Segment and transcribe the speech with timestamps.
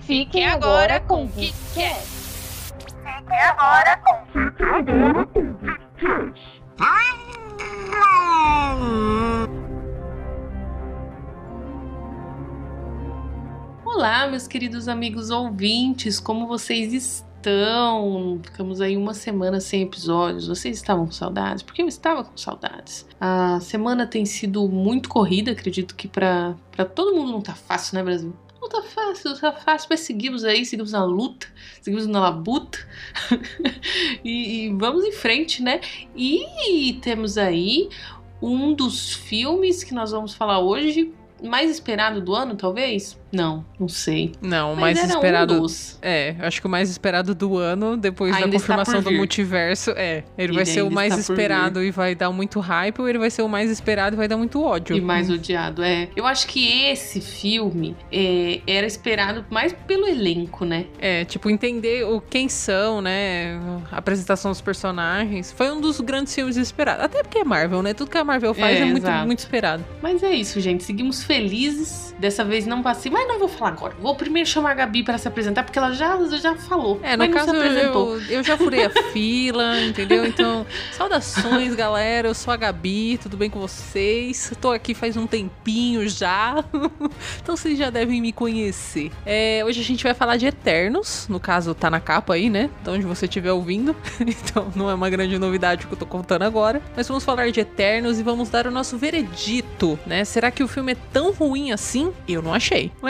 [0.00, 2.00] Fiquem agora com o KitKat.
[2.00, 6.40] Fiquem agora com Fiquem agora com KitKat.
[13.84, 18.40] Olá, meus queridos amigos ouvintes, como vocês estão?
[18.42, 20.48] Ficamos aí uma semana sem episódios.
[20.48, 21.62] Vocês estavam com saudades?
[21.62, 23.06] Porque eu estava com saudades.
[23.20, 26.56] A semana tem sido muito corrida, acredito que para
[26.94, 28.34] todo mundo não tá fácil, né, Brasil?
[28.70, 31.48] Tá fácil, tá fácil, mas seguimos aí, seguimos na luta,
[31.82, 32.78] seguimos na labuta
[34.24, 35.80] e, e vamos em frente, né?
[36.14, 37.88] E temos aí
[38.40, 43.19] um dos filmes que nós vamos falar hoje, mais esperado do ano, talvez?
[43.32, 44.32] Não, não sei.
[44.42, 45.62] Não, o Mas mais era esperado.
[45.62, 45.66] um.
[46.02, 50.24] É, acho que o mais esperado do ano, depois Ainda da confirmação do multiverso, é.
[50.36, 53.30] Ele Ele vai ser o mais esperado e vai dar muito hype, ou ele vai
[53.30, 54.96] ser o mais esperado e vai dar muito ódio.
[54.96, 56.08] E mais odiado, é.
[56.16, 60.86] Eu acho que esse filme é, era esperado mais pelo elenco, né?
[60.98, 63.58] É, tipo, entender o quem são, né?
[63.92, 65.52] A apresentação dos personagens.
[65.52, 67.04] Foi um dos grandes filmes esperados.
[67.04, 67.94] Até porque é Marvel, né?
[67.94, 69.84] Tudo que a Marvel faz É, é, muito, muito esperado.
[70.02, 70.82] Mas é isso, gente.
[70.84, 72.14] Seguimos felizes.
[72.18, 73.94] Dessa vez não passei, mas não vou falar agora.
[74.00, 76.98] Vou primeiro chamar a Gabi para se apresentar, porque ela já, já falou.
[77.02, 80.24] É, no caso, eu, eu já furei a fila, entendeu?
[80.24, 82.28] Então, saudações, galera.
[82.28, 84.52] Eu sou a Gabi, tudo bem com vocês?
[84.60, 86.64] Tô aqui faz um tempinho já,
[87.42, 89.10] então vocês já devem me conhecer.
[89.26, 92.70] É, hoje a gente vai falar de Eternos, no caso tá na capa aí, né?
[92.80, 93.94] Então, onde você estiver ouvindo.
[94.40, 96.80] Então, não é uma grande novidade o que eu tô contando agora.
[96.96, 100.24] Mas vamos falar de Eternos e vamos dar o nosso veredito, né?
[100.24, 102.12] Será que o filme é tão ruim assim?
[102.26, 102.92] Eu não achei.
[103.02, 103.09] Mas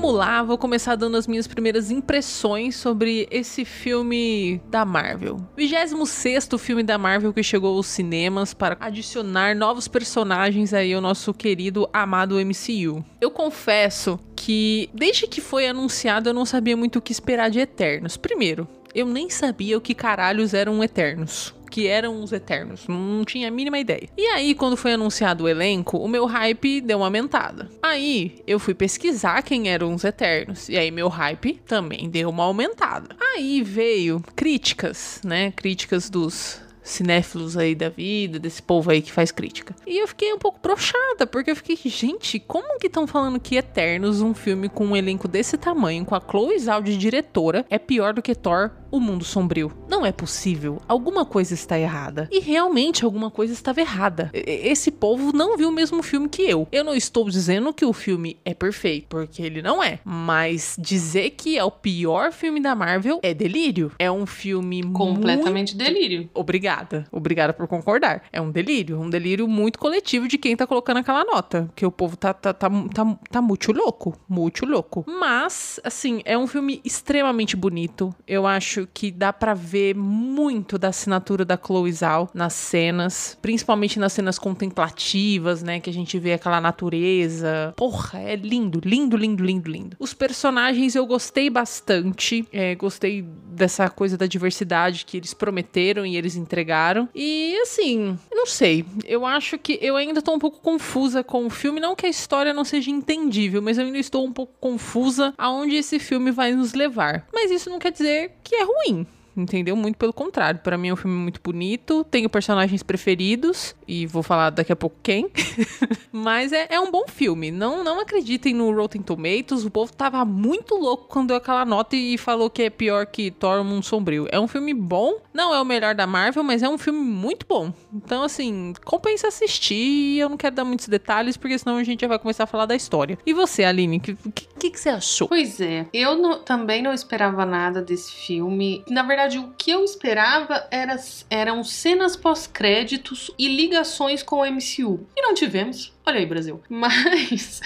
[0.00, 5.44] Vamos lá, vou começar dando as minhas primeiras impressões sobre esse filme da Marvel.
[5.56, 11.34] 26 filme da Marvel que chegou aos cinemas para adicionar novos personagens aí ao nosso
[11.34, 13.04] querido amado MCU.
[13.20, 17.58] Eu confesso que desde que foi anunciado eu não sabia muito o que esperar de
[17.58, 18.16] Eternos.
[18.16, 21.57] Primeiro, eu nem sabia o que caralhos eram Eternos.
[21.70, 24.08] Que eram os Eternos, não tinha a mínima ideia.
[24.16, 27.70] E aí, quando foi anunciado o elenco, o meu hype deu uma aumentada.
[27.82, 32.44] Aí, eu fui pesquisar quem eram os Eternos, e aí meu hype também deu uma
[32.44, 33.14] aumentada.
[33.34, 35.52] Aí veio críticas, né?
[35.52, 39.74] Críticas dos cinéfilos aí da vida, desse povo aí que faz crítica.
[39.86, 43.56] E eu fiquei um pouco brochada, porque eu fiquei, gente, como que estão falando que
[43.56, 47.78] Eternos, um filme com um elenco desse tamanho, com a Chloe Zhao de diretora, é
[47.78, 49.72] pior do que Thor o mundo sombrio.
[49.88, 50.80] Não é possível.
[50.88, 52.28] Alguma coisa está errada.
[52.30, 54.30] E realmente alguma coisa estava errada.
[54.32, 56.66] Esse povo não viu o mesmo filme que eu.
[56.72, 60.00] Eu não estou dizendo que o filme é perfeito, porque ele não é.
[60.04, 63.92] Mas dizer que é o pior filme da Marvel é delírio.
[63.98, 65.84] É um filme completamente muito...
[65.84, 66.30] delírio.
[66.78, 67.06] Obrigada.
[67.10, 68.22] Obrigada por concordar.
[68.32, 69.00] É um delírio.
[69.00, 71.64] Um delírio muito coletivo de quem tá colocando aquela nota.
[71.64, 74.14] Porque o povo tá, tá, tá, tá, tá muito louco.
[74.28, 75.04] Muito louco.
[75.06, 78.14] Mas, assim, é um filme extremamente bonito.
[78.26, 83.98] Eu acho que dá para ver muito da assinatura da Chloe Zhao nas cenas, principalmente
[83.98, 87.72] nas cenas contemplativas, né, que a gente vê aquela natureza.
[87.76, 89.96] Porra, é lindo, lindo, lindo, lindo, lindo.
[89.98, 93.24] Os personagens eu gostei bastante, é, gostei
[93.58, 97.08] dessa coisa da diversidade que eles prometeram e eles entregaram.
[97.14, 101.50] E assim, não sei, eu acho que eu ainda tô um pouco confusa com o
[101.50, 105.34] filme, não que a história não seja entendível, mas eu ainda estou um pouco confusa
[105.36, 107.26] aonde esse filme vai nos levar.
[107.32, 109.06] Mas isso não quer dizer que é ruim
[109.40, 109.76] entendeu?
[109.76, 110.60] Muito pelo contrário.
[110.60, 114.76] Para mim é um filme muito bonito, tenho personagens preferidos e vou falar daqui a
[114.76, 115.30] pouco quem.
[116.12, 117.50] Mas é, é, um bom filme.
[117.50, 119.64] Não, não acreditem no Rotten Tomatoes.
[119.64, 123.30] O povo tava muito louco quando deu aquela nota e falou que é pior que
[123.30, 124.26] Thor Mundo Sombrio.
[124.30, 127.46] É um filme bom, não é o melhor da Marvel, mas é um filme muito
[127.48, 127.72] bom.
[127.94, 130.18] Então, assim, compensa assistir.
[130.18, 132.66] Eu não quero dar muitos detalhes, porque senão a gente já vai começar a falar
[132.66, 133.16] da história.
[133.24, 134.16] E você, Aline, o que,
[134.58, 135.28] que, que, você achou?
[135.28, 138.82] Pois é, eu não, também não esperava nada desse filme.
[138.88, 140.96] Na verdade, o que eu esperava era,
[141.30, 145.06] eram cenas pós-créditos e ligações com o MCU.
[145.16, 145.96] E não tivemos.
[146.08, 146.58] Olha aí, Brasil.
[146.70, 147.60] Mas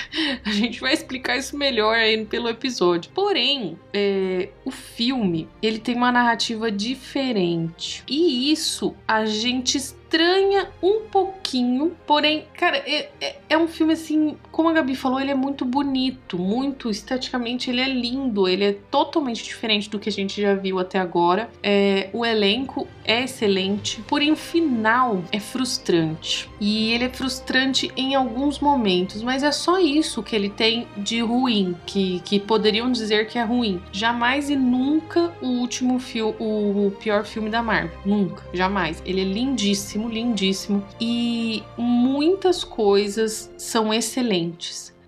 [0.45, 3.13] a gente vai explicar isso melhor aí pelo episódio.
[3.15, 8.03] Porém, é, o filme ele tem uma narrativa diferente.
[8.09, 14.37] E isso a gente estranha um pouquinho, porém, cara, é, é, é, um filme assim,
[14.53, 18.73] como a Gabi falou, ele é muito bonito, muito esteticamente, ele é lindo, ele é
[18.73, 21.51] totalmente diferente do que a gente já viu até agora.
[21.63, 26.49] É, o elenco é excelente, porém o final é frustrante.
[26.61, 31.21] E ele é frustrante em alguns momentos, mas é só isso que ele tem de
[31.21, 33.81] ruim, que, que poderiam dizer que é ruim.
[33.91, 37.99] Jamais e nunca o último filme, o, pior filme da Marvel.
[38.05, 39.03] Nunca, jamais.
[39.07, 40.85] Ele é lindíssimo, lindíssimo.
[41.01, 44.42] E muitas coisas são excelentes.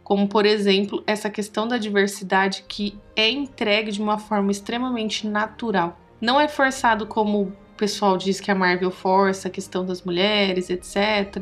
[0.03, 5.99] Como, por exemplo, essa questão da diversidade que é entregue de uma forma extremamente natural.
[6.21, 10.71] Não é forçado como o pessoal diz que a Marvel força a questão das mulheres,
[10.71, 11.41] etc.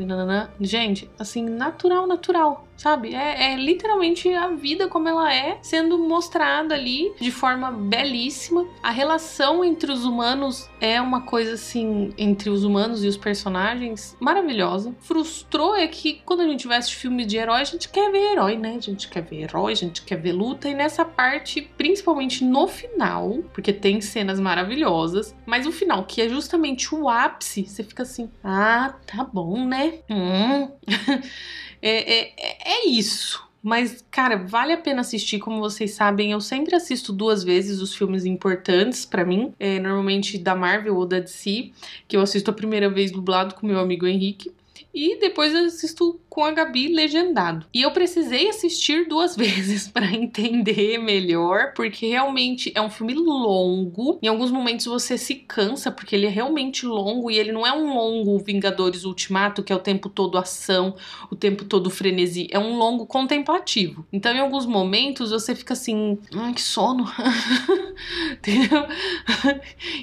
[0.61, 3.14] Gente, assim, natural, natural sabe?
[3.14, 8.67] É, é, literalmente a vida como ela é sendo mostrada ali de forma belíssima.
[8.82, 14.17] A relação entre os humanos é uma coisa assim, entre os humanos e os personagens,
[14.19, 14.93] maravilhosa.
[15.00, 18.56] Frustrou é que quando a gente veste filme de herói, a gente quer ver herói,
[18.56, 18.75] né?
[18.76, 20.69] A gente quer ver herói, a gente quer ver luta.
[20.69, 26.29] E nessa parte, principalmente no final, porque tem cenas maravilhosas, mas o final, que é
[26.29, 30.00] justamente o ápice, você fica assim: ah, tá bom, né?
[30.11, 30.69] Hum.
[31.82, 32.32] É, é,
[32.64, 33.43] é isso.
[33.62, 35.38] Mas, cara, vale a pena assistir.
[35.38, 39.52] Como vocês sabem, eu sempre assisto duas vezes os filmes importantes para mim.
[39.58, 41.70] É, normalmente da Marvel ou da DC,
[42.08, 44.52] que eu assisto a primeira vez dublado com meu amigo Henrique.
[44.93, 47.67] E depois assisto com a Gabi legendado.
[47.75, 54.19] E eu precisei assistir duas vezes para entender melhor, porque realmente é um filme longo.
[54.23, 57.73] Em alguns momentos você se cansa, porque ele é realmente longo e ele não é
[57.73, 60.96] um longo Vingadores Ultimato, que é o tempo todo ação,
[61.31, 62.49] o tempo todo frenesi.
[62.50, 64.06] É um longo contemplativo.
[64.11, 67.05] Então, em alguns momentos você fica assim, ai, que sono.
[68.32, 68.87] Entendeu?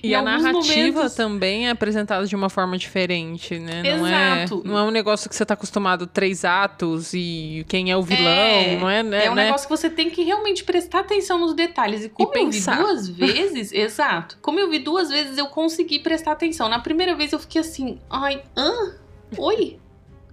[0.04, 1.16] E a narrativa momentos...
[1.16, 3.81] também é apresentada de uma forma diferente, né?
[3.81, 4.62] Não é Exato.
[4.64, 8.30] Não é um negócio que você tá acostumado três atos e quem é o vilão,
[8.30, 9.01] é, não é?
[9.01, 9.45] Né, é um né?
[9.45, 12.04] negócio que você tem que realmente prestar atenção nos detalhes.
[12.04, 14.38] E como e eu vi duas vezes, exato.
[14.42, 16.68] Como eu vi duas vezes, eu consegui prestar atenção.
[16.68, 18.95] Na primeira vez eu fiquei assim, ai, hã?
[19.38, 19.80] Oi?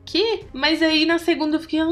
[0.05, 0.41] Que?
[0.53, 1.87] Mas aí na segunda eu fiquei, ah,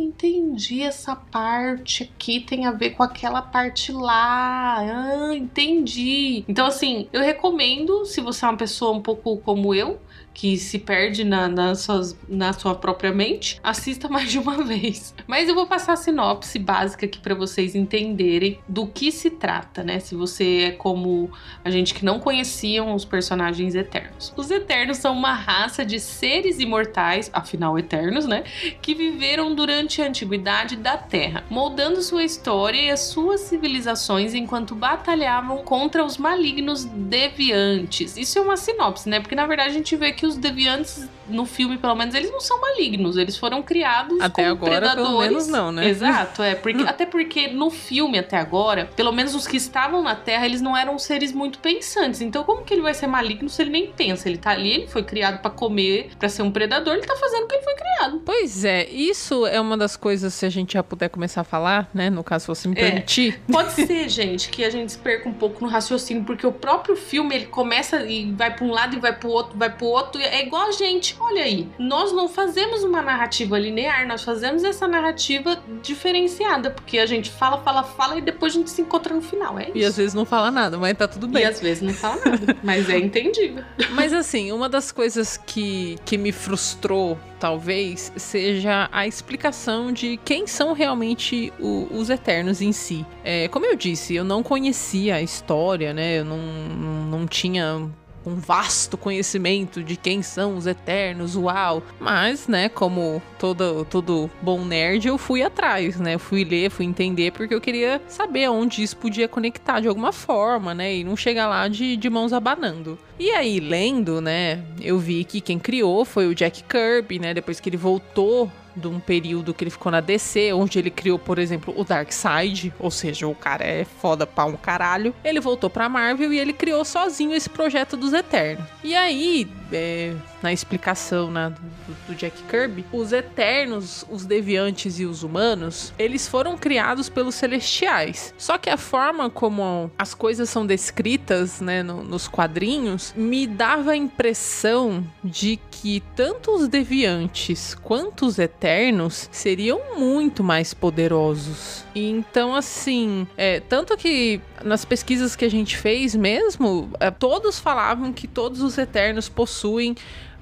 [0.00, 4.78] entendi essa parte aqui tem a ver com aquela parte lá.
[4.80, 6.44] Ah, entendi.
[6.48, 10.00] Então, assim, eu recomendo, se você é uma pessoa um pouco como eu,
[10.34, 15.14] que se perde na, na, suas, na sua própria mente, assista mais de uma vez.
[15.26, 19.82] Mas eu vou passar a sinopse básica aqui para vocês entenderem do que se trata,
[19.82, 19.98] né?
[19.98, 21.30] Se você é como
[21.64, 24.32] a gente que não conheciam os personagens eternos.
[24.36, 28.44] Os eternos são uma raça de seres imortais, afinal eternos, né?
[28.80, 34.74] Que viveram durante a antiguidade da Terra, moldando sua história e as suas civilizações enquanto
[34.74, 38.16] batalhavam contra os malignos deviantes.
[38.16, 39.20] Isso é uma sinopse, né?
[39.20, 42.30] Porque na verdade a gente vê que que os deviantes no filme, pelo menos, eles
[42.30, 43.16] não são malignos.
[43.16, 45.08] Eles foram criados Até como agora, predadores.
[45.08, 45.88] pelo menos não, né?
[45.88, 46.54] Exato, é.
[46.54, 50.60] Porque, até porque no filme, até agora, pelo menos os que estavam na Terra, eles
[50.60, 52.20] não eram seres muito pensantes.
[52.20, 54.28] Então, como que ele vai ser maligno se ele nem pensa?
[54.28, 57.44] Ele tá ali, ele foi criado pra comer, pra ser um predador, ele tá fazendo
[57.44, 58.22] o que ele foi criado.
[58.24, 61.88] Pois é, isso é uma das coisas, se a gente já puder começar a falar,
[61.94, 62.10] né?
[62.10, 62.80] No caso, se você me É.
[62.80, 63.40] permitir.
[63.50, 66.94] Pode ser, gente, que a gente se perca um pouco no raciocínio, porque o próprio
[66.96, 70.11] filme ele começa e vai pra um lado e vai pro outro, vai pro outro.
[70.18, 71.16] E É igual a gente.
[71.20, 77.06] Olha aí, nós não fazemos uma narrativa linear, nós fazemos essa narrativa diferenciada, porque a
[77.06, 79.58] gente fala, fala, fala e depois a gente se encontra no final.
[79.58, 79.72] É isso.
[79.78, 81.44] E às vezes não fala nada, mas tá tudo E bem.
[81.44, 83.64] às vezes não fala nada, mas é entendível.
[83.90, 90.46] Mas assim, uma das coisas que, que me frustrou, talvez, seja a explicação de quem
[90.46, 93.04] são realmente o- os Eternos em si.
[93.24, 96.18] É, como eu disse, eu não conhecia a história, né?
[96.20, 97.88] Eu não, não tinha
[98.24, 101.82] um vasto conhecimento de quem são os Eternos, uau.
[101.98, 106.18] Mas, né, como todo, todo bom nerd, eu fui atrás, né?
[106.18, 110.74] Fui ler, fui entender, porque eu queria saber onde isso podia conectar de alguma forma,
[110.74, 110.96] né?
[110.96, 112.98] E não chegar lá de, de mãos abanando.
[113.18, 117.34] E aí, lendo, né, eu vi que quem criou foi o Jack Kirby, né?
[117.34, 121.18] Depois que ele voltou de um período que ele ficou na DC, onde ele criou,
[121.18, 125.14] por exemplo, o Darkseid, ou seja, o cara é foda pra um caralho.
[125.24, 128.66] Ele voltou pra Marvel e ele criou sozinho esse projeto dos Eternos.
[128.82, 131.52] E aí, é, na explicação né,
[131.86, 137.34] do, do Jack Kirby, os Eternos, os Deviantes e os Humanos, eles foram criados pelos
[137.34, 138.34] Celestiais.
[138.38, 143.92] Só que a forma como as coisas são descritas, né, no- nos quadrinhos, me dava
[143.92, 151.84] a impressão de que tanto os Deviantes quanto os Eternos seriam muito mais poderosos.
[151.94, 158.12] Então, assim, é, tanto que nas pesquisas que a gente fez mesmo, é, todos falavam
[158.12, 159.94] que todos os Eternos possuem possuem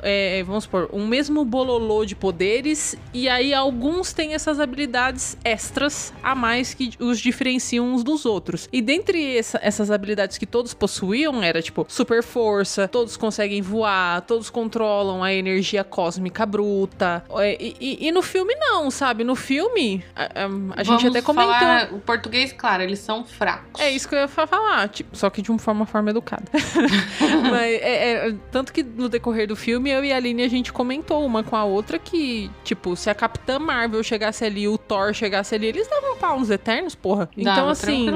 [0.03, 6.13] é, vamos supor, um mesmo bololô de poderes, e aí alguns têm essas habilidades extras
[6.23, 8.69] a mais que os diferenciam uns dos outros.
[8.73, 14.21] E dentre essa- essas habilidades que todos possuíam, era tipo super força, todos conseguem voar,
[14.23, 17.25] todos controlam a energia cósmica bruta.
[17.39, 19.23] É, E, e- e no filme, não, sabe?
[19.25, 21.53] No filme, a, a- a gente até comentou.
[21.55, 23.81] falar o português, claro, eles são fracos.
[23.81, 26.45] É isso que eu ia fa- falar, tipo, só que de uma forma, forma educada.
[27.51, 30.73] Mas é, é- tanto que no decorrer do filme, eu e a Aline, a gente
[30.73, 35.13] comentou uma com a outra que, tipo, se a Capitã Marvel chegasse ali, o Thor
[35.13, 37.29] chegasse ali, eles davam pau nos Eternos, porra.
[37.37, 38.07] então, assim,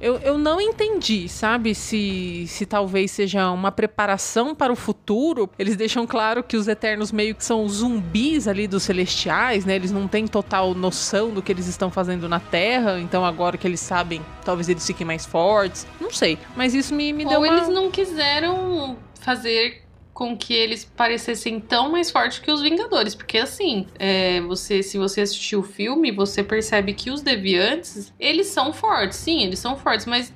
[0.00, 1.74] eu, eu não entendi, sabe?
[1.74, 5.50] Se, se talvez seja uma preparação para o futuro.
[5.58, 9.74] Eles deixam claro que os Eternos meio que são zumbis ali dos Celestiais, né?
[9.74, 12.98] Eles não têm total noção do que eles estão fazendo na Terra.
[13.00, 15.86] Então agora que eles sabem, talvez eles fiquem mais fortes.
[16.00, 16.38] Não sei.
[16.56, 17.56] Mas isso me, me deu Ou uma...
[17.56, 19.81] eles não quiseram fazer
[20.12, 23.14] com que eles parecessem tão mais fortes que os Vingadores.
[23.14, 28.48] Porque assim, é, você, se você assistir o filme, você percebe que os deviantes, eles
[28.48, 29.18] são fortes.
[29.18, 30.32] Sim, eles são fortes, mas.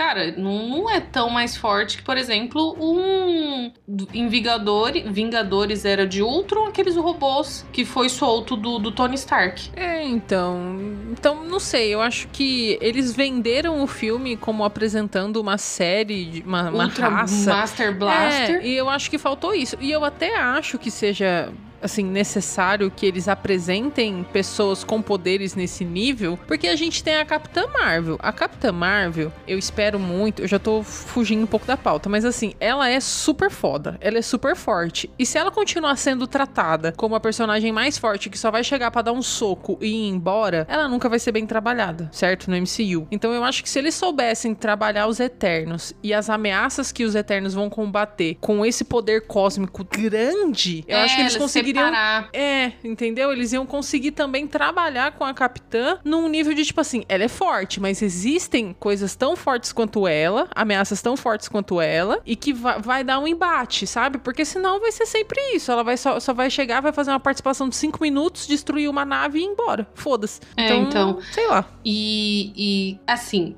[0.00, 3.70] Cara, não, não é tão mais forte que, por exemplo, um.
[4.14, 9.70] Em Vingador, Vingadores era de Ultron, aqueles robôs que foi solto do, do Tony Stark.
[9.76, 10.74] É, então.
[11.12, 11.92] Então, não sei.
[11.92, 17.50] Eu acho que eles venderam o filme como apresentando uma série, de uma, uma raça.
[17.52, 18.56] Master Blaster.
[18.56, 19.76] É, e eu acho que faltou isso.
[19.82, 25.84] E eu até acho que seja assim necessário que eles apresentem pessoas com poderes nesse
[25.84, 28.16] nível, porque a gente tem a Capitã Marvel.
[28.20, 32.24] A Capitã Marvel, eu espero muito, eu já tô fugindo um pouco da pauta, mas
[32.24, 35.10] assim, ela é super foda, ela é super forte.
[35.18, 38.90] E se ela continuar sendo tratada como a personagem mais forte que só vai chegar
[38.90, 42.50] pra dar um soco e ir embora, ela nunca vai ser bem trabalhada, certo?
[42.50, 43.06] No MCU.
[43.10, 47.14] Então eu acho que se eles soubessem trabalhar os Eternos e as ameaças que os
[47.14, 52.28] Eternos vão combater com esse poder cósmico grande, eu É, acho que eles conseguiriam separar.
[52.32, 53.32] é, entendeu?
[53.32, 57.28] Eles iam conseguir também trabalhar com a capitã num nível de tipo assim, ela é
[57.28, 62.52] forte, mas existem coisas tão fortes quanto ela, ameaças tão fortes quanto ela, e que
[62.52, 64.18] va- vai dar um embate, sabe?
[64.18, 65.70] Porque senão vai ser sempre isso.
[65.70, 69.04] Ela vai só, só vai chegar, vai fazer uma participação de cinco minutos, destruir uma
[69.04, 69.86] nave e ir embora.
[69.94, 70.40] Foda-se.
[70.56, 71.18] É, então.
[71.32, 71.64] sei lá.
[71.84, 73.56] E, e, assim,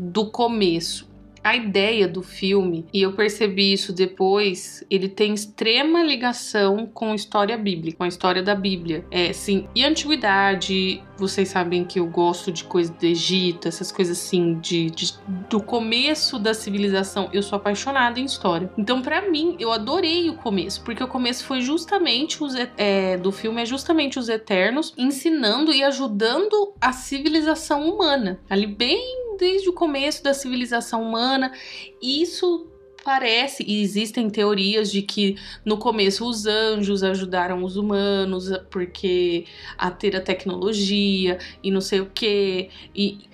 [0.00, 1.08] do começo,
[1.42, 7.14] a ideia do filme, e eu percebi isso depois, ele tem extrema ligação com a
[7.14, 9.04] história bíblica, com a história da Bíblia.
[9.10, 14.18] É, sim, e antiguidade, vocês sabem que eu gosto de coisas do Egito, essas coisas
[14.18, 15.14] assim, de, de-
[15.48, 17.28] do começo da civilização.
[17.32, 18.70] Eu sou apaixonada em história.
[18.76, 23.30] Então, pra mim, eu adorei o começo, porque o começo foi justamente os, é, do
[23.32, 28.40] filme é justamente os Eternos ensinando e ajudando a civilização humana.
[28.50, 31.52] Ali bem desde o começo da civilização humana.
[32.00, 32.66] Isso
[33.04, 39.44] parece e existem teorias de que no começo os anjos ajudaram os humanos porque
[39.76, 42.70] a ter a tecnologia e não sei o que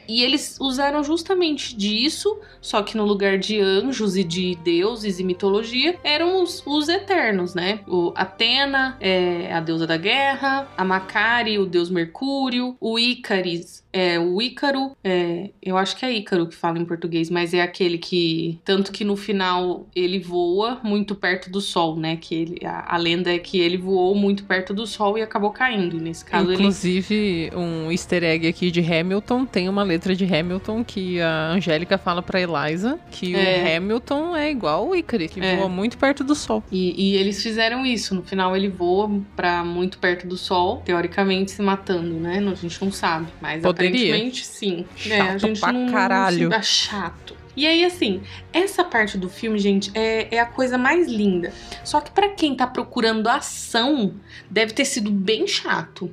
[0.09, 5.25] e eles usaram justamente disso, só que no lugar de anjos e de deuses e
[5.25, 7.81] mitologia, eram os, os eternos, né?
[7.87, 14.19] O Atena, é, a deusa da guerra, a Macari, o deus Mercúrio, o Ícaris, é,
[14.19, 17.99] o Ícaro, é, eu acho que é Ícaro que fala em português, mas é aquele
[17.99, 22.17] que, tanto que no final ele voa muito perto do sol, né?
[22.17, 25.51] Que ele, a, a lenda é que ele voou muito perto do sol e acabou
[25.51, 25.99] caindo.
[25.99, 27.57] Nesse caso Inclusive, ele...
[27.57, 32.23] um easter egg aqui de Hamilton tem uma letra de Hamilton que a Angélica fala
[32.23, 33.63] pra Eliza que É.
[33.73, 35.57] o Hamilton é igual o Icari, que É.
[35.57, 36.63] voa muito perto do sol.
[36.71, 38.15] E, e eles fizeram isso.
[38.15, 42.39] No final ele voa pra muito perto do sol, teoricamente se matando, né?
[42.39, 43.91] A gente não sabe, mas Poderia.
[43.91, 44.85] aparentemente sim.
[45.09, 46.49] é, a Chato gente pra não, não caralho.
[46.51, 47.38] se- é chato.
[47.59, 48.23] E aí, assim,
[48.53, 51.53] essa parte do filme, gente, é, é a coisa mais linda.
[51.83, 54.15] Só que pra quem tá procurando ação,
[54.49, 56.09] deve ter sido bem chato.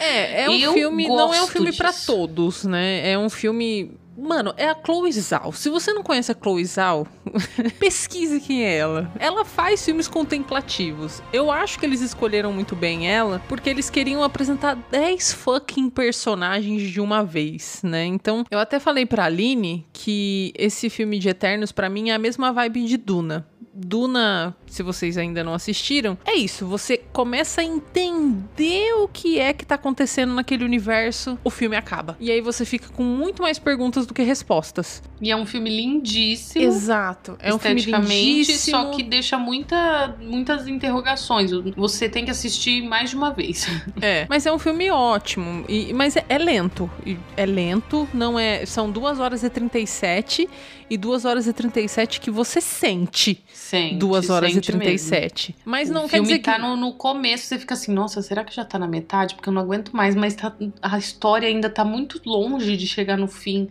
[0.00, 2.06] É, é um Eu filme, não é um filme pra disso.
[2.06, 3.08] todos, né?
[3.08, 5.52] É um filme Mano, é a Chloe Zhao.
[5.52, 7.06] Se você não conhece a Chloe Zhao,
[7.78, 9.12] pesquise quem é ela.
[9.18, 11.22] Ela faz filmes contemplativos.
[11.32, 16.82] Eu acho que eles escolheram muito bem ela, porque eles queriam apresentar 10 fucking personagens
[16.90, 18.04] de uma vez, né?
[18.04, 22.18] Então, eu até falei pra Aline que esse filme de Eternos, pra mim, é a
[22.18, 23.46] mesma vibe de Duna.
[23.72, 26.66] Duna, se vocês ainda não assistiram, é isso.
[26.66, 32.16] Você começa a entender o que é que tá acontecendo naquele universo, o filme acaba.
[32.20, 35.02] E aí você fica com muito mais perguntas do que respostas.
[35.20, 36.64] E é um filme lindíssimo.
[36.64, 37.36] Exato.
[37.40, 38.76] É um filme esteticamente, lindíssimo.
[38.76, 41.50] só que deixa muita, muitas interrogações.
[41.76, 43.66] Você tem que assistir mais de uma vez.
[44.00, 45.64] É, mas é um filme ótimo.
[45.68, 46.88] E, mas é, é lento.
[47.04, 48.64] E É lento, não é.
[48.64, 50.48] São 2 horas e 37
[50.90, 53.42] e 2 horas e 37 que você sente.
[53.52, 55.56] Sente, 2 horas sente e 37.
[55.64, 55.94] Mas Mesmo.
[55.94, 56.60] não o quer dizer tá que.
[56.62, 59.34] no, no começo, você fica assim, nossa, será que já tá na metade?
[59.34, 63.16] Porque eu não aguento mais, mas tá- a história ainda tá muito longe de chegar
[63.16, 63.68] no fim.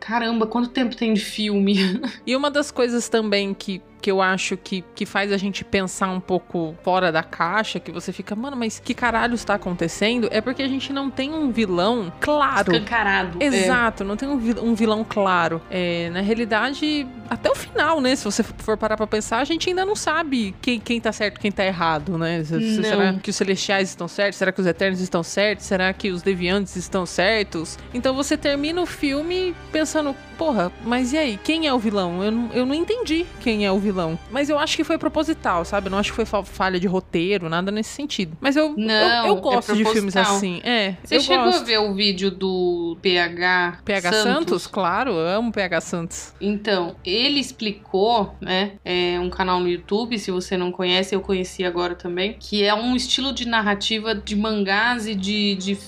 [0.00, 1.74] Caramba, quanto tempo tem de filme?
[2.26, 6.08] E uma das coisas também que, que eu acho que, que faz a gente pensar
[6.10, 10.28] um pouco fora da caixa, que você fica, mano, mas que caralho está acontecendo?
[10.30, 12.72] É porque a gente não tem um vilão claro.
[12.72, 13.38] Escancarado.
[13.40, 13.46] É.
[13.46, 15.60] Exato, não tem um vil- vilão claro.
[15.70, 18.14] É, na realidade, até o final, né?
[18.16, 21.38] Se você for parar pra pensar, a gente ainda não sabe quem, quem tá certo
[21.40, 22.42] quem tá errado, né?
[22.48, 22.82] Não.
[22.82, 24.38] Será que os celestiais estão certos?
[24.38, 25.66] Será que os eternos estão certos?
[25.66, 27.78] Será que os deviantes estão certos?
[27.92, 31.38] Então você termina o filme pensando, porra, mas e aí?
[31.42, 32.22] Quem é o vilão?
[32.22, 34.18] Eu não, eu não entendi quem é o vilão.
[34.30, 35.88] Mas eu acho que foi proposital, sabe?
[35.88, 38.36] Eu não acho que foi fa- falha de roteiro, nada nesse sentido.
[38.40, 40.60] Mas eu, Não, eu, eu é gosto de filmes assim.
[40.64, 41.62] É, Você chegou gosto.
[41.62, 44.66] a ver o vídeo do PH, PH Santos?
[44.66, 46.32] Claro, eu amo PH Santos.
[46.40, 48.72] Então, ele explicou, né?
[48.84, 52.72] É um canal no YouTube, se você não conhece, eu conheci agora também, que é
[52.74, 55.78] um estilo de narrativa de mangás e de, de,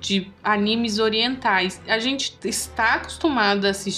[0.00, 1.80] de animes orientais.
[1.86, 3.97] A gente está acostumado a assistir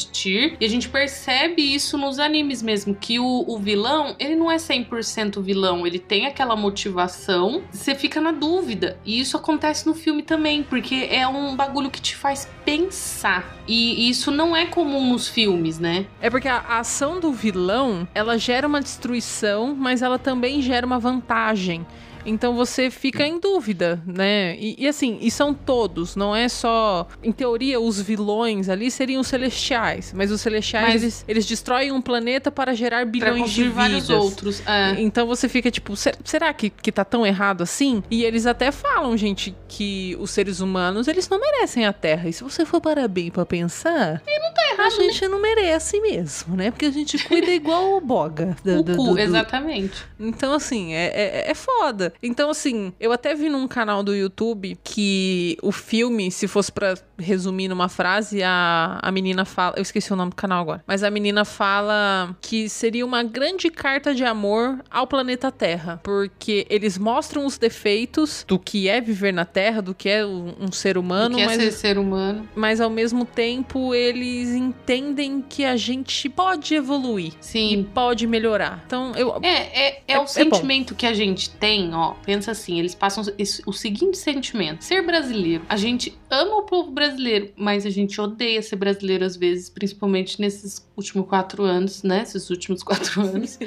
[0.61, 4.57] e a gente percebe isso nos animes mesmo, que o, o vilão, ele não é
[4.57, 8.99] 100% vilão, ele tem aquela motivação, você fica na dúvida.
[9.05, 13.57] E isso acontece no filme também, porque é um bagulho que te faz pensar.
[13.67, 16.07] E isso não é comum nos filmes, né?
[16.21, 20.99] É porque a ação do vilão, ela gera uma destruição, mas ela também gera uma
[20.99, 21.87] vantagem.
[22.25, 24.57] Então você fica em dúvida, né?
[24.59, 27.07] E, e assim, e são todos, não é só.
[27.23, 31.93] Em teoria, os vilões ali seriam os celestiais, mas os celestiais Mas- eles, eles destroem
[31.93, 33.75] um planeta para gerar bilhões de vidas.
[33.75, 34.63] vários outros.
[34.67, 35.01] É.
[35.01, 38.03] Então você fica tipo, "Ser- será que, que tá tão errado assim?
[38.11, 42.29] E eles até falam, gente, que os seres humanos, eles não merecem a Terra.
[42.29, 46.71] E se você for parar bem pra pensar, errado, a gente não merece mesmo, né?
[46.71, 48.57] Porque a gente cuida igual o boga.
[48.65, 50.05] do- O do- cu, do- exatamente.
[50.19, 51.07] Então, assim, é,
[51.47, 52.10] é, é foda.
[52.23, 56.95] Então, assim, eu até vi num canal do YouTube que o filme, se fosse pra
[57.21, 59.75] resumir numa frase, a, a menina fala.
[59.77, 60.83] Eu esqueci o nome do canal agora.
[60.87, 66.01] Mas a menina fala que seria uma grande carta de amor ao planeta Terra.
[66.03, 70.73] Porque eles mostram os defeitos do que é viver na Terra, do que é um,
[70.73, 72.49] ser humano, que é mas ser ser humano.
[72.55, 77.89] mas ao mesmo tempo eles entendem que a gente pode evoluir e Sim.
[77.95, 78.83] pode melhorar.
[78.87, 79.39] Então, eu.
[79.43, 82.15] É, é, é, É- é o sentimento que a gente tem, ó.
[82.25, 83.25] Pensa assim, eles passam
[83.67, 85.65] o seguinte sentimento: ser brasileiro.
[85.69, 87.10] A gente ama o povo brasileiro,
[87.57, 92.23] mas a gente odeia ser brasileiro às vezes, principalmente nesses últimos quatro anos, né?
[92.23, 93.59] Esses últimos quatro anos.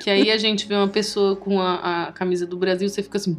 [0.00, 3.18] que aí a gente vê uma pessoa com a, a camisa do Brasil, você fica
[3.18, 3.34] assim,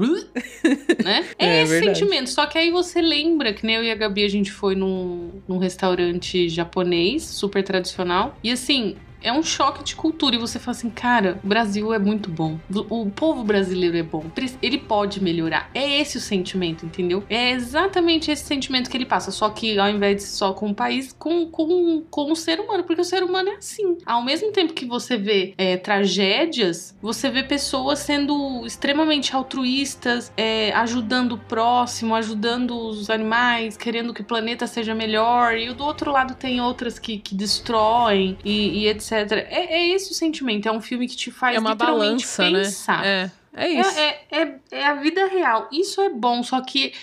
[1.03, 1.25] né?
[1.37, 1.99] É, É esse verdade.
[1.99, 2.29] sentimento.
[2.29, 5.31] Só que aí você lembra que nem eu e a Gabi a gente foi num,
[5.47, 8.37] num restaurante japonês, super tradicional.
[8.43, 10.35] E assim, é um choque de cultura.
[10.35, 12.59] E você fala assim, cara, o Brasil é muito bom.
[12.89, 14.23] O povo brasileiro é bom.
[14.61, 15.69] Ele pode melhorar.
[15.73, 17.23] É esse o sentimento, entendeu?
[17.27, 19.31] É exatamente esse sentimento que ele passa.
[19.31, 22.83] Só que ao invés de só com o país, com, com, com o ser humano.
[22.83, 23.97] Porque o ser humano é assim.
[24.05, 30.71] Ao mesmo tempo que você vê é, tragédias, você vê pessoas sendo extremamente altruístas, é,
[30.73, 35.57] ajudando o próximo, ajudando os animais, querendo que o planeta seja melhor.
[35.57, 39.14] E do outro lado tem outras que, que destroem e, e etc.
[39.21, 40.67] É, é, esse o sentimento.
[40.67, 43.01] É um filme que te faz é uma literalmente balança, pensar.
[43.01, 43.31] Né?
[43.53, 43.99] É, é isso.
[43.99, 45.69] É, é, é, é a vida real.
[45.71, 46.93] Isso é bom, só que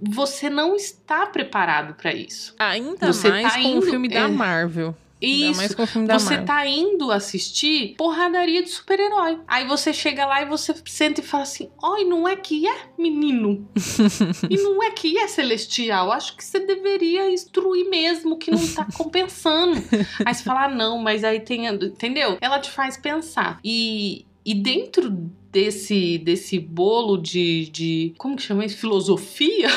[0.00, 2.54] você não está preparado para isso.
[2.58, 4.28] Ainda Você mais tá com o indo- filme da é.
[4.28, 4.94] Marvel.
[5.20, 5.56] Isso.
[5.56, 5.74] mais
[6.22, 9.40] Você tá indo assistir porradaria de super-herói.
[9.46, 12.76] Aí você chega lá e você senta e fala assim: Oi, não é que é
[12.96, 13.68] menino?
[14.48, 16.12] e não é que é celestial?
[16.12, 19.82] Acho que você deveria instruir mesmo, que não tá compensando.
[20.24, 21.66] aí você fala: ah, não, mas aí tem.
[21.66, 22.38] Entendeu?
[22.40, 23.58] Ela te faz pensar.
[23.64, 25.10] E, e dentro
[25.50, 28.14] desse, desse bolo de, de.
[28.18, 28.76] Como que chama isso?
[28.76, 29.68] Filosofia?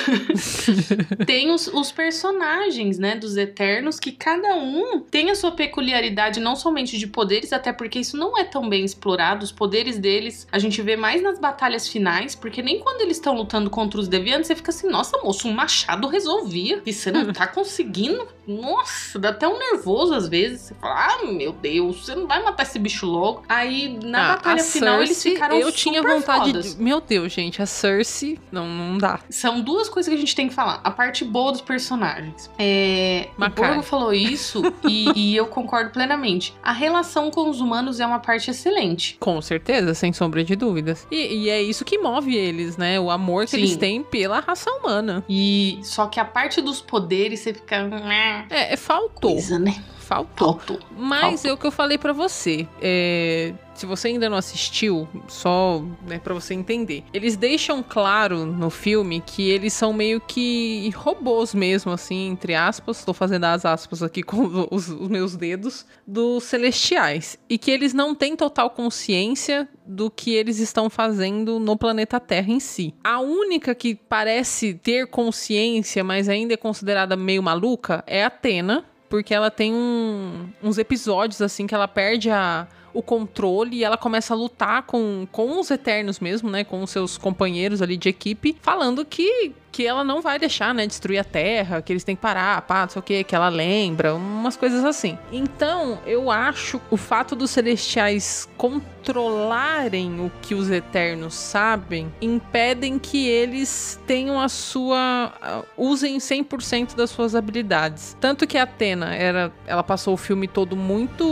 [1.25, 6.55] tem os, os personagens, né, dos Eternos, que cada um tem a sua peculiaridade, não
[6.55, 9.43] somente de poderes, até porque isso não é tão bem explorado.
[9.43, 13.36] Os poderes deles a gente vê mais nas batalhas finais, porque nem quando eles estão
[13.36, 16.81] lutando contra os deviantes, você fica assim, nossa, moço, um machado resolvia.
[16.86, 18.27] E você não tá conseguindo.
[18.47, 20.62] Nossa, dá até um nervoso às vezes.
[20.62, 23.43] Você fala, ah, meu Deus, você não vai matar esse bicho logo.
[23.47, 26.76] Aí, na Ah, batalha final, eles ficaram Eu tinha vontade fodas.
[26.76, 26.82] de.
[26.82, 28.39] Meu Deus, gente, a Cersei.
[28.52, 29.19] Não, não dá.
[29.30, 30.80] São duas coisas que a gente tem que falar.
[30.84, 32.50] A parte boa dos personagens.
[32.58, 33.50] É, o.
[33.50, 36.54] Borgo falou isso e, e eu concordo plenamente.
[36.63, 39.17] A relação com os humanos é uma parte excelente.
[39.19, 41.06] Com certeza, sem sombra de dúvidas.
[41.12, 43.00] E, e é isso que move eles, né?
[43.00, 43.58] O amor que Sim.
[43.58, 45.24] eles têm pela raça humana.
[45.30, 47.88] E só que a parte dos poderes você fica.
[47.91, 49.34] "Ah, É, é faltou.
[49.34, 49.82] Coisa, né?
[50.12, 50.56] Faltou.
[50.56, 50.80] Faltou.
[50.97, 52.67] Mas é o que eu falei pra você.
[52.82, 57.06] É, se você ainda não assistiu, só né, para você entender.
[57.13, 63.00] Eles deixam claro no filme que eles são meio que robôs mesmo, assim, entre aspas.
[63.00, 65.86] Estou fazendo as aspas aqui com os, os meus dedos.
[66.06, 67.39] Dos celestiais.
[67.50, 72.52] E que eles não têm total consciência do que eles estão fazendo no planeta Terra
[72.52, 72.93] em si.
[73.02, 78.86] A única que parece ter consciência, mas ainda é considerada meio maluca, é a Atena,
[79.12, 83.97] porque ela tem um- uns episódios assim que ela perde a, o controle e ela
[83.97, 86.63] começa a lutar com, com os Eternos mesmo, né?
[86.63, 90.86] Com os seus companheiros ali de equipe, falando que, que ela não vai deixar, né?
[90.86, 93.49] Destruir a Terra, que eles têm que parar, pá, não sei o que, que ela
[93.49, 95.17] lembra, umas coisas assim.
[95.31, 103.27] Então, eu acho o fato dos Celestiais controlarem o que os Eternos sabem, impedem que
[103.27, 105.34] eles tenham a sua...
[105.41, 108.15] ah, usem 100% das suas habilidades.
[108.19, 111.25] Tanto que a Atena, era, ela passou o filme todo muito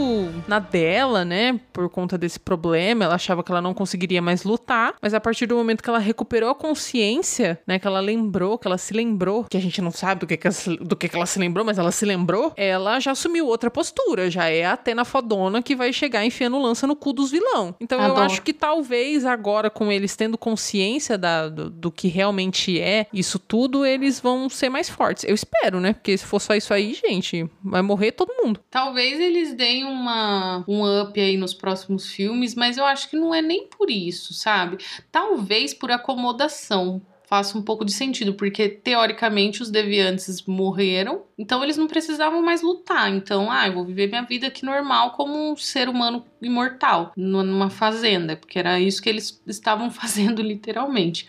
[0.47, 1.59] na dela, né?
[1.71, 5.45] Por conta desse problema, ela achava que ela não conseguiria mais lutar, mas a partir
[5.45, 7.77] do momento que ela recuperou a consciência, né?
[7.79, 8.28] Que ela lembrou,
[8.59, 10.95] que ela se lembrou, que a gente não sabe do que, que, ela, se- do
[10.95, 14.47] que, que ela se lembrou, mas ela se lembrou, ela já assumiu outra postura, já
[14.49, 17.75] é a Atena fodona que vai chegar enfiando lança no cu dos vilão.
[17.79, 18.21] Então eu Adoro.
[18.21, 23.39] acho que talvez agora, com eles tendo consciência da, do, do que realmente é isso
[23.39, 25.23] tudo, eles vão ser mais fortes.
[25.23, 25.93] Eu espero, né?
[25.93, 28.59] Porque se for só isso aí, gente, vai morrer todo mundo.
[28.69, 33.33] Talvez eles deem uma, um up aí nos próximos filmes, mas eu acho que não
[33.33, 34.77] é nem por isso, sabe?
[35.11, 37.01] Talvez por acomodação.
[37.29, 42.63] Faça um pouco de sentido, porque teoricamente os deviantes morreram, então eles não precisavam mais
[42.63, 43.07] lutar.
[43.13, 47.43] Então, ah, eu vou viver minha vida aqui normal como um ser humano imortal, nu-
[47.43, 51.27] numa fazenda, porque era isso que eles estavam fazendo literalmente.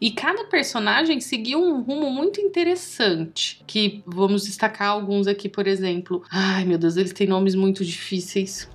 [0.00, 3.62] E cada personagem seguiu um rumo muito interessante.
[3.68, 6.22] Que vamos destacar alguns aqui, por exemplo.
[6.30, 8.68] Ai, meu Deus, eles têm nomes muito difíceis.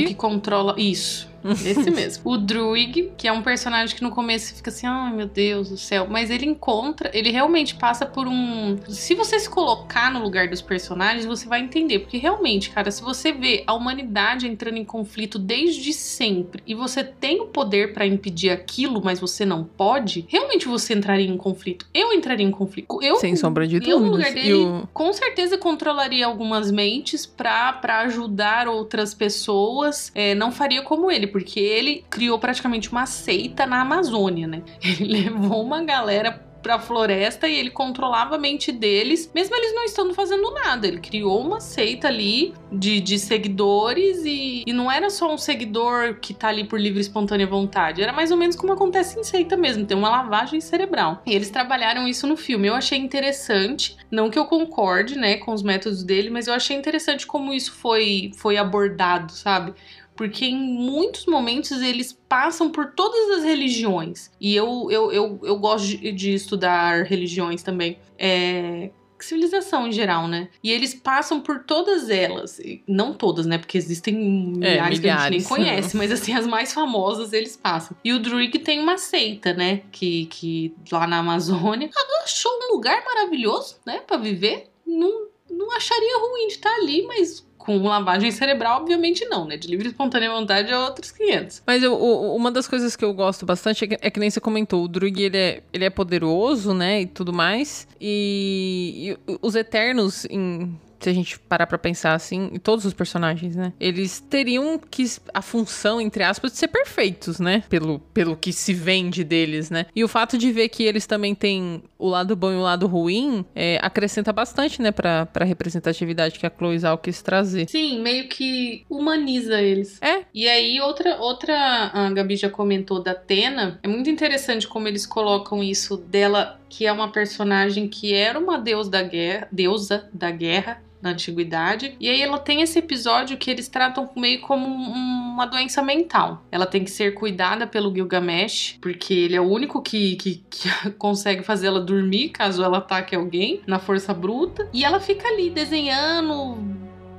[0.00, 0.74] O que controla.
[0.78, 1.33] Isso.
[1.64, 2.22] Esse mesmo.
[2.32, 5.76] O Druig, que é um personagem que no começo fica assim, ai meu Deus do
[5.76, 6.06] céu.
[6.08, 8.78] Mas ele encontra, ele realmente passa por um.
[8.88, 12.00] Se você se colocar no lugar dos personagens, você vai entender.
[12.00, 17.04] Porque realmente, cara, se você vê a humanidade entrando em conflito desde sempre e você
[17.04, 21.86] tem o poder pra impedir aquilo, mas você não pode, realmente você entraria em conflito.
[21.92, 22.98] Eu entraria em conflito.
[23.02, 27.26] Eu, Sem sombra de eu, no lugar dele, E o- com certeza controlaria algumas mentes
[27.26, 30.10] pra, pra ajudar outras pessoas.
[30.14, 34.62] É, não faria como ele, porque ele criou praticamente uma seita na Amazônia, né?
[34.80, 36.30] Ele levou uma galera
[36.62, 40.86] pra floresta e ele controlava a mente deles, mesmo eles não estando fazendo nada.
[40.86, 46.14] Ele criou uma seita ali de, de seguidores e, e não era só um seguidor
[46.20, 49.24] que tá ali por livre e espontânea vontade, era mais ou menos como acontece em
[49.24, 51.20] seita mesmo, tem uma lavagem cerebral.
[51.26, 52.68] E eles trabalharam isso no filme.
[52.68, 56.76] Eu achei interessante, não que eu concorde, né, com os métodos dele, mas eu achei
[56.76, 59.74] interessante como isso foi, foi abordado, sabe?
[60.16, 64.30] Porque em muitos momentos eles passam por todas as religiões.
[64.40, 67.98] E eu, eu, eu, eu gosto de, de estudar religiões também.
[68.18, 70.48] É, civilização em geral, né?
[70.62, 72.60] E eles passam por todas elas.
[72.86, 73.58] Não todas, né?
[73.58, 75.46] Porque existem milhares, É, que a gente nem milhares.
[75.46, 77.96] conhece, mas assim, as mais famosas eles passam.
[78.04, 79.82] E o Druig tem uma seita, né?
[79.90, 81.88] Que, que lá na Amazônia
[82.22, 84.00] achou um lugar maravilhoso, né?
[84.06, 84.68] Pra viver.
[84.86, 89.56] Não, não acharia ruim de estar ali, mas com lavagem cerebral, obviamente não, né?
[89.56, 91.62] De livre e espontânea vontade é outros 500.
[91.66, 91.96] Mas eu-
[92.34, 94.88] uma das coisas que eu gosto bastante é que, é que nem você comentou, o
[94.88, 97.88] Druig ele é, ele é poderoso, né, e tudo mais.
[98.00, 103.54] E, e os Eternos, em- se a gente parar pra pensar assim, todos os personagens,
[103.54, 108.52] né, eles teriam que a função, entre aspas, de ser perfeitos, né, pelo, pelo que
[108.52, 109.86] se vende deles, né.
[109.94, 112.86] E o fato de ver que eles também têm o lado bom e o lado
[112.86, 117.68] ruim, é, acrescenta bastante, né, pra, pra representatividade que a Chloe Zhao quis trazer.
[117.68, 120.00] Sim, meio que humaniza eles.
[120.00, 120.22] É.
[120.34, 121.54] E aí, outra, outra,
[121.92, 123.78] a Gabi já comentou da Tena.
[123.82, 128.58] É muito interessante como eles colocam isso dela, que é uma personagem que era uma
[128.90, 131.94] da guerra, deusa da guerra na antiguidade.
[132.00, 136.42] E aí ela tem esse episódio que eles tratam meio como um- uma doença mental.
[136.50, 140.68] Ela tem que ser cuidada pelo Gilgamesh, porque ele é o único que, que, que
[140.98, 144.68] consegue fazer ela dormir caso ela ataque alguém na força bruta.
[144.72, 146.58] E ela fica ali desenhando,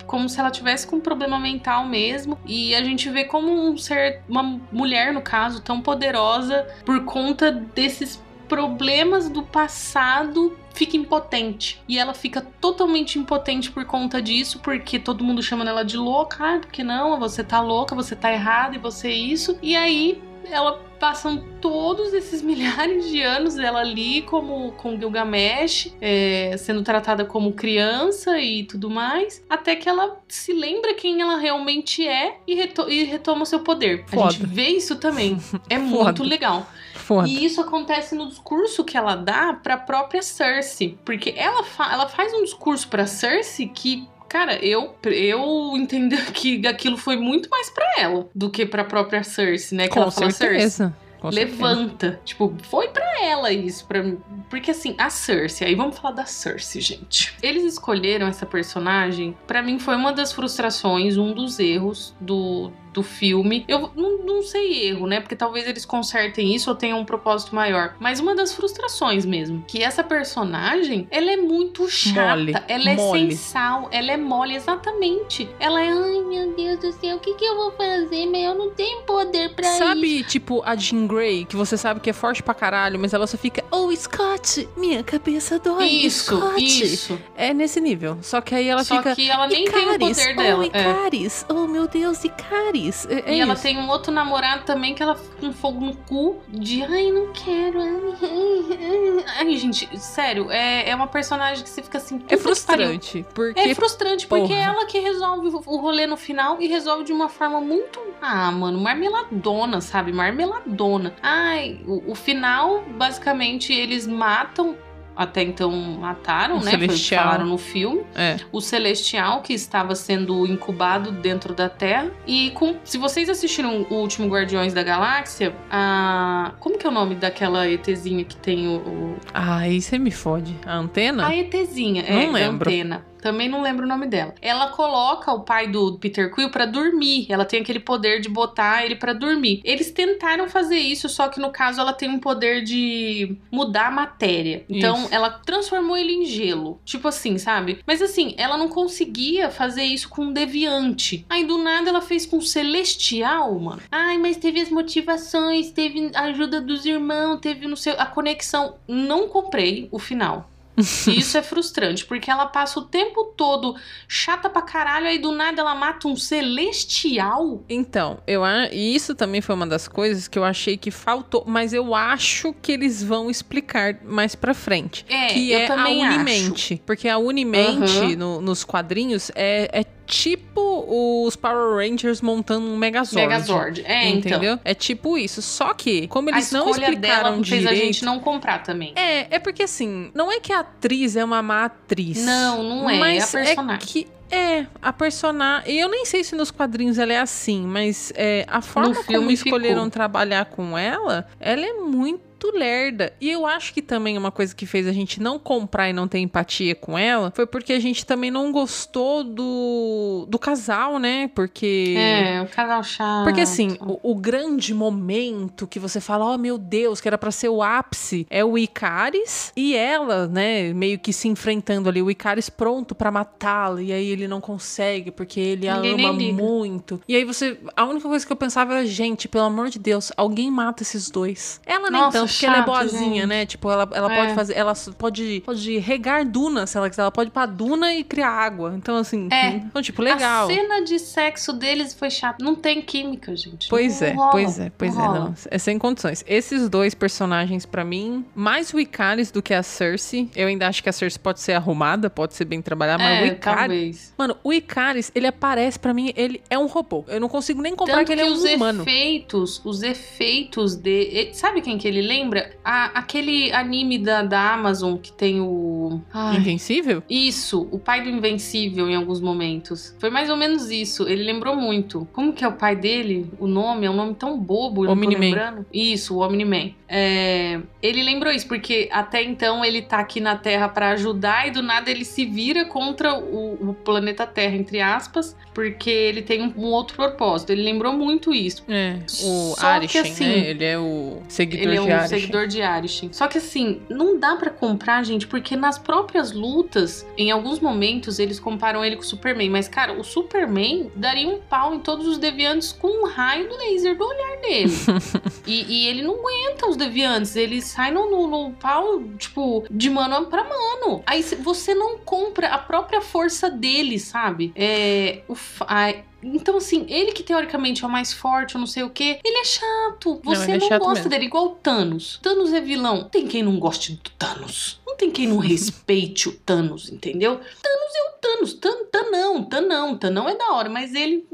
[0.08, 2.38] como se ela tivesse com um problema mental mesmo.
[2.46, 7.52] E a gente vê como um ser, uma mulher no caso, tão poderosa por conta
[7.52, 11.82] desses problemas do passado fica impotente.
[11.88, 16.38] E ela fica totalmente impotente por conta disso, porque todo mundo chama ela de louca.
[16.56, 17.18] Ah, porque não?
[17.20, 19.58] Você tá louca, você tá errada e você é isso.
[19.62, 26.56] E aí ela passam todos esses milhares de anos ela ali como com Gilgamesh, é,
[26.58, 32.08] sendo tratada como criança e tudo mais, até que ela se lembra quem ela realmente
[32.08, 34.06] é e, reto- e retoma o seu poder.
[34.08, 34.32] A Foda.
[34.32, 35.38] gente vê isso também.
[35.70, 36.04] É Foda.
[36.04, 36.68] muito legal.
[37.06, 37.28] Foda.
[37.28, 40.98] E isso acontece no discurso que ela dá pra própria Cersei.
[41.06, 44.08] Porque ela, fa- ela faz um discurso pra Cersei que.
[44.28, 49.24] Cara, eu, eu entendo que aquilo foi muito mais pra ela do que pra própria
[49.24, 49.88] Cersei, né?
[49.88, 50.98] Que Com ela fala, Cersei, certeza.
[51.22, 51.56] Com certeza.
[51.58, 52.20] levanta.
[52.26, 53.86] Tipo, foi pra ela isso.
[54.04, 54.18] Mim.
[54.50, 57.36] Porque assim, a Cersei, aí vamos falar da Cersei, gente.
[57.42, 63.04] Eles escolheram essa personagem, pra mim foi uma das frustrações, um dos erros do, do
[63.04, 63.66] filme.
[63.68, 65.20] Eu não, não sei erro, né?
[65.20, 67.96] Porque talvez eles consertem isso ou tenham um propósito maior.
[68.00, 72.36] Mas uma das frustrações mesmo, que essa personagem, ela é muito chata.
[72.36, 72.54] Mole.
[72.68, 73.20] Ela é Mole.
[73.20, 75.50] sem sal, ela é mole, exatamente.
[75.60, 78.26] Ela é, ai meu Deus do céu, o que, que eu vou fazer?
[78.28, 79.78] Mas eu não tenho poder pra isso.
[79.78, 83.28] Sabe, tipo, a Jean Grey, que você sabe que é forte pra caralho, mas ela
[83.28, 86.64] só fica, oh, Scott, minha cabeça dói, Isso, Scott.
[86.64, 87.20] isso.
[87.36, 88.18] É nesse nível.
[88.22, 89.16] Só que aí ela Só fica.
[89.16, 90.64] que ela nem tem o Icaris, poder oh, dela.
[90.64, 90.68] é.
[90.68, 92.85] Icaris, oh meu Deus, Icaris.
[93.10, 93.64] É, é e ela isso.
[93.64, 97.32] tem um outro namorado também que ela fica com fogo no cu de ai, não
[97.34, 97.82] quero.
[97.82, 98.78] Ai, ai,
[99.18, 99.26] ai.
[99.48, 102.22] Ai, gente, sério, é, é uma personagem que você fica assim.
[102.30, 104.60] É frustrante, porque É frustrante, porque porra.
[104.60, 108.00] é ela que resolve o o rolê no final e resolve de uma forma muito.
[108.22, 110.12] Ah, mano, marmeladona, sabe?
[110.14, 111.16] Marmeladona.
[111.22, 114.76] Ai, o, o final, basicamente, eles matam.
[115.16, 116.72] Até então mataram, O né?
[116.72, 117.24] Foi Celestial.
[117.24, 118.02] falaram no filme.
[118.16, 118.38] É.
[118.52, 122.12] o Celestial que estava sendo incubado dentro da Terra.
[122.28, 126.94] E com, se vocês assistiram o último Guardiões da Galáxia, a como que é o
[126.94, 130.56] nome daquela ETzinha que tem o, o- Aí você me fode.
[130.66, 131.28] A antena?
[131.28, 132.70] a ETzinha, Não é, lembro.
[132.70, 133.06] antena.
[133.26, 134.36] Também não lembro o nome dela.
[134.40, 137.26] Ela coloca o pai do Peter Quill pra dormir.
[137.28, 139.62] Ela tem aquele poder de botar ele pra dormir.
[139.64, 143.92] Eles tentaram fazer isso, só que no caso ela tem um poder de mudar a
[143.92, 144.64] matéria.
[144.70, 145.08] Então Isso.
[145.10, 146.80] ela transformou ele em gelo.
[146.86, 147.80] Tipo assim, sabe?
[147.88, 151.26] Mas assim, ela não conseguia fazer isso com um deviante.
[151.28, 153.82] Aí do nada ela fez com um celestial, mano.
[153.92, 158.76] Ai, mas teve as motivações, teve a ajuda dos irmãos, teve no seu a conexão.
[158.88, 160.52] Não comprei o final.
[161.08, 163.76] E isso é frustrante, porque ela passa o tempo todo
[164.08, 167.64] chata pra caralho, aí do nada ela mata um celestial.
[167.70, 171.74] Então, eu e isso também foi uma das coisas que eu achei que faltou, mas
[171.74, 175.06] eu acho que eles vão explicar mais pra frente.
[175.10, 176.20] É, que eu é também a acho.
[176.20, 176.82] Unimente.
[176.86, 178.16] Porque a Unimente, Aham.
[178.16, 183.28] no- nos quadrinhos, é, é tipo os Power Rangers montando um Megazord.
[183.28, 183.84] Megazord.
[183.86, 184.32] É, então.
[184.32, 184.60] Entendeu?
[184.64, 185.42] É tipo isso.
[185.42, 187.68] Só que, como eles não explicaram dela fez direito...
[187.68, 188.94] a gente não comprar também.
[188.96, 192.24] É, é porque assim, não é que a atriz é uma má atriz.
[192.24, 193.00] Não, não é.
[193.00, 193.76] Mas é a personagem.
[193.76, 195.78] É que é, a personagem.
[195.78, 199.84] Eu nem sei se nos quadrinhos ela é assim, mas é, a forma como escolheram
[199.84, 199.92] ficou.
[199.92, 203.14] trabalhar com ela, ela é muito lerda.
[203.20, 206.08] E eu acho que também uma coisa que fez a gente não comprar e não
[206.08, 211.30] ter empatia com ela foi porque a gente também não gostou do, do casal, né?
[211.34, 211.96] Porque.
[211.98, 213.24] É, o casal chato.
[213.24, 217.32] Porque assim, o, o grande momento que você fala, oh meu Deus, que era pra
[217.32, 222.10] ser o ápice, é o Icaris e ela, né, meio que se enfrentando ali, o
[222.10, 226.42] Icaris pronto pra matá-la, e aí ele não consegue porque ele a Ninguém nem ama
[226.42, 227.02] muito.
[227.08, 230.12] E aí você, a única coisa que eu pensava era, gente, pelo amor de Deus,
[230.16, 231.60] alguém mata esses dois.
[231.66, 233.26] Ela nem Nossa, tanto, porque ela é boazinha, gente.
[233.28, 233.46] né?
[233.46, 234.18] Tipo, ela, ela É.
[234.18, 237.94] pode fazer, ela pode, pode regar duna, se ela quiser, ela pode ir pra duna
[237.94, 238.74] e criar água.
[238.76, 239.48] Então assim, É.
[239.50, 240.46] então, tipo, legal.
[240.46, 242.44] A cena de sexo deles foi chata.
[242.44, 243.68] Não tem química, gente.
[243.70, 245.34] Pois Não é, rola, pois é, pois não é, não.
[245.50, 246.24] É sem condições.
[246.28, 250.30] Esses dois personagens, pra mim, mais o Icaris do que a Cersei.
[250.36, 253.24] Eu ainda acho que a Cersei pode ser arrumada, pode ser bem trabalhada, mas o
[253.24, 253.58] É, Icaris.
[253.60, 254.14] talvez.
[254.18, 257.04] Mano, o Icaris, ele aparece pra mim, ele é um robô.
[257.08, 258.82] Eu não consigo nem comprar Tanto que ele é um os humano.
[258.84, 261.30] efeitos, os efeitos de.
[261.34, 262.15] Sabe quem que ele lembra?
[262.64, 266.00] A- aquele anime da, da Amazon que tem o.
[266.14, 267.04] Ai, Invencível?
[267.10, 269.96] Isso, o pai do Invencível em alguns momentos.
[270.00, 271.08] Foi mais ou menos isso.
[271.08, 272.08] Ele lembrou muito.
[272.14, 273.30] Como que é o pai dele?
[273.40, 275.66] O nome é um nome tão bobo, eu não tô lembrando.
[275.74, 276.72] Isso, o Omni-Man.
[276.88, 281.52] É, ele lembrou isso porque até então ele tá aqui na Terra pra ajudar e
[281.52, 286.42] do nada ele se vira contra o, o planeta Terra, entre aspas, porque ele tem
[286.42, 287.52] um, um outro propósito.
[287.52, 288.64] Ele lembrou muito isso.
[288.68, 290.50] É, o Só que Arishem, assim, né?
[290.50, 293.10] Ele é o seguidor Ele é de um seguidor de Arishin.
[293.12, 298.20] Só que assim, não dá pra comprar, gente, porque nas próprias lutas, em alguns momentos,
[298.20, 299.50] eles comparam ele com o Superman.
[299.50, 303.58] Mas, cara, o Superman daria um pau em todos os deviantes com um raio do
[303.58, 304.74] laser do olhar dele.
[305.48, 307.36] e, e ele não aguenta os deviantes.
[307.36, 311.04] Ele sai no, no, no pau, tipo, de mano pra mano.
[311.06, 314.52] Aí você não compra a própria força dele, sabe?
[314.56, 315.22] É.
[315.28, 315.36] O,
[315.68, 319.20] ai, então, assim, ele que teoricamente é o mais forte, eu não sei o quê,
[319.24, 320.22] ele é chato.
[320.24, 321.10] Não, Você ele é não, chato gosta mesmo.
[321.10, 322.20] dele, igual o Thanos.
[322.22, 322.98] Thanos é vilão.
[323.02, 324.80] Não tem quem não goste do Thanos.
[324.86, 327.36] Não tem quem não respeite o Thanos, entendeu?
[327.36, 328.54] Thanos é o Thanos.
[328.56, 329.98] Tan, tanão, tanão.
[329.98, 331.26] Tanão é da hora, mas ele.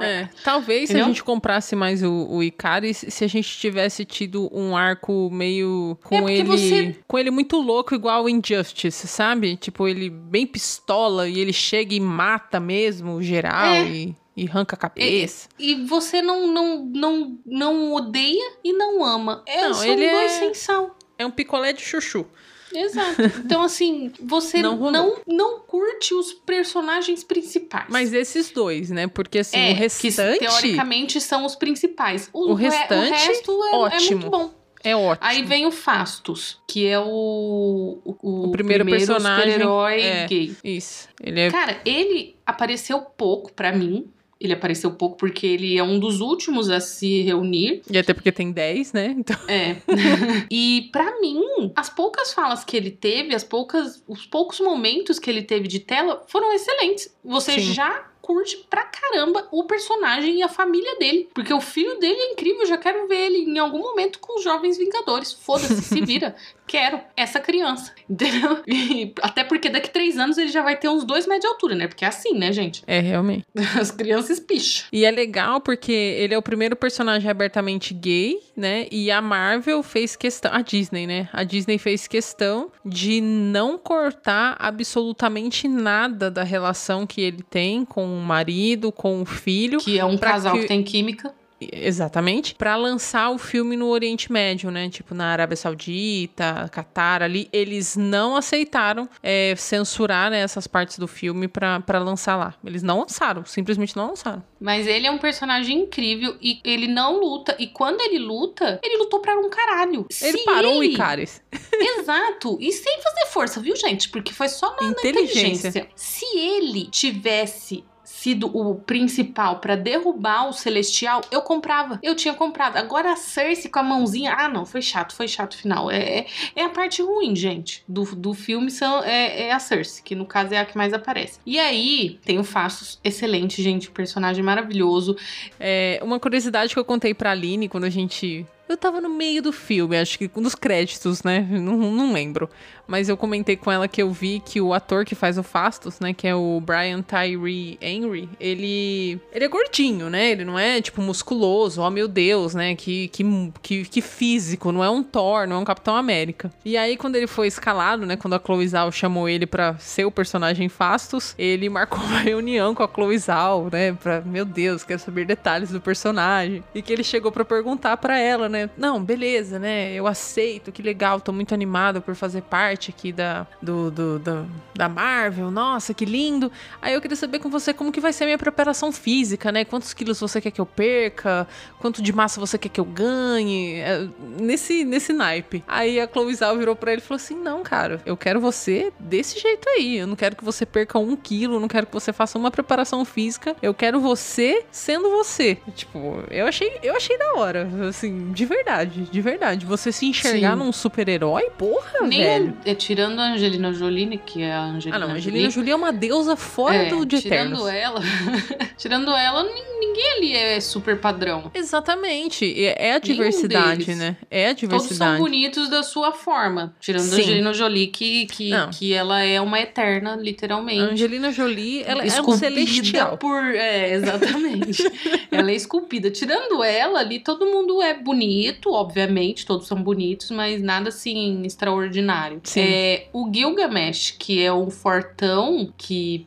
[0.00, 1.04] É, talvez se Entendeu?
[1.04, 5.96] a gente comprasse mais o, o Icaris, se a gente tivesse tido um arco meio
[6.00, 9.56] É, com porque ele, você- com ele muito louco igual o Injustice, sabe?
[9.56, 13.87] Tipo, ele bem pistola e ele chega e mata mesmo geral É.
[13.88, 15.48] e, e arranca a cabeça.
[15.58, 19.42] E você não, não, não, não odeia e não ama.
[19.46, 20.96] É, Não, ele é- sem sal.
[21.18, 22.26] É um picolé de chuchu.
[22.72, 23.16] Exato.
[23.44, 27.86] Então, assim, você Não não, não, curte os personagens principais.
[27.88, 29.06] Mas esses dois, né?
[29.06, 32.28] Porque assim, é, o restante que teoricamente são os principais.
[32.32, 34.20] O re- restante, o resto é, é ótimo.
[34.20, 34.57] muito bom.
[34.90, 35.26] É ótimo.
[35.28, 40.26] Aí vem o Fastos, que é o, o, O primeiro personagem, super-herói é.
[40.26, 40.56] gay.
[40.64, 41.08] Isso.
[41.22, 44.06] Ele é Cara, ele apareceu pouco pra mim.
[44.40, 47.82] Ele apareceu pouco porque ele é um dos últimos a se reunir.
[47.90, 49.14] E até porque tem 10, né?
[49.18, 49.76] Então, É.
[50.48, 51.42] e pra mim,
[51.74, 55.80] as poucas falas que ele teve, as poucas, os poucos momentos que ele teve de
[55.80, 57.12] tela foram excelentes.
[57.24, 57.72] Você Sim.
[57.74, 61.28] já curte pra caramba o personagem e a família dele.
[61.34, 64.44] Porque o filho dele é incrível, já quero ver ele em algum momento com os
[64.44, 65.32] Jovens Vingadores.
[65.32, 66.34] Foda-se, se vira.
[66.68, 67.94] Quero essa criança.
[68.08, 68.62] Entendeu?
[68.66, 71.74] E até porque daqui três anos ele já vai ter uns dois metros de altura,
[71.74, 71.88] né?
[71.88, 72.82] Porque é assim, né, gente?
[72.86, 73.46] é realmente.
[73.80, 74.86] As crianças picham.
[74.92, 78.86] E é legal porque ele é o primeiro personagem abertamente gay, né?
[78.90, 80.52] E a Marvel fez questão.
[80.52, 81.30] A Disney, né?
[81.32, 88.07] A Disney fez questão de não cortar absolutamente nada da relação que ele tem com
[88.16, 89.78] o marido, com o filho.
[89.78, 91.34] Que é um casal que- que tem química.
[91.60, 92.54] Exatamente.
[92.54, 94.88] Pra lançar o filme no Oriente Médio, né?
[94.88, 97.48] Tipo, na Arábia Saudita, Catar ali.
[97.52, 102.54] Eles não aceitaram é, censurar né, essas partes do filme pra, pra lançar lá.
[102.64, 104.40] Eles não lançaram, simplesmente não lançaram.
[104.60, 107.56] Mas ele é um personagem incrível e ele não luta.
[107.58, 110.06] E quando ele luta, ele lutou pra um caralho.
[110.22, 111.42] Ele Se parou o ele- Icaris.
[111.72, 112.56] Exato.
[112.60, 114.08] E sem fazer força, viu, gente?
[114.10, 115.68] Porque foi só na, na Inteligência.
[115.68, 115.88] inteligência.
[115.96, 117.84] Se ele tivesse
[118.20, 122.00] sido o principal pra derrubar o Celestial, eu comprava.
[122.02, 122.76] Eu tinha comprado.
[122.76, 124.34] Agora a Cersei com a mãozinha.
[124.36, 125.90] Ah, não, foi chato, foi chato o final.
[125.90, 126.26] É, é-
[126.56, 130.26] é a parte ruim, gente, do, do filme são, é, é a Cersei, que no
[130.26, 131.38] caso é a que mais aparece.
[131.46, 133.88] E aí tem o Fastos, excelente, gente.
[133.90, 135.16] Personagem maravilhoso.
[135.60, 139.42] É, uma curiosidade que eu contei pra Aline quando a gente Eu tava no meio
[139.42, 141.40] do filme, acho que nos créditos, né?
[141.50, 142.50] Não, não lembro.
[142.88, 146.00] Mas eu comentei com ela que eu vi que o ator que faz o Fastos,
[146.00, 146.14] né?
[146.14, 149.20] Que é o Brian Tyree Henry, ele.
[149.30, 150.30] Ele é gordinho, né?
[150.30, 152.74] Ele não é, tipo, musculoso, oh meu Deus, né?
[152.74, 153.24] Que, que,
[153.62, 156.50] que, que físico, não é um Thor, não é um Capitão América.
[156.64, 158.16] E aí, quando ele foi escalado, né?
[158.16, 162.74] Quando a Chloe Zhao chamou ele pra ser o personagem Fastos, ele marcou uma reunião
[162.74, 163.92] com a Chloe Zhao, né?
[163.92, 166.64] Pra, meu Deus, quero saber detalhes do personagem.
[166.74, 168.57] E que ele chegou para perguntar para ela, né?
[168.76, 169.92] Não, beleza, né?
[169.92, 174.46] Eu aceito, que legal, tô muito animado por fazer parte aqui da, do, do, do,
[174.74, 175.50] da Marvel.
[175.50, 176.50] Nossa, que lindo.
[176.80, 179.64] Aí eu queria saber com você como que vai ser a minha preparação física, né?
[179.64, 181.46] Quantos quilos você quer que eu perca?
[181.78, 183.76] Quanto de massa você quer que eu ganhe?
[183.80, 184.08] É,
[184.40, 185.62] nesse, nesse naipe.
[185.66, 188.92] Aí a Chloe Zhao virou pra ele e falou assim: Não, cara, eu quero você
[188.98, 189.98] desse jeito aí.
[189.98, 193.04] Eu não quero que você perca um quilo, não quero que você faça uma preparação
[193.04, 193.56] física.
[193.62, 195.58] Eu quero você sendo você.
[195.74, 197.68] Tipo, eu achei, eu achei da hora.
[197.88, 199.64] Assim, de verdade, de verdade.
[199.66, 200.58] Você se enxergar Sim.
[200.58, 202.56] num super-herói, porra, Nem velho.
[202.64, 205.28] é, tirando a Angelina Jolie, né, que é a Angelina Ah, não, a Jolie.
[205.28, 207.68] Angelina Jolie é uma deusa fora É, do de tirando Eternos.
[207.68, 208.00] ela,
[208.76, 211.50] tirando ela, nin- ninguém ali é super padrão.
[211.54, 212.44] Exatamente.
[212.44, 214.16] e É a diversidade, né?
[214.30, 215.18] É a Todos são diversidade.
[215.20, 216.74] bonitos da sua forma.
[216.80, 217.16] Tirando Sim.
[217.16, 218.70] a Angelina Jolie, que, que, Não.
[218.70, 220.80] que ela é uma eterna, literalmente.
[220.80, 223.16] A Angelina Jolie, ela é um esculpida celestial.
[223.18, 223.42] por.
[223.54, 224.82] É, exatamente.
[225.30, 226.10] ela é esculpida.
[226.10, 232.40] Tirando ela ali, todo mundo é bonito, obviamente, todos são bonitos, mas nada assim extraordinário.
[232.44, 232.60] Sim.
[232.60, 236.26] É, o Gilgamesh, que é um fortão, que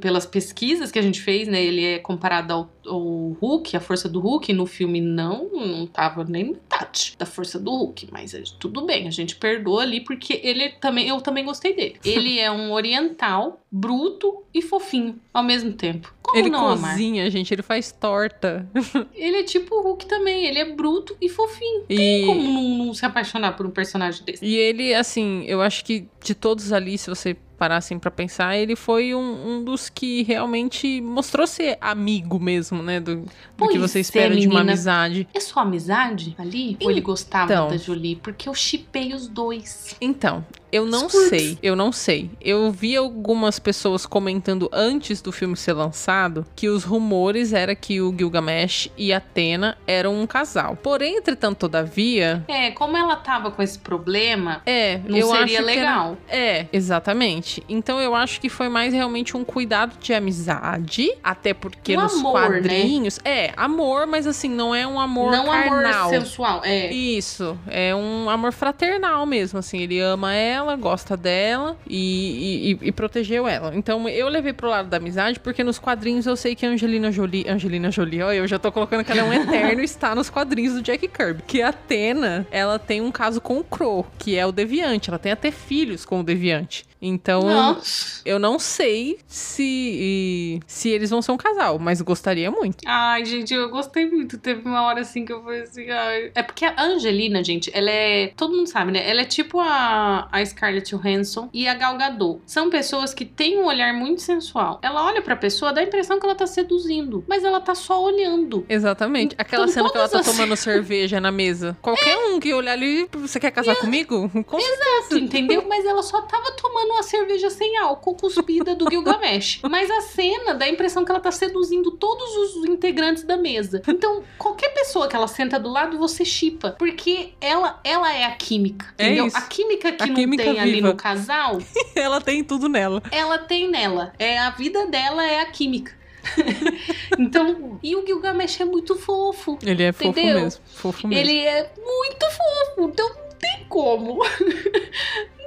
[0.00, 3.02] pelas pesquisas que a gente fez, né, ele é comparado ao, ao
[3.40, 7.70] Hulk, a força do Hulk, no filme não, não tava nem metade da força do
[7.70, 11.74] Hulk, mas é, tudo bem, a gente perdoa ali porque ele também, eu também gostei
[11.74, 11.96] dele.
[12.04, 16.14] Ele é um oriental, bruto e fofinho ao mesmo tempo.
[16.38, 18.68] Ele cozinha, gente, ele faz torta.
[19.14, 21.84] Ele é tipo o Hulk também, ele é bruto e fofinho.
[21.88, 24.44] E, Como não, não se apaixonar por um personagem desse?
[24.44, 28.54] e ele, assim, eu acho que de todos ali, se você parar assim pra pensar,
[28.56, 33.00] ele foi um, um dos que realmente mostrou ser amigo mesmo, né?
[33.00, 33.24] Do,
[33.56, 35.26] do que você é, espera de uma amizade.
[35.32, 36.76] É só amizade ali?
[36.82, 37.68] Ou ele gostava Então.
[37.68, 38.16] da Jolie?
[38.16, 39.96] Porque eu chipei os dois.
[40.00, 41.28] Então, eu não Escuta.
[41.28, 42.30] sei, eu não sei.
[42.40, 48.00] Eu vi algumas pessoas comentando antes do filme ser lançado que os rumores era que
[48.00, 50.76] o Gilgamesh e a Atena eram um casal.
[50.76, 55.62] Porém, entretanto, todavia, É, como ela tava com esse problema, é, não eu acho seria
[55.62, 56.16] que era- legal.
[56.28, 57.62] É, exatamente.
[57.68, 62.14] Então eu acho que foi mais realmente um cuidado de amizade, até porque Um nos
[62.14, 62.48] amor, né?
[62.60, 66.08] quadrinhos, é, amor, mas assim, não é um amor não carnal.
[66.08, 66.60] amor sensual.
[66.64, 66.90] É.
[66.92, 72.92] Isso, é um amor fraternal mesmo, assim, ele ama ela, gosta dela e, e- e
[72.92, 73.74] protegeu ela.
[73.74, 77.10] Então eu levei pro lado da amizade, porque nos quadrinhos eu sei que a Angelina
[77.12, 80.30] Jolie, Angelina Jolie, ó, eu já tô colocando que ela é um eterno está nos
[80.30, 81.42] quadrinhos do Jack Kirby.
[81.46, 85.18] Que a Atena, ela tem um caso com o Crow, que é o Deviante, ela
[85.18, 86.84] tem até filhos com o Deviante.
[87.00, 88.22] Então eu, Nossa.
[88.24, 92.78] eu não sei se se eles vão ser um casal, mas gostaria muito.
[92.86, 94.38] Ai, gente, eu gostei muito.
[94.38, 95.90] Teve uma hora assim que eu falei assim.
[95.90, 96.30] Ai.
[96.34, 98.28] É porque a Angelina, gente, ela é.
[98.36, 99.08] Todo mundo sabe, né?
[99.08, 102.40] Ela é tipo a, a Scarlett Johansson e a Gal Gadot.
[102.46, 104.78] São pessoas que têm um olhar muito sensual.
[104.82, 108.02] Ela olha pra pessoa, dá a impressão que ela tá seduzindo, mas ela tá só
[108.02, 108.64] olhando.
[108.68, 109.34] Exatamente.
[109.38, 111.76] Aquela Com cena que ela tá as- tomando cerveja na mesa.
[111.82, 114.30] Qualquer um que olhar ali, você quer casar comigo?
[114.46, 115.18] Com certeza.
[115.18, 115.64] Entendeu?
[115.68, 119.60] Mas ela só tava tomando uma cerveja sem álcool cuspida do Gilgamesh.
[119.68, 123.82] Mas a cena dá a impressão que ela tá seduzindo todos os integrantes da mesa.
[123.86, 126.70] Então, qualquer pessoa que ela senta do lado, você chipa.
[126.78, 128.86] Porque ela, ela é a química.
[128.98, 129.26] É Entendeu?
[129.26, 129.36] isso.
[129.36, 130.88] A química que A não química tem ali viva.
[130.88, 131.58] no casal,
[131.94, 133.02] Ela tem tudo nela.
[133.10, 134.12] ela tem nela.
[134.18, 135.94] É a vida dela é a química.
[137.18, 139.58] então, e o Gilgamesh é muito fofo.
[139.62, 140.40] Ele é fofo Entendeu?
[140.40, 140.60] mesmo.
[140.66, 141.20] Fofo mesmo.
[141.22, 144.20] Ele é muito fofo, então não tem como.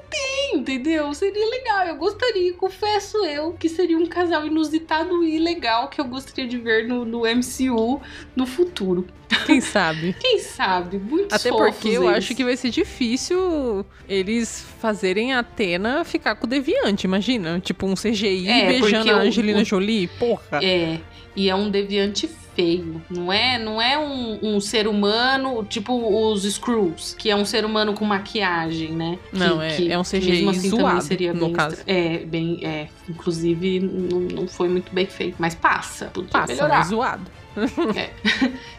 [0.09, 1.13] Tem, entendeu?
[1.13, 6.05] Seria legal, eu gostaria, confesso eu, que seria um casal inusitado e legal que eu
[6.05, 8.01] gostaria de ver no, no MCU
[8.35, 9.05] no futuro.
[9.45, 10.15] Quem sabe?
[10.19, 10.97] Quem sabe?
[10.97, 12.17] Muito Até porque eu eles.
[12.17, 17.59] acho que vai ser difícil eles fazerem a Atena ficar com o Deviante, imagina?
[17.59, 20.07] Tipo um CGI É, beijando a Angelina o- Jolie.
[20.19, 20.59] Porra.
[20.63, 20.97] É,
[21.35, 22.27] e é um deviante
[22.59, 23.01] feio.
[23.09, 25.93] Não é, não é um, um ser humano, tipo
[26.31, 29.17] os Screws, que é um ser humano com maquiagem, né?
[29.31, 31.77] Que- Não, é- que é um CGI mesmo assim também zoado, seria no bem caso.
[31.87, 32.59] É, bem.
[32.63, 35.35] É, inclusive, não, não foi muito bem feito.
[35.39, 36.07] Mas passa.
[36.07, 36.83] Podia Passa, melhorar.
[36.83, 37.31] zoado.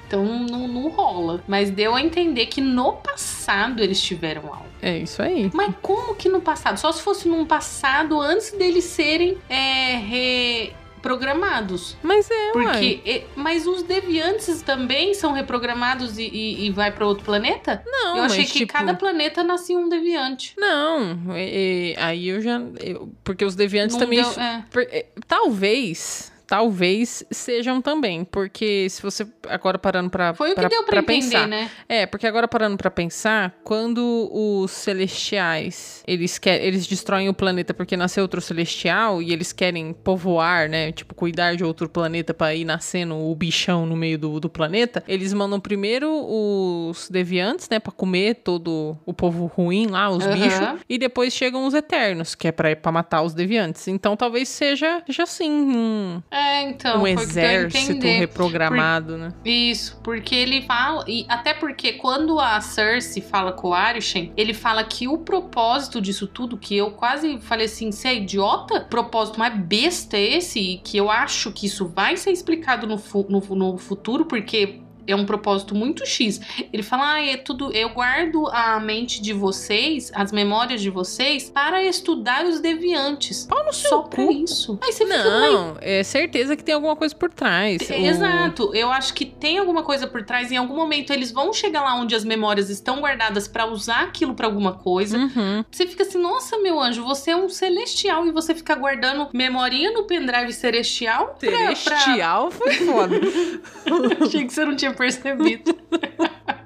[0.06, 1.40] Então não, não rola.
[1.46, 4.66] Mas deu a entender que no passado eles tiveram algo.
[4.82, 5.48] É isso aí.
[5.54, 6.78] Mas como que no passado?
[6.78, 10.72] Só se fosse num passado antes deles serem é, re-
[11.02, 11.96] programados.
[12.02, 12.52] Mas é.
[12.52, 17.82] Porque, mas os deviantes também são reprogramados e, e, e vai pra outro planeta?
[17.86, 20.54] Não, eu achei mas, que tipo, cada planeta nascia um deviante.
[20.58, 22.60] Não, e- aí eu já.
[22.80, 24.22] eu- porque os deviantes Não também.
[24.22, 24.64] deu- é.
[24.70, 26.29] por- é, talvez.
[26.50, 31.46] Talvez sejam também, porque se você agora parando pra, Foi o que deu entender, pensar,
[31.46, 31.70] né?
[31.88, 37.72] É, porque agora parando pra pensar, quando os celestiais, eles querem, eles destroem o planeta
[37.72, 42.52] porque nasceu outro celestial e eles querem povoar, né, tipo cuidar de outro planeta pra
[42.52, 47.78] ir nascendo o bichão no meio do, do planeta, eles mandam primeiro os deviantes, né,
[47.78, 50.34] Pra comer todo o povo ruim lá, os Aham.
[50.34, 53.86] bichos, e depois chegam os eternos, que é pra, pra matar os deviantes.
[53.86, 59.32] Então talvez seja, seja assim, um, É, então, um exército reprogramado, né?
[59.44, 64.54] Isso, porque ele fala, e até porque quando a Cersei fala com o Arishem, ele
[64.54, 68.78] fala que o propósito disso tudo, que eu quase falei assim, você é idiota?
[68.78, 72.86] O propósito mais besta é esse, e que eu acho que isso vai ser explicado
[72.86, 74.80] no, fu- no, no futuro, porque
[75.10, 76.40] é um propósito muito X.
[76.72, 77.72] Ele fala, ah, é tudo.
[77.72, 83.46] Eu guardo a mente de vocês, as memórias de vocês, para estudar os deviantes.
[83.46, 84.32] Pau no Só pra cu.
[84.32, 84.78] isso.
[84.82, 87.80] Aí você fica, Não, é certeza que tem alguma coisa por trás.
[87.88, 90.50] O- Exato, eu acho que tem alguma coisa por trás.
[90.52, 94.34] Em algum momento eles vão chegar lá onde as memórias estão guardadas pra usar aquilo
[94.34, 95.16] pra alguma coisa.
[95.18, 95.64] Uhum.
[95.70, 99.92] Você fica assim, nossa, meu anjo, você é um celestial e você fica guardando memorinha
[99.92, 101.36] no pendrive celestial?
[101.38, 103.20] pra- pra- Celestial foi foda.
[104.20, 105.74] Achei que você não tinha percebido.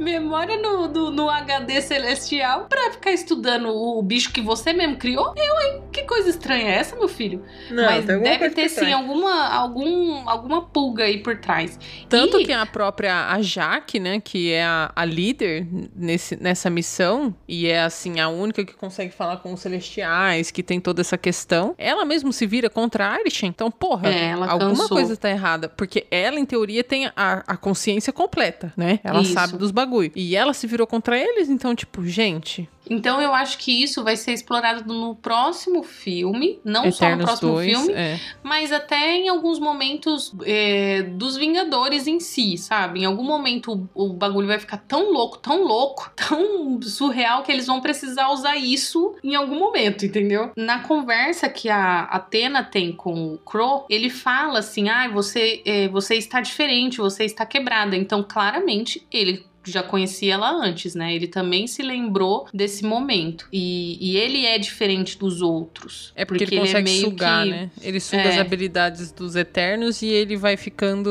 [0.00, 5.32] Memória no, do- no HD celestial pra ficar estudando o bicho que você mesmo criou?
[5.36, 5.82] Eu, hein?
[5.92, 7.42] Que coisa estranha é essa, meu filho?
[7.70, 8.94] Não, Mas deve coisa ter por sim trás.
[8.94, 11.78] alguma, algum, alguma pulga aí por trás.
[12.08, 16.68] Tanto E- que a própria a Jaque, né, que é a, a líder nesse, nessa
[16.70, 21.00] missão, e é assim, a única que consegue falar com os celestiais, que tem toda
[21.00, 23.20] essa questão, ela mesmo se vira contra a.
[23.42, 24.88] Então, porra, É, ela alguma cansou.
[24.88, 25.68] coisa tá errada.
[25.68, 28.98] Porque ela, em teoria, tem a, a consciência completa, né?
[29.04, 29.32] Ela Isso.
[29.34, 30.12] sabe dos bagulho.
[30.14, 34.16] E ela se virou contra eles, então, tipo, gente, Então eu acho que isso vai
[34.16, 37.70] ser explorado no próximo filme, não só no Eternos próximo 2.
[37.70, 38.18] filme, É.
[38.42, 43.00] mas até em alguns momentos é, dos Vingadores em si, sabe?
[43.00, 47.52] Em algum momento o, o bagulho vai ficar tão louco, tão louco, tão surreal que
[47.52, 50.50] eles vão precisar usar isso em algum momento, entendeu?
[50.56, 55.86] Na conversa que a Atena tem com o Crow, ele fala assim: ah, você, é,
[55.88, 57.96] você está diferente, você está quebrada.
[57.96, 61.14] Então, claramente, ele já conhecia ela antes, né?
[61.14, 63.46] Ele também se lembrou desse momento.
[63.52, 66.12] E, e ele é diferente dos outros.
[66.16, 67.50] É porque, ele consegue é meio sugar, que...
[67.50, 67.70] né?
[67.82, 68.28] Ele suga É.
[68.28, 71.10] as habilidades dos Eternos e ele vai ficando.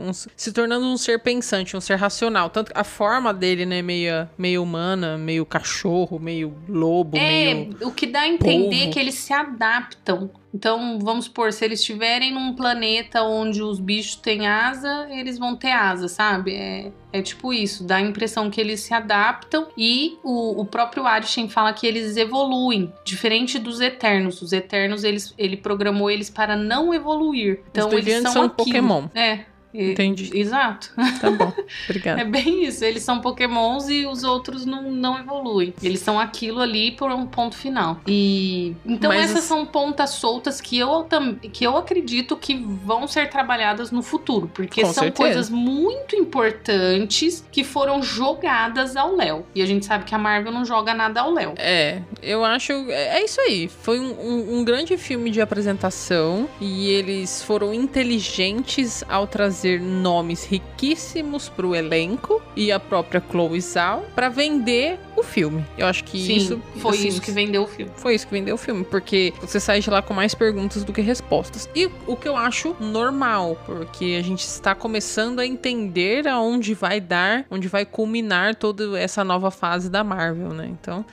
[0.00, 2.50] um- se tornando um ser pensante, um ser racional.
[2.50, 3.82] Tanto que a forma dele, né?
[3.82, 7.76] Meio, meio humana, meio cachorro, meio lobo, É, meio.
[7.82, 8.92] o que dá a entender polvo.
[8.92, 10.30] que eles se adaptam.
[10.52, 15.54] Então, vamos supor, se eles estiverem num planeta onde os bichos têm asa, eles vão
[15.54, 16.54] ter asa, sabe?
[16.54, 21.06] É, é tipo isso, dá a impressão que eles se adaptam e o, o próprio
[21.06, 24.40] Arishem fala que eles evoluem, diferente dos Eternos.
[24.40, 27.60] Os Eternos, eles, ele programou eles para não evoluir.
[27.70, 28.66] Então, eles são, são aquilo.
[28.66, 29.08] Pokémon.
[29.14, 29.44] É.
[29.72, 30.30] e- Entendi.
[30.34, 30.92] Exato.
[31.20, 31.52] Tá bom.
[31.88, 32.20] Obrigada.
[32.22, 32.84] É bem isso.
[32.84, 35.74] Eles são pokémons e os outros não, não evoluem.
[35.82, 38.00] Eles são aquilo ali por um ponto final.
[38.06, 41.06] E então Mas essas os- são pontas soltas que eu,
[41.52, 44.50] que eu acredito que vão ser trabalhadas no futuro.
[44.52, 45.16] Porque Com são certeza.
[45.22, 49.44] coisas muito importantes que foram jogadas ao Léo.
[49.54, 51.54] E a gente sabe que a Marvel não joga nada ao Léo.
[51.56, 52.72] É, eu acho.
[52.90, 53.68] É é isso aí.
[53.68, 60.44] Foi um, um- um grande filme de apresentação e eles foram inteligentes ao trazer nomes
[60.44, 65.64] riquíssimos pro elenco e a própria Chloe Zhao pra vender o filme.
[65.76, 67.90] Eu acho que Sim, isso foi assim, isso que vendeu o filme.
[67.96, 70.92] Foi isso que vendeu o filme, porque você sai de lá com mais perguntas do
[70.92, 71.68] que respostas.
[71.74, 77.00] E o que eu acho normal, porque a gente está começando a entender aonde vai
[77.00, 80.68] dar, onde vai culminar toda essa nova fase da Marvel, né?
[80.70, 81.04] Então,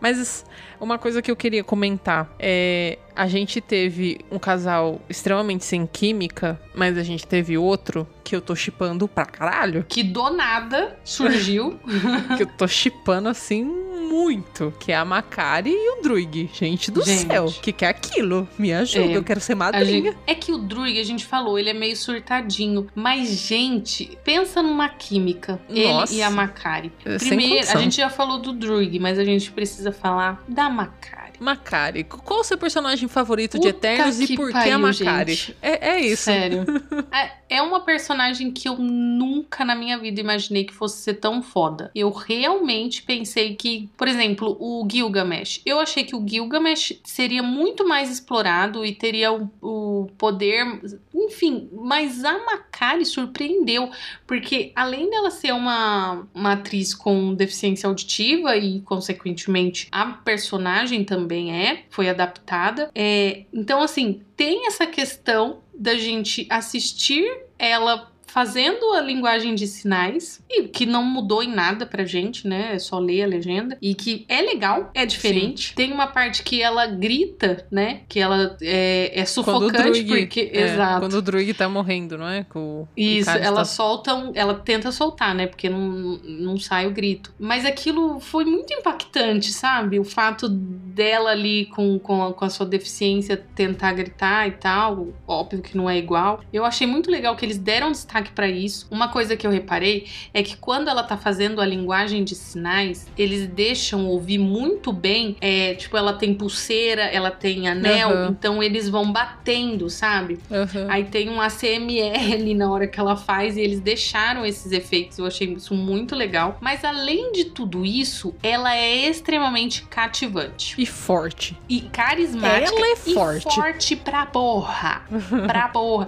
[0.00, 0.44] mas
[0.80, 6.60] uma coisa que eu queria comentar é a gente teve um casal extremamente sem química,
[6.74, 11.78] mas a gente teve outro que eu tô chipando pra caralho, Que do nada surgiu.
[12.36, 16.48] que eu tô chipando assim muito, que é a Macari e o Druig.
[16.52, 17.26] Gente do Gente.
[17.26, 18.48] céu, que que é aquilo?
[18.58, 19.16] Me ajuda, É.
[19.16, 19.86] eu quero ser madrinha.
[19.86, 22.86] gente- É que o Druig, a gente falou, ele é meio surtadinho.
[22.94, 25.60] Mas, gente, pensa numa química.
[25.68, 26.12] Nossa.
[26.12, 26.92] Ele e a Macari.
[27.04, 31.23] É, Primeiro, a gente já falou do Druig, mas a gente precisa falar da Macari.
[31.40, 35.56] Macari, qual o seu personagem favorito de Puta Eternos e por que a Macari?
[35.60, 36.24] É, é isso.
[36.24, 36.64] Sério.
[37.12, 41.42] É- é uma personagem que eu nunca na minha vida imaginei que fosse ser tão
[41.42, 41.90] foda.
[41.94, 45.60] Eu realmente pensei que, por exemplo, o Gilgamesh.
[45.64, 50.80] Eu achei que o Gilgamesh seria muito mais explorado e teria o, o- poder,
[51.14, 53.90] enfim, mas a Macari surpreendeu,
[54.26, 61.52] porque além dela ser uma, uma atriz com deficiência auditiva e, consequentemente, a personagem também
[61.52, 62.90] é, foi adaptada.
[62.94, 67.24] É, então, assim, tem essa questão da gente assistir
[67.58, 72.74] ela fazendo a linguagem de sinais, e que não mudou em nada pra gente, né?
[72.74, 73.78] É só ler a legenda.
[73.80, 75.68] E que é legal, é diferente.
[75.68, 75.74] Sim.
[75.76, 78.00] Tem uma parte que ela grita, né?
[78.08, 80.50] Que ela é, é sufocante, Druig, porque.
[80.52, 80.98] É, exato.
[80.98, 82.42] Quando o Druig tá morrendo, não é?
[82.42, 83.64] Com Isso, ela tá...
[83.64, 85.46] solta um, Ela tenta soltar, né?
[85.46, 87.32] Porque não, não sai o grito.
[87.38, 90.00] Mas aquilo foi muito impactante, sabe?
[90.00, 95.10] O fato dela ali com, com, a, com a sua deficiência tentar gritar e tal.
[95.24, 96.40] Óbvio que não é igual.
[96.52, 98.86] Eu achei muito legal que eles deram destaque destaque para isso.
[98.90, 103.06] Uma coisa que eu reparei é que quando ela tá fazendo a linguagem de sinais,
[103.16, 105.36] eles deixam ouvir muito bem.
[105.40, 108.28] É, tipo, ela tem pulseira, ela tem anel, uhum.
[108.30, 110.38] então eles vão batendo, sabe?
[110.50, 110.86] Uhum.
[110.88, 115.18] Aí tem um ACMR na hora que ela faz e eles deixaram esses efeitos.
[115.18, 116.58] Eu achei isso muito legal.
[116.60, 120.80] Mas além de tudo isso, ela é extremamente cativante.
[120.80, 121.56] E forte.
[121.68, 122.74] E carismática.
[122.74, 123.48] Ela é forte.
[123.48, 125.02] E forte pra porra.
[125.46, 126.06] pra porra.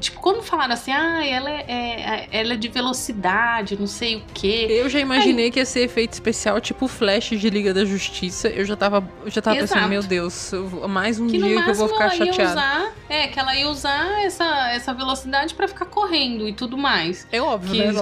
[0.00, 4.22] tipo, quando falaram assim, ah, ela é, é, ela é de velocidade, não sei o
[4.32, 4.66] quê.
[4.70, 5.50] Eu já imaginei Aí...
[5.50, 8.48] que ia ser efeito especial, tipo Flash de Liga da Justiça.
[8.48, 10.52] Eu já tava, eu já tava pensando, meu Deus,
[10.88, 12.52] mais um que dia que eu vou ficar chateada.
[12.52, 17.26] Usar, é, que ela ia usar essa, essa velocidade para ficar correndo e tudo mais.
[17.30, 18.00] É óbvio, que, né?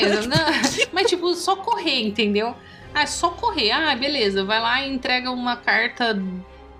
[0.00, 2.54] É, não, mas tipo, só correr, entendeu?
[2.94, 3.72] Ah, é só correr.
[3.72, 6.16] Ah, beleza, vai lá e entrega uma carta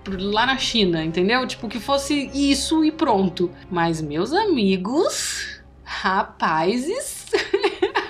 [0.07, 1.45] lá na China, entendeu?
[1.47, 3.51] Tipo, que fosse isso e pronto.
[3.69, 5.54] Mas, meus amigos,
[6.01, 7.25] Rapazes,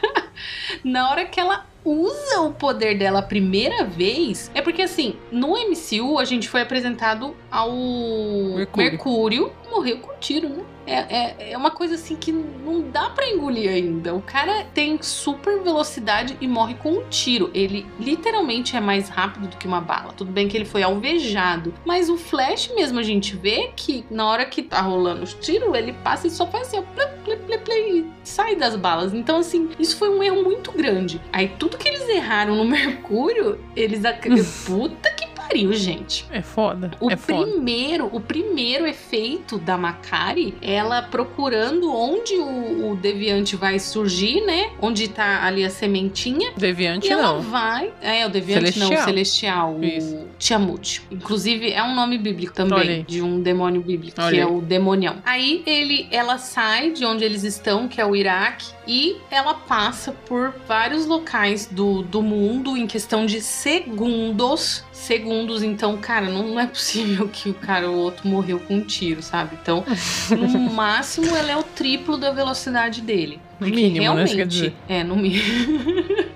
[0.84, 5.50] na hora que ela usa o poder dela a primeira vez, é porque assim, no
[5.50, 10.66] MCU a gente foi apresentado ao Mercúrio, Mercúrio morreu com tiro, né?
[10.86, 14.14] É, é, é uma coisa assim que não dá para engolir ainda.
[14.14, 17.50] O cara tem super velocidade e morre com um tiro.
[17.54, 20.14] Ele literalmente é mais rápido do que uma bala.
[20.14, 24.28] Tudo bem que ele foi alvejado, mas o Flash mesmo a gente vê que na
[24.28, 27.58] hora que tá rolando os tiros, ele passa e só faz assim, ó, plê, plê,
[27.58, 29.14] plê, e sai das balas.
[29.14, 31.22] Então, assim, isso foi um erro muito grande.
[31.32, 34.02] Aí tudo que eles erraram no Mercúrio, eles.
[34.66, 36.26] Puta que pariu, gente.
[36.32, 36.92] É foda.
[37.00, 38.18] O é primeiro, foda.
[38.18, 44.72] o primeiro efeito da Macari, ela procurando onde o, o, deviante vai surgir, né?
[44.82, 46.52] Onde tá ali a sementinha.
[46.58, 47.42] Deviante e ela não.
[47.42, 48.90] vai, é o deviante celestial.
[48.90, 50.16] não, o celestial, Isso.
[50.16, 51.02] o Tiamut.
[51.12, 54.32] Inclusive é um nome bíblico também de um demônio bíblico, Olha.
[54.32, 55.18] que é o demonião.
[55.26, 60.12] Aí ele ela sai de onde eles estão, que é o Iraque, e ela passa
[60.12, 64.84] por vários locais do, do mundo em questão de segundos.
[65.06, 68.82] Segundos, então, cara, não, não é possível que o cara, o outro, morreu com um
[68.82, 69.56] tiro, sabe?
[69.62, 69.86] Então,
[70.32, 73.40] no máximo, ela é o triplo da velocidade dele.
[73.60, 74.46] No mínimo, realmente, né?
[74.46, 74.74] Dizer.
[74.90, 75.44] É, no mínimo.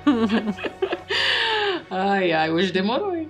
[1.90, 3.28] ai, ai, hoje demorou, hein?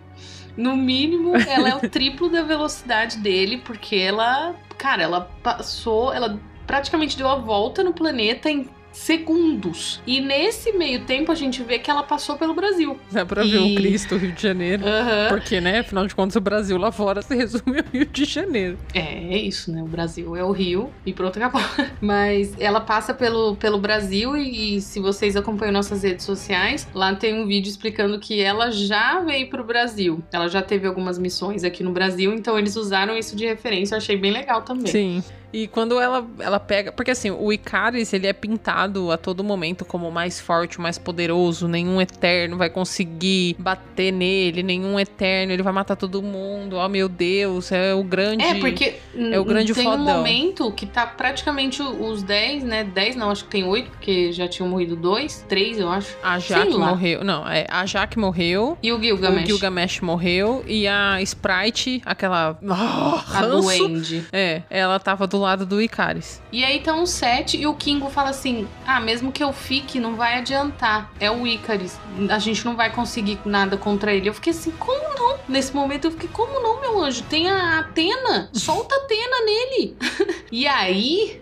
[0.58, 6.38] No mínimo, ela é o triplo da velocidade dele, porque ela, cara, ela passou, ela
[6.68, 10.02] praticamente deu a volta no planeta em segundos.
[10.06, 13.00] E nesse meio tempo a gente vê que ela passou pelo Brasil.
[13.12, 13.52] Dá pra e...
[13.52, 14.84] ver o Cristo, Rio de Janeiro.
[14.84, 15.30] Uhum.
[15.30, 18.78] Porque, né, afinal de contas, o Brasil lá fora se resume ao Rio de Janeiro.
[18.94, 19.82] É, é isso, né?
[19.82, 21.62] O Brasil é o Rio e pronto, acabou.
[22.02, 27.16] Mas ela passa pelo, pelo Brasil e, e se vocês acompanham nossas redes sociais, lá
[27.16, 30.22] tem um vídeo explicando que ela já veio pro Brasil.
[30.32, 33.96] Ela já teve algumas missões aqui no Brasil, então eles usaram isso de referência.
[33.96, 34.88] Eu achei bem legal também.
[34.88, 35.24] Sim.
[35.52, 36.91] E quando ela, ela pega.
[36.91, 41.68] Porque assim, o Icaris ele é pintado a todo momento como mais forte, mais poderoso.
[41.68, 46.78] Nenhum eterno vai conseguir bater nele, nenhum eterno, ele vai matar todo mundo.
[46.78, 48.43] Oh meu Deus, é o grande.
[48.43, 48.95] É, porque.
[49.16, 50.00] É o grande tem fodão.
[50.00, 52.84] um momento que tá praticamente os 10, né?
[52.84, 56.16] 10 não, acho que tem 8, porque já tinham morrido dois, três, eu acho.
[56.22, 57.24] A Jaque morreu.
[57.24, 58.78] Não, é, a Jaque morreu.
[58.82, 59.43] E o Gilgamesh.
[59.43, 60.64] O Gilgamesh morreu.
[60.68, 62.58] E a Sprite, aquela.
[62.62, 64.26] Oh, a Duende.
[64.32, 66.42] É, ela tava do lado do Icaris.
[66.52, 70.00] E aí tá um 7 e o Kingo fala assim: Ah, mesmo que eu fique,
[70.00, 71.12] não vai adiantar.
[71.20, 71.98] É o Icaris.
[72.30, 74.30] A gente não vai conseguir nada contra ele.
[74.30, 75.40] Eu fiquei assim, como não?
[75.48, 77.24] Nesse momento eu fiquei, como não, meu anjo?
[77.24, 78.50] Tem a Atena.
[78.54, 79.98] Solta a Atena nele.
[80.52, 81.42] e aí,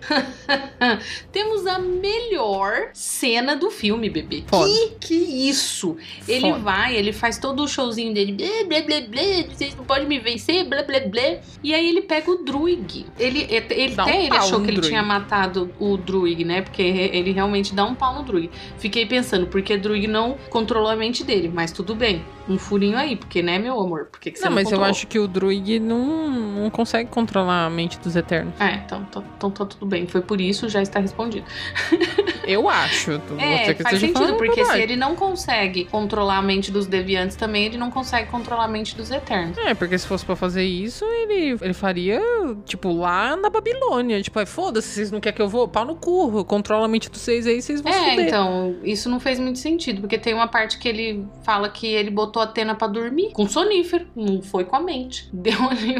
[1.31, 4.43] temos a melhor cena do filme, bebê.
[4.47, 4.71] Foda.
[4.99, 5.97] Que que isso?
[6.27, 8.33] Ele vai, ele faz todo o showzinho dele.
[8.33, 11.41] Blé, blé, blé, blé, vocês não podem me vencer, blé, blé, blé.
[11.63, 13.05] E aí ele pega o Druig.
[13.17, 14.89] Ele, ele Dá até um ele achou que ele Druig.
[14.89, 16.61] tinha matado o Druig, né?
[16.61, 18.49] Porque ele realmente dá um pau no Druig.
[18.77, 22.23] Fiquei pensando, porque Druig não controlou a mente dele, mas tudo bem.
[22.49, 24.05] Um furinho aí, porque, né, meu amor?
[24.05, 24.89] Por que, que você Não, não, mas eu controlou?
[24.89, 28.53] acho que o Druig não, não consegue controlar a mente dos Eternos.
[28.59, 30.07] É, então, então, então tá tudo bem.
[30.07, 31.45] Foi por isso, já está respondido.
[32.47, 33.21] Eu acho.
[33.37, 37.65] É, faz sentido, a porque se ele não consegue controlar a mente dos deviantes também,
[37.65, 39.57] ele não consegue controlar a mente dos eternos.
[39.57, 42.21] É, porque se fosse pra fazer isso, ele, ele faria,
[42.65, 43.76] tipo, lá na Babilônia.
[44.23, 45.67] Tipo, aí, foda-se, vocês não querem que eu vou?
[45.67, 48.27] Pau no cu, controla a mente dos seis aí, vocês vão É, fuder.
[48.27, 52.09] então, isso não fez muito sentido, porque tem uma parte que ele fala que ele
[52.11, 55.29] botou a Atena pra dormir com sonífero, não foi com a mente.
[55.33, 55.95] Deu ali.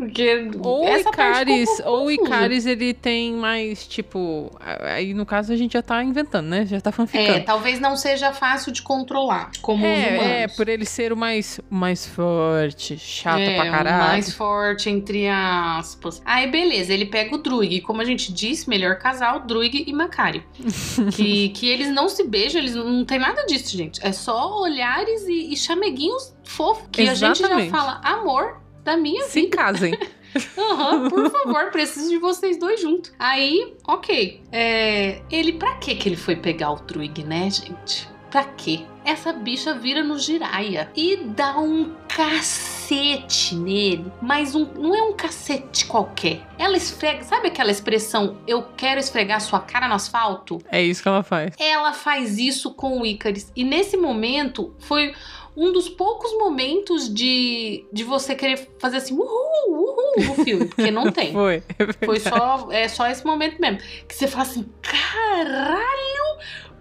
[0.00, 2.10] Porque Ou o essa Icaris, ou.
[2.10, 4.50] Icaris, ele tem mais, tipo...
[4.58, 6.64] Aí, no caso, a gente já tá inventando, né?
[6.64, 7.44] Já tá É, fanficando.
[7.44, 10.22] talvez não seja fácil de controlar, como os humanos.
[10.22, 14.04] É, é, por ele ser o mais, mais forte, chato é, pra caralho.
[14.08, 16.22] mais forte, entre aspas.
[16.24, 17.82] Aí, beleza, ele pega o Druig.
[17.82, 20.42] Como a gente disse, melhor casal, Druig e Macari.
[21.14, 24.00] que, que eles não se beijam, eles não, não tem nada disso, gente.
[24.02, 26.88] É só olhares e, e chameguinhos fofos.
[26.90, 27.70] Que a gente já Exatamente.
[27.70, 28.59] fala amor
[28.90, 29.56] da minha Se vida.
[29.56, 29.96] casem.
[30.58, 33.12] Aham, por favor, preciso de vocês dois juntos.
[33.18, 34.40] Aí, ok.
[34.52, 38.08] É, ele, pra que que ele foi pegar o Druig, né, gente?
[38.30, 38.82] Pra quê?
[39.04, 45.12] Essa bicha vira no giraia e dá um cacete nele, mas um, não é um
[45.14, 46.42] cacete qualquer.
[46.56, 50.58] Ela esfrega, sabe aquela expressão, eu quero esfregar sua cara no asfalto?
[50.70, 51.54] É isso que ela faz.
[51.58, 53.50] Ela faz isso com o Icaris.
[53.56, 55.12] E nesse momento foi
[55.56, 60.90] um dos poucos momentos de, de você querer fazer assim, uhul, uhul no filme, porque
[60.90, 61.32] não tem.
[61.34, 61.62] Foi.
[62.04, 63.78] Foi só, é só esse momento mesmo.
[64.06, 65.80] Que você fala assim, caralho!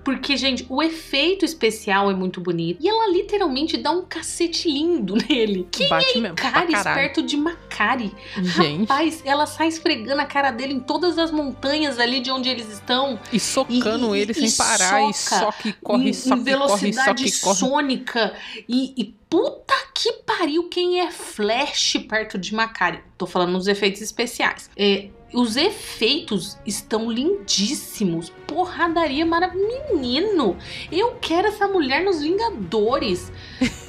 [0.04, 2.80] Porque, gente, o efeito especial é muito bonito.
[2.82, 5.68] E ela literalmente dá um cacete lindo nele.
[5.72, 7.00] Que Bate Caris caralho.
[7.02, 8.12] perto de Macari.
[8.42, 8.82] Gente.
[8.82, 12.72] Rapaz, ela sai esfregando a cara dele em todas as montanhas ali de onde eles
[12.72, 13.20] estão.
[13.32, 15.10] E socando E- e- ele e sem parar.
[15.10, 18.34] E soca soca e corre, em, soca em e corre, velocidade soca e sônica.
[18.68, 23.00] E, e puta que pariu quem é Flash perto de Macari.
[23.18, 24.70] Tô falando nos efeitos especiais.
[24.78, 28.32] É, os efeitos estão lindíssimos.
[28.48, 29.70] Porradaria maravilhosa.
[29.92, 30.58] Menino,
[30.92, 33.32] eu quero essa mulher nos Vingadores.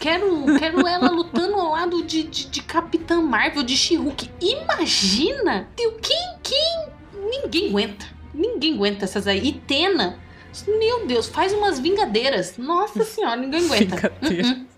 [0.01, 4.31] Quero, quero ela lutando ao lado de, de, de Capitã Marvel, de She-Hulk.
[4.41, 5.69] Imagina!
[5.77, 5.93] Quem,
[6.43, 6.89] quem?
[7.31, 8.07] Ninguém aguenta.
[8.35, 9.47] Ninguém aguenta essas aí.
[9.47, 10.19] E Tena.
[10.67, 12.57] Meu Deus, faz umas vingadeiras.
[12.57, 13.97] Nossa senhora, ninguém aguenta.
[14.21, 14.49] Vingadeira.
[14.49, 14.70] Uh-uh.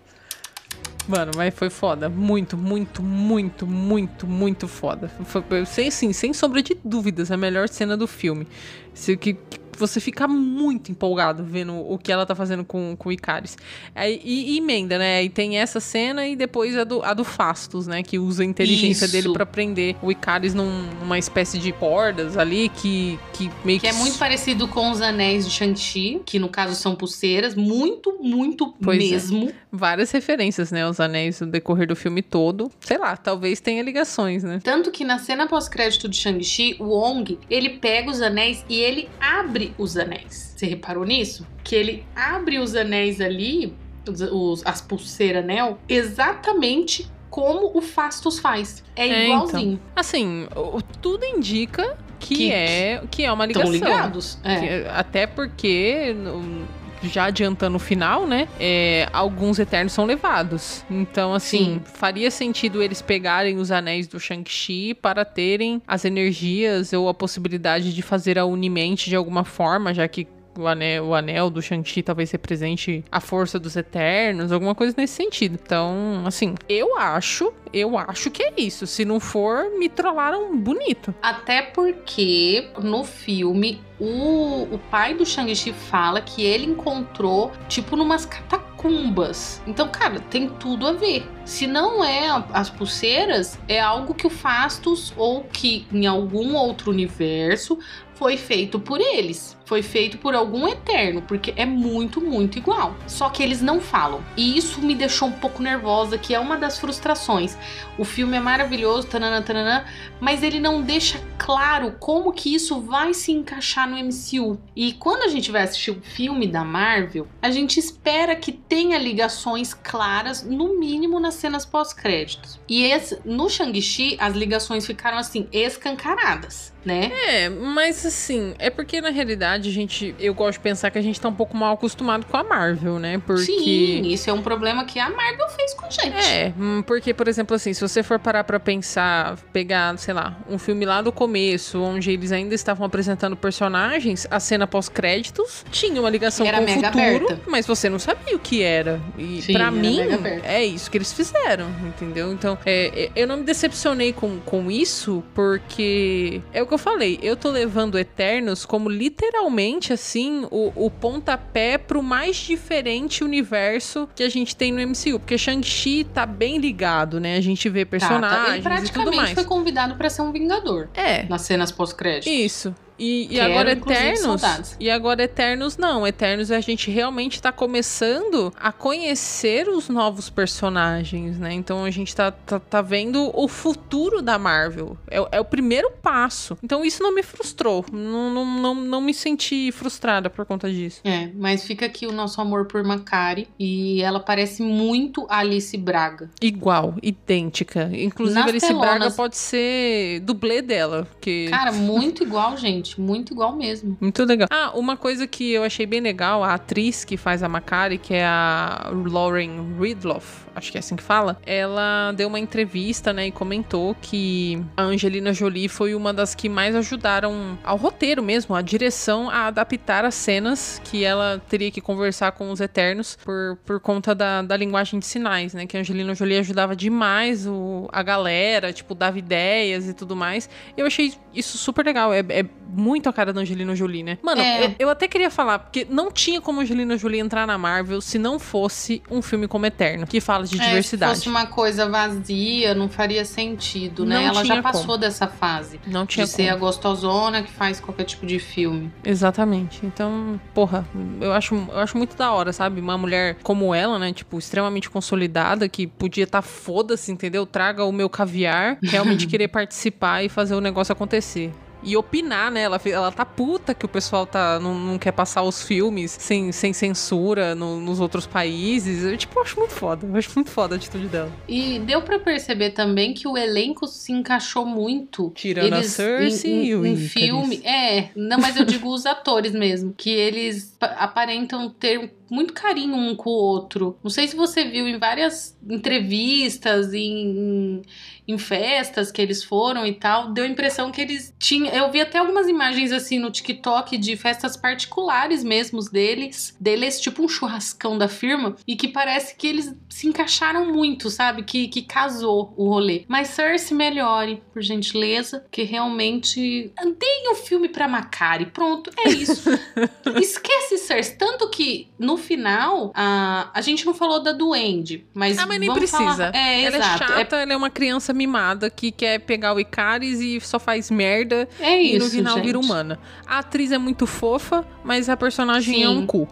[1.07, 2.07] Mano, mas foi foda.
[2.09, 5.09] Muito, muito, muito, muito, muito foda.
[5.25, 8.47] Foi, sem, sim, sem sombra de dúvidas, a melhor cena do filme.
[8.93, 13.09] Se, que, que você fica muito empolgado vendo o que ela tá fazendo com, com
[13.09, 13.57] o Icaris.
[13.95, 15.17] Aí, e, e emenda, né?
[15.17, 18.03] Aí tem essa cena e depois a do, a do Fastos, né?
[18.03, 19.11] Que usa a inteligência Isso.
[19.13, 23.87] dele pra prender o Icaris num- numa espécie de cordas ali que, que meio Que
[23.87, 27.55] é muito parecido com os anéis de Shang-Chi, que no caso são pulseiras.
[27.55, 29.09] Muito, muito Pois é.
[29.11, 29.51] mesmo.
[29.71, 30.87] várias referências, né?
[30.87, 32.71] Os anéis no decorrer do filme todo.
[32.81, 34.59] Sei lá, talvez tenha ligações, né?
[34.63, 39.07] Tanto que na cena pós-crédito de Shang-Chi, o Wong, ele pega os anéis e ele
[39.19, 40.53] abre os anéis.
[40.57, 41.45] Você reparou nisso?
[41.63, 43.73] Que ele abre os anéis ali,
[44.09, 48.83] os, os- as pulseiras anel, exatamente como o Fastos faz.
[48.95, 49.79] É É, igualzinho.
[49.95, 53.95] Assim, o- tudo indica que, Que- é que é uma Estão ligação.
[53.95, 54.37] ligados?
[54.43, 54.59] É.
[54.83, 56.65] Que- até porque no-
[57.09, 58.47] já adiantando o final, né?
[58.59, 60.85] é, alguns Eternos são levados.
[60.89, 61.81] Então, assim, Sim.
[61.83, 67.93] faria sentido eles pegarem os anéis do Shang-Chi para terem as energias ou a possibilidade
[67.93, 70.27] de fazer a Unimente de alguma forma, já que
[70.57, 75.13] o anel, o anel do Shang-Chi talvez represente a força dos Eternos, alguma coisa nesse
[75.13, 75.59] sentido.
[75.61, 78.85] Então, assim, eu acho, eu acho que é isso.
[78.85, 81.13] Se não for, me trollaram bonito.
[81.21, 88.25] Até porque no filme o, o pai do Shang-Chi fala que ele encontrou, tipo, numas
[88.25, 89.61] catacumbas.
[89.65, 91.25] Então, cara, tem tudo a ver.
[91.45, 96.91] Se não é as pulseiras, é algo que o Fastos ou que em algum outro
[96.91, 97.79] universo
[98.15, 99.57] foi feito por eles.
[99.73, 102.95] Foi feito por algum eterno, porque é muito, muito igual.
[103.07, 104.23] Só que eles não falam.
[104.37, 107.57] E isso me deixou um pouco nervosa, que é uma das frustrações.
[107.97, 109.85] O filme é maravilhoso, tanana, tanana,
[110.19, 114.59] mas ele não deixa claro como que isso vai se encaixar no MCU.
[114.75, 118.99] E quando a gente vai assistir o filme da Marvel, a gente espera que tenha
[118.99, 122.59] ligações claras, no mínimo nas cenas pós-créditos.
[122.69, 127.11] E esse, no Shang-Chi, as ligações ficaram assim, escancaradas, né?
[127.27, 130.97] É, mas assim, é porque na realidade verdade, a gente, eu gosto de pensar que
[130.97, 133.21] a gente tá um pouco mal acostumado com a Marvel, né?
[133.25, 136.15] Porque Sim, isso é um problema que a Marvel fez com a gente.
[136.15, 140.37] É, hum, porque, por exemplo, assim, se você for parar pra pensar, pegar, sei lá,
[140.49, 145.99] um filme lá do começo, onde eles ainda estavam apresentando personagens, a cena pós-créditos tinha
[145.99, 147.39] uma ligação Era com o futuro, aberta.
[147.47, 149.01] mas você não sabia o que era.
[149.17, 149.99] E era mim,
[150.43, 152.31] é isso que eles fizeram, entendeu?
[152.31, 156.77] Então, é, é, eu não me decepcionei com, com isso, porque é o que eu
[156.77, 159.52] falei, eu tô levando Eternos como literalmente,
[159.93, 165.19] assim, o, o pontapé pro mais diferente universo que a gente tem no MCU.
[165.19, 167.37] Porque Shang-Chi tá bem ligado, né?
[167.37, 167.97] A gente vê Tá, tá.
[167.97, 169.33] Ele personagens e tudo praticamente mais.
[169.33, 172.31] foi convidado pra ser um vingador É, nas cenas pós-créditos.
[172.31, 172.73] isso.
[172.97, 174.75] E, e agora Eternos.
[174.79, 176.05] E agora Eternos não.
[176.05, 181.53] Eternos a gente realmente tá começando a conhecer os novos personagens, né?
[181.53, 184.97] Então a gente tá, tá, tá vendo o futuro da Marvel.
[185.09, 186.57] É, o- é o primeiro passo.
[186.63, 187.85] Então isso não me frustrou.
[187.91, 191.01] Não, não, não, não me senti frustrada por conta disso.
[191.03, 193.47] É, mas fica aqui o nosso amor por Macari.
[193.59, 196.29] E ela parece muito Alice Braga.
[196.41, 197.89] Igual, idêntica.
[197.93, 198.89] Inclusive, Nas Alice telonas.
[198.99, 201.07] Braga pode ser dublê dela.
[201.19, 201.47] Que...
[201.49, 202.82] Cara, muito igual, gente.
[202.97, 203.97] Muito igual mesmo.
[203.99, 204.47] Muito legal.
[204.51, 208.13] Ah, uma coisa que eu achei bem legal, a atriz que faz a Macari, que
[208.13, 213.27] é a Lauren Ridloff, acho que é assim que fala, ela deu uma entrevista, né,
[213.27, 218.55] e comentou que a Angelina Jolie foi uma das que mais ajudaram ao roteiro mesmo,
[218.55, 223.57] a direção a adaptar as cenas que ela teria que conversar com os Eternos por,
[223.65, 227.87] por conta da, da linguagem de sinais, né, que a Angelina Jolie ajudava demais o,
[227.91, 230.49] a galera, tipo, dava ideias e tudo mais.
[230.77, 234.17] Eu achei isso super legal, é, é muito a cara da Angelina Jolie, né?
[234.21, 234.65] Mano, É.
[234.65, 238.01] eu, eu até queria falar, porque não tinha como a Angelina Jolie entrar na Marvel
[238.01, 241.13] se não fosse um filme como Eterno, que fala de É, diversidade.
[241.13, 244.15] se fosse uma coisa vazia, não faria sentido, né?
[244.15, 244.97] Não ela já passou como.
[244.97, 245.79] dessa fase.
[245.87, 246.65] Não tinha de ser a como.
[246.65, 248.91] gostosona que faz qualquer tipo de filme.
[249.03, 249.85] Exatamente.
[249.85, 250.85] Então, porra,
[251.21, 252.81] eu acho, eu acho muito da hora, sabe?
[252.81, 254.11] Uma mulher como ela, né?
[254.13, 257.45] Tipo, extremamente consolidada, que podia estar foda-se, entendeu?
[257.45, 261.51] Traga o meu caviar, realmente querer participar e fazer o negócio acontecer.
[261.83, 262.61] E opinar, né?
[262.61, 266.51] Ela, ela tá puta que o pessoal tá, não, não quer passar os filmes sem,
[266.51, 269.03] sem censura no- nos outros países.
[269.03, 270.05] Eu, tipo, acho muito foda.
[270.07, 271.31] Eu acho muito foda a atitude dela.
[271.47, 275.31] E deu pra perceber também que o elenco se encaixou muito.
[275.35, 277.61] Tirando a Cersei em, em, e o em filme.
[277.65, 279.93] É, não, mas eu digo os atores mesmo.
[279.95, 283.97] Que eles pa- aparentam ter muito carinho um com o outro.
[284.03, 287.81] Não sei se você viu em várias entrevistas, em,
[288.27, 291.67] em festas que eles foram e tal, deu a impressão que eles tinham.
[291.73, 297.23] Eu vi até algumas imagens assim no TikTok de festas particulares mesmo deles, deles, tipo
[297.23, 301.43] um churrascão da firma, e que parece que eles se encaixaram muito, sabe?
[301.43, 303.03] Que, que casou o rolê.
[303.07, 306.71] Mas Cersei melhore, por gentileza, que realmente.
[306.99, 308.45] Deem o filme pra Macari.
[308.47, 309.49] Pronto, é isso.
[310.19, 311.15] Esquece Cersei.
[311.15, 315.37] Tanto que no final, a, a gente não falou da Duende, mas.
[315.37, 315.97] Ah, mas nem precisa.
[315.97, 317.03] falar- É, ela exato.
[317.03, 320.89] é chata, ela é uma criança mimada que quer pegar o Icaris e só faz
[320.91, 322.05] merda É, é e isso.
[322.05, 322.45] no final gente.
[322.45, 322.99] vira humana.
[323.25, 325.97] A atriz é muito fofa, mas a personagem é Sim.
[325.97, 326.27] um cu.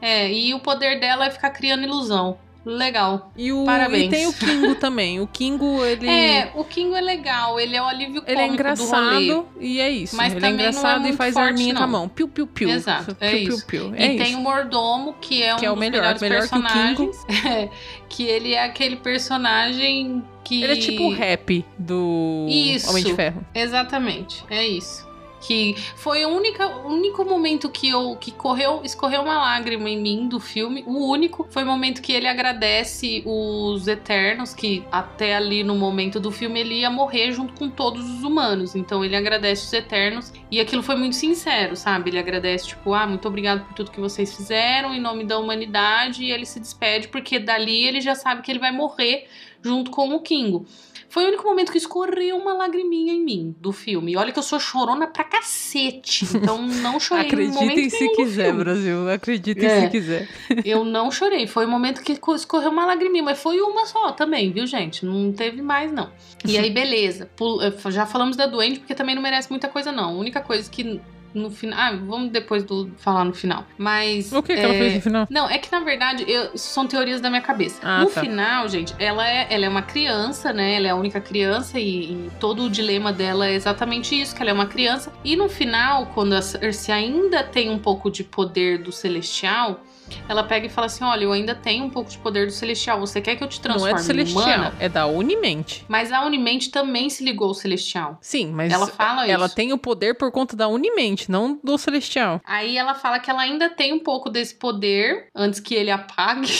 [0.00, 2.38] É, e o poder dela é ficar criando ilusão.
[2.66, 3.30] Legal.
[3.36, 4.06] E, o, Parabéns.
[4.06, 5.20] e tem o Kingo também.
[5.20, 6.08] O Kingo, ele.
[6.08, 8.54] É, o Kingo é legal, ele é o alívio cômico Ele é do rolê.
[8.54, 10.16] engraçado e é isso.
[10.16, 11.92] Mas ele é não é engraçado e muito faz forte, arminha com a não.
[11.92, 12.08] mão.
[12.08, 12.68] Piu, piu, piu.
[12.68, 13.66] Exato, Piu, é piu, isso.
[13.66, 13.94] piu.
[13.94, 14.38] E É tem isso.
[14.38, 17.12] o mordomo, que é um Que é o melhor, melhor que o Kingo.
[17.46, 17.68] É,
[18.08, 20.62] que ele é aquele personagem que.
[20.64, 22.90] Ele é tipo o rap do Isso.
[22.90, 23.46] Homem de Ferro.
[23.54, 25.05] Exatamente, é isso.
[25.46, 30.40] Que foi o único momento que eu que correu, escorreu uma lágrima em mim do
[30.40, 30.82] filme.
[30.86, 36.18] O único foi o momento que ele agradece os Eternos, que até ali no momento
[36.18, 38.74] do filme ele ia morrer junto com todos os humanos.
[38.74, 42.10] Então ele agradece os Eternos e aquilo foi muito sincero, sabe?
[42.10, 46.24] Ele agradece tipo, ah, muito obrigado por tudo que vocês fizeram em nome da humanidade
[46.24, 49.28] e ele se despede porque dali ele já sabe que ele vai morrer
[49.62, 50.66] junto com o Kingo.
[51.08, 54.16] Foi o único momento que escorreu uma lagriminha em mim do filme.
[54.16, 56.24] Olha que eu sou chorona pra cacete.
[56.34, 58.52] Então não chorei Acreditem se quiser.
[58.52, 59.08] Brasil.
[59.10, 59.80] Acreditem É.
[59.82, 60.28] se quiser.
[60.64, 61.46] Eu não chorei.
[61.46, 63.22] Foi o momento que escorreu uma lagriminha.
[63.22, 65.04] Mas foi uma só também, viu, gente?
[65.06, 66.10] Não teve mais, não.
[66.44, 67.30] E aí, beleza.
[67.62, 70.04] Eh, Já falamos da doente, porque também não merece muita coisa, não.
[70.10, 71.00] A única coisa que
[71.36, 71.78] no final...
[71.78, 72.90] Ah, vamos depois do...
[72.96, 73.64] falar no final.
[73.76, 74.32] Mas...
[74.32, 75.26] O que, que ela é, fez no final?
[75.30, 77.78] Não, é que na verdade, eu- são teorias da minha cabeça.
[77.82, 78.20] Ah, no tá.
[78.20, 80.74] final, gente, ela é, ela é uma criança, né?
[80.74, 84.42] Ela é a única criança e, e todo o dilema dela é exatamente isso, que
[84.42, 85.12] ela é uma criança.
[85.22, 89.80] E no final, quando a Cersei ainda tem um pouco de poder do celestial,
[90.28, 92.98] ela pega e fala assim: Olha, eu ainda tenho um pouco de poder do celestial.
[93.00, 94.74] Você quer que eu te transforme Não é do Celestial, humana?
[94.80, 95.84] é da Unimente.
[95.88, 98.18] Mas a Unimente também se ligou ao celestial.
[98.20, 99.54] Sim, mas Ela fala ela isso.
[99.54, 102.40] tem o poder por conta da Unimente, não do Celestial.
[102.44, 106.50] Aí ela fala que ela ainda tem um pouco desse poder antes que ele apague.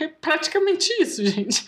[0.00, 1.64] É praticamente isso, gente.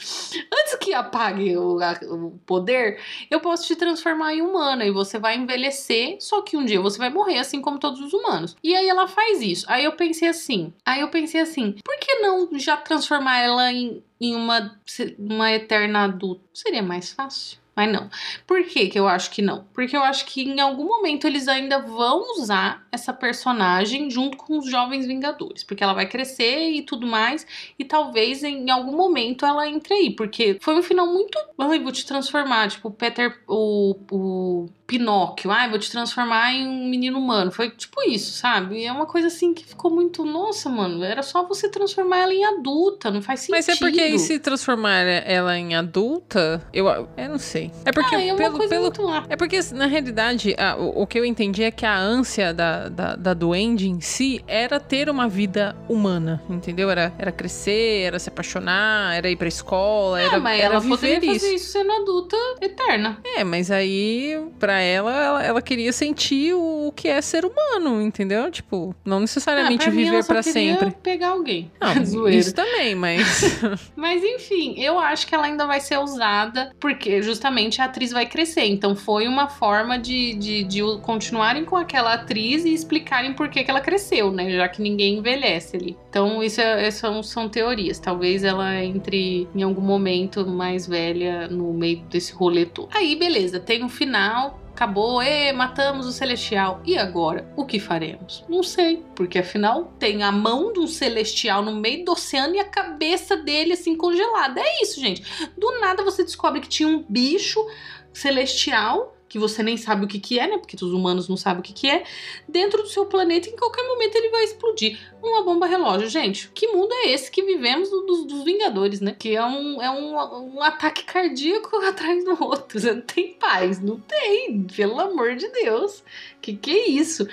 [0.52, 5.18] Antes que apague o, a- o poder, eu posso te transformar em humana e você
[5.18, 8.56] vai envelhecer, só que um dia você vai morrer, assim como todos os humanos.
[8.62, 9.64] E aí ela faz isso.
[9.68, 14.02] Aí eu pensei assim, aí eu pensei assim, por que não já transformar ela em,
[14.20, 14.78] em uma,
[15.18, 16.42] uma eterna adulta?
[16.52, 17.58] Seria mais fácil.
[17.76, 18.08] Mas não.
[18.46, 19.64] Por que, que eu acho que não?
[19.74, 24.58] Porque eu acho que em algum momento eles ainda vão usar essa personagem junto com
[24.58, 25.64] os jovens Vingadores.
[25.64, 27.46] Porque ela vai crescer e tudo mais.
[27.78, 30.10] E talvez em algum momento ela entre aí.
[30.10, 31.36] Porque foi um final muito.
[31.58, 32.68] Ai, vou te transformar.
[32.68, 33.42] Tipo, o Peter.
[33.48, 35.50] O Pinóquio.
[35.50, 37.50] Ai, vou te transformar em um menino humano.
[37.50, 38.84] Foi tipo isso, sabe?
[38.84, 40.24] É uma coisa assim que ficou muito.
[40.24, 41.02] Nossa, mano.
[41.02, 43.10] Era só você transformar ela em adulta.
[43.10, 43.56] Não faz sentido.
[43.56, 47.70] Mas é porque aí se transformar ela em adulta, eu, eu não sei.
[47.84, 48.92] É porque Ah, é pelo, pelo.
[49.28, 52.88] É porque, na realidade, a- o, o que eu entendi é que a ânsia da,
[52.88, 56.90] da, da duende em si era ter uma vida humana, entendeu?
[56.90, 60.80] Era, era crescer, era se apaixonar, era ir pra escola, era, É, mas era ela
[60.80, 61.40] viver poderia isso.
[61.46, 63.18] fazer isso sendo adulta eterna.
[63.24, 68.50] É, mas aí, pra ela, ela, ela queria sentir o que é ser humano, entendeu?
[68.50, 70.90] Tipo, não necessariamente Ah, pra viver queria sempre.
[71.02, 71.70] pegar alguém.
[71.80, 72.38] Não, Zoeira.
[72.38, 73.24] isso também, mas.
[73.96, 78.26] Mas enfim, eu acho que ela ainda vai ser usada porque justamente a atriz vai
[78.26, 78.64] crescer.
[78.66, 83.64] Então foi uma forma de, de, de continuarem com aquela atriz e explicarem por que,
[83.64, 84.50] que ela cresceu, né?
[84.50, 85.96] Já que ninguém envelhece ali.
[86.10, 87.98] Então isso é- é- são, são teorias.
[87.98, 92.88] Talvez ela entre em algum momento mais velha no meio desse rolê todo.
[92.94, 94.60] Aí, beleza, tem um final.
[94.74, 96.80] Acabou, e matamos o Celestial.
[96.84, 97.48] E agora?
[97.56, 98.44] O que faremos?
[98.48, 102.58] Não sei, porque afinal tem a mão de um Celestial no meio do oceano e
[102.58, 104.60] a cabeça dele assim congelada.
[104.60, 105.22] É isso, gente.
[105.56, 107.64] Do nada você descobre que tinha um bicho
[108.12, 110.58] celestial que você nem sabe o que que é, né?
[110.58, 112.04] Porque os humanos não sabem o que que é,
[112.48, 114.96] dentro do seu planeta, em qualquer momento ele vai explodir.
[115.20, 116.48] Uma bomba relógio, gente.
[116.54, 119.16] Que mundo é esse que vivemos do- dos, dos Vingadores, né?
[119.18, 122.80] Que é um, é um, um ataque cardíaco atrás do outro.
[122.80, 126.04] Não tem paz, não tem, pelo amor de Deus.
[126.40, 127.26] Que que é isso?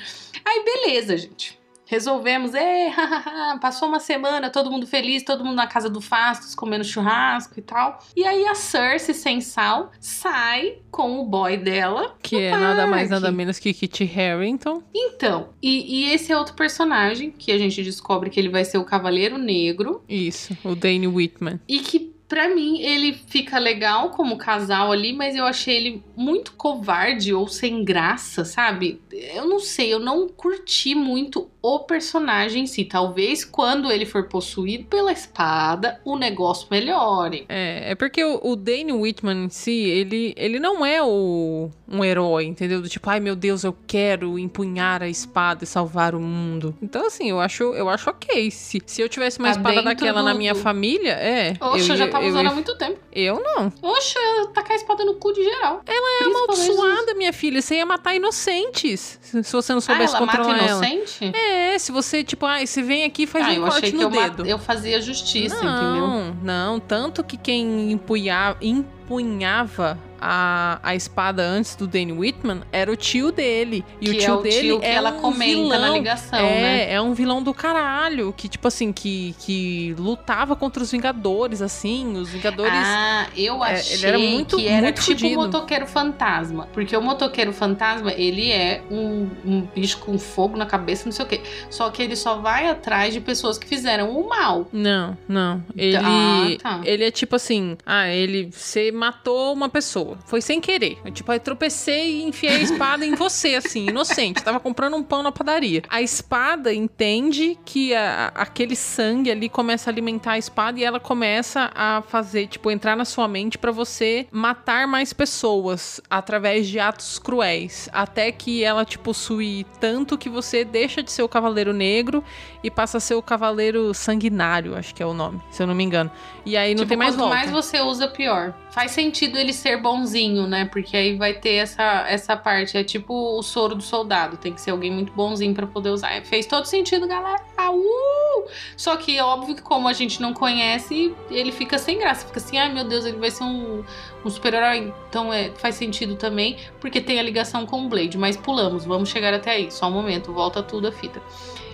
[0.43, 1.60] Aí, beleza, gente.
[1.91, 2.89] Resolvemos, é,
[3.59, 7.61] passou uma semana, todo mundo feliz, todo mundo na casa do Fastos, comendo churrasco e
[7.61, 7.99] tal.
[8.15, 12.15] E aí a Cersei, sem sal, sai com o boy dela.
[12.23, 13.21] Que é nada mais, parque.
[13.21, 14.81] nada menos que Kit Harington.
[14.95, 18.77] Então, e, e esse é outro personagem que a gente descobre que ele vai ser
[18.77, 20.01] o Cavaleiro Negro.
[20.07, 21.59] Isso, o Dane Whitman.
[21.67, 26.53] E que, pra mim, ele fica legal como casal ali, mas eu achei ele muito
[26.53, 29.01] covarde ou sem graça, sabe?
[29.11, 32.83] Eu não sei, eu não curti muito o personagem em si.
[32.85, 37.45] Talvez quando ele for possuído pela espada, o negócio melhore.
[37.49, 42.03] É, é porque o, o Dane Whitman em si, ele, ele não é o, um
[42.03, 42.81] herói, entendeu?
[42.81, 46.75] Do tipo, ai meu Deus, eu quero empunhar a espada e salvar o mundo.
[46.81, 48.49] Então, assim, eu acho, eu acho ok.
[48.51, 51.53] Se, se eu tivesse uma Tá espada daquela do- na minha família, é.
[51.59, 52.99] Oxe, eu, já ia- tava eu usando ia- há muito tempo.
[53.11, 53.71] Eu não.
[53.81, 55.81] Oxe, eu tacar a espada no cu de geral.
[55.85, 57.61] Ela é Amaldiçoada, minha filha.
[57.61, 59.19] Você ia matar inocentes.
[59.21, 60.85] Se você não Ah, soubesse ela mata controlar ela.
[60.85, 61.31] inocente?
[61.51, 64.01] É, se você, tipo, ai, você vem aqui e faz ah, um eu corte no
[64.03, 64.45] eu, dedo.
[64.45, 66.07] eu fazia justiça, entendeu?
[66.07, 66.79] Não, não.
[66.79, 73.31] Tanto que quem empunha- empunhava a, a espada antes do Danny Whitman era o tio
[73.31, 73.83] dele.
[73.99, 75.93] E o que tio é o dele tio que é ela um comenta na vilão.
[75.95, 76.93] ligação, é, né?
[76.93, 78.31] é um vilão do caralho.
[78.37, 82.15] Que, tipo assim, que, que lutava contra os Vingadores, assim.
[82.17, 82.71] Os Vingadores.
[82.73, 86.67] Ah, eu É, achei ele era muito- que era muito tipo o motoqueiro fantasma.
[86.73, 91.25] Porque o motoqueiro fantasma, ele é um, um bicho com fogo na cabeça, não sei
[91.25, 91.41] o quê.
[91.69, 94.67] Só que ele só vai atrás de pessoas que fizeram o mal.
[94.71, 95.63] Não, não.
[95.75, 96.81] Ele, Ah, tá.
[96.83, 98.49] ele é tipo assim: ah, ele.
[98.51, 100.10] Você matou uma pessoa.
[100.25, 100.97] Foi sem querer.
[101.05, 104.43] Eu, tipo, aí tropecei e enfiei a espada em você, assim, inocente.
[104.43, 105.81] Tava comprando um pão na padaria.
[105.89, 110.83] A espada entende que a- a- aquele sangue ali começa a alimentar a espada e
[110.83, 116.67] ela começa a fazer, tipo, entrar na sua mente pra você matar mais pessoas através
[116.67, 117.89] de atos cruéis.
[117.91, 122.23] Até que ela te possui tanto que você deixa de ser o cavaleiro negro
[122.63, 125.73] e passa a ser o cavaleiro sanguinário, acho que é o nome, se eu não
[125.75, 126.11] me engano.
[126.45, 127.35] E aí não tipo, tem mais quanto volta.
[127.35, 128.53] mais você usa, pior.
[128.71, 130.63] Faz sentido ele ser bonzinho, né?
[130.63, 132.77] Porque aí vai ter essa, essa parte.
[132.77, 134.37] É tipo o soro do soldado.
[134.37, 136.21] Tem que ser alguém muito bonzinho pra poder usar.
[136.23, 137.43] Fez todo sentido, galera.
[137.57, 138.47] Ah, uh!
[138.77, 142.25] Só que é óbvio que como a gente não conhece, ele fica sem graça.
[142.25, 143.83] Fica assim, ai meu Deus, ele vai ser um,
[144.23, 144.93] um super-herói.
[145.09, 148.17] Então é, faz sentido também, porque tem a ligação com o Blade.
[148.17, 149.69] Mas pulamos, vamos chegar até aí.
[149.69, 151.21] Só um momento, volta tudo a fita.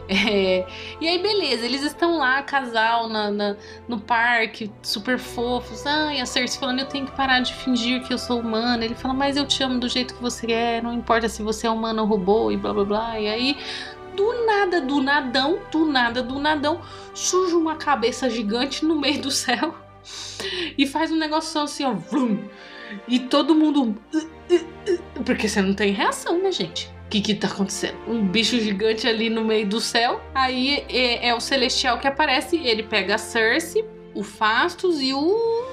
[0.27, 0.65] É,
[1.01, 5.85] e aí, beleza, eles estão lá, casal, na, na, no parque, super fofos.
[5.85, 8.85] Ai, a Cersei falando, eu tenho que parar de fingir que eu sou humana.
[8.85, 11.67] Ele fala, mas eu te amo do jeito que você é, não importa se você
[11.67, 13.19] é humano ou robô, e blá blá blá.
[13.19, 13.57] E aí,
[14.15, 16.81] do nada, do nadão, do nada, do nadão,
[17.13, 19.75] surge uma cabeça gigante no meio do céu
[20.77, 22.47] e faz um negócio assim, ó, vrum,
[23.07, 23.95] e todo mundo.
[25.25, 26.96] Porque você não tem reação, né, gente?
[27.07, 27.95] O que que tá acontecendo?
[28.05, 30.21] Um bicho gigante ali no meio do céu.
[30.35, 32.57] Aí é, é o Celestial que aparece.
[32.57, 35.65] Ele pega a Cersei, o Fastos e o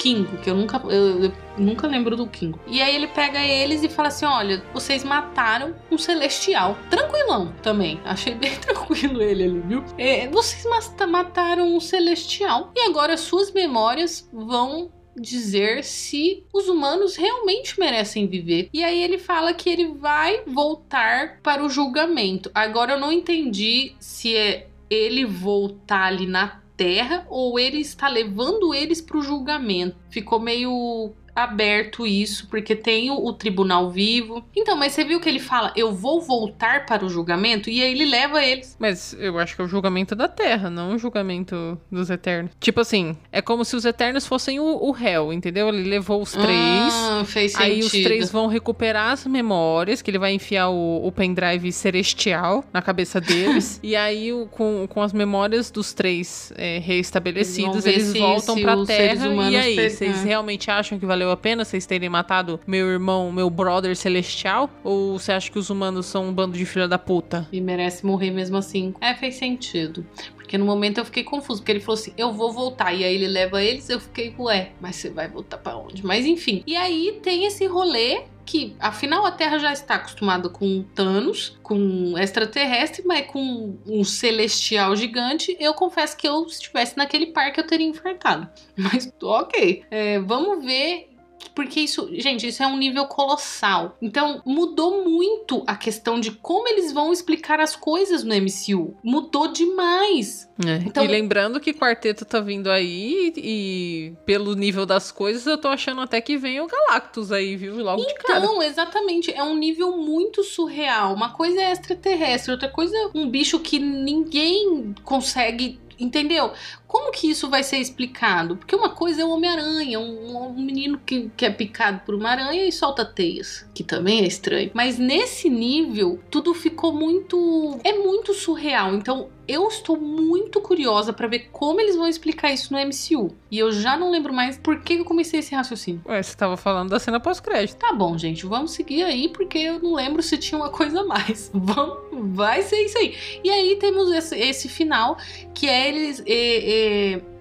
[0.00, 2.58] Kingo, que eu nunca, eu, eu nunca lembro do Kingo.
[2.66, 6.76] E aí ele pega eles e fala assim: olha, vocês mataram um celestial.
[6.90, 8.00] Tranquilão também.
[8.04, 9.84] Achei bem tranquilo ele ali, viu?
[9.96, 10.64] É, vocês
[11.06, 12.72] mataram um celestial.
[12.74, 18.68] E agora suas memórias vão dizer se os humanos realmente merecem viver.
[18.72, 22.50] E aí ele fala que ele vai voltar para o julgamento.
[22.54, 28.74] Agora eu não entendi se é ele voltar ali na terra ou ele está levando
[28.74, 29.96] eles para o julgamento.
[30.10, 31.12] Ficou meio
[31.44, 34.44] aberto isso, porque tem o, o, tribunal vivo.
[34.56, 37.70] Então, mas você viu que ele fala, eu vou voltar para o julgamento?
[37.70, 38.76] E aí ele leva eles.
[38.78, 42.52] Mas eu acho que é o julgamento da Terra, não o julgamento dos Eternos.
[42.60, 45.68] Tipo assim, é como se os Eternos fossem o, o réu, entendeu?
[45.68, 46.48] Ele levou os três.
[46.48, 47.64] Ah, fez sentido.
[47.64, 52.64] Aí os três vão recuperar as memórias, que ele vai enfiar o, o pendrive celestial
[52.72, 53.80] na cabeça deles.
[53.82, 58.86] e aí, com, com as memórias dos três é, reestabelecidos, eles, eles voltam para a
[58.86, 59.26] Terra.
[59.50, 63.30] E aí, vocês realmente acham que valeu valeu a pena vocês terem matado meu irmão,
[63.30, 64.68] meu brother celestial?
[64.82, 67.48] Ou você acha que os humanos são um bando de filha da puta?
[67.52, 68.94] E merece morrer mesmo assim.
[69.00, 70.04] É, fez sentido.
[70.36, 72.92] Porque no momento eu fiquei confuso, porque ele falou assim: eu vou voltar.
[72.92, 76.04] E aí ele leva eles, eu fiquei, ué, mas você vai voltar para onde?
[76.04, 76.62] Mas enfim.
[76.66, 82.18] E aí tem esse rolê que, afinal, a Terra já está acostumada com Thanos, com
[82.18, 85.56] extraterrestre, mas com um celestial gigante.
[85.60, 88.48] Eu confesso que eu, se estivesse naquele parque, eu teria infartado.
[88.76, 89.84] Mas ok.
[89.90, 91.09] É, vamos ver
[91.54, 93.96] porque isso, gente, isso é um nível colossal.
[94.00, 98.96] Então, mudou muito a questão de como eles vão explicar as coisas no MCU.
[99.02, 100.48] Mudou demais.
[100.64, 100.76] É.
[100.84, 105.68] Então, e lembrando que quarteto tá vindo aí e pelo nível das coisas, eu tô
[105.68, 107.76] achando até que vem o Galactus aí, viu?
[107.82, 108.38] Logo então, de cara.
[108.40, 111.14] Então, exatamente, é um nível muito surreal.
[111.14, 116.52] Uma coisa é extraterrestre, outra coisa é um bicho que ninguém consegue Entendeu?
[116.90, 118.56] Como que isso vai ser explicado?
[118.56, 122.30] Porque uma coisa é o Homem-Aranha, um, um, menino que, que é picado por uma
[122.30, 124.72] aranha e solta teias, que também é estranho.
[124.74, 127.78] Mas nesse nível, tudo ficou muito.
[127.84, 128.92] É muito surreal.
[128.92, 133.34] Então, eu estou muito curiosa para ver como eles vão explicar isso no MCU.
[133.50, 136.00] E eu já não lembro mais por que eu comecei esse raciocínio.
[136.06, 137.76] Ué, você tava falando da cena pós-crédito.
[137.76, 141.04] Tá bom, gente, vamos seguir aí, porque eu não lembro se tinha uma coisa a
[141.04, 141.50] mais.
[141.54, 141.98] Vamos,
[142.32, 143.16] vai ser isso aí.
[143.42, 145.16] E aí temos esse, esse final,
[145.52, 146.22] que é eles.
[146.24, 146.79] É, é,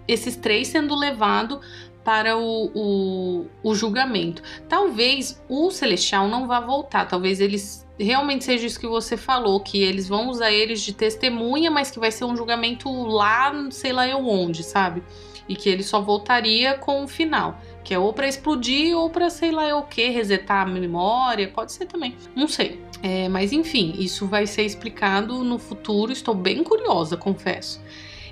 [0.07, 1.59] esses três sendo levados
[2.03, 4.41] para o, o, o, julgamento.
[4.67, 9.83] Talvez o Celestial não vá voltar, talvez eles realmente seja isso que você falou, que
[9.83, 14.07] eles vão usar eles de testemunha, mas que vai ser um julgamento lá, sei lá
[14.07, 15.03] eu onde, sabe?
[15.47, 19.29] E que ele só voltaria com o final, que é ou para explodir ou para
[19.29, 22.81] sei lá eu o que, resetar a memória, pode ser também, não sei.
[23.03, 27.81] É, mas enfim, isso vai ser explicado no futuro, estou bem curiosa, confesso.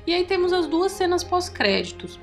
[0.07, 2.17] E aí temos as duas cenas pós-créditos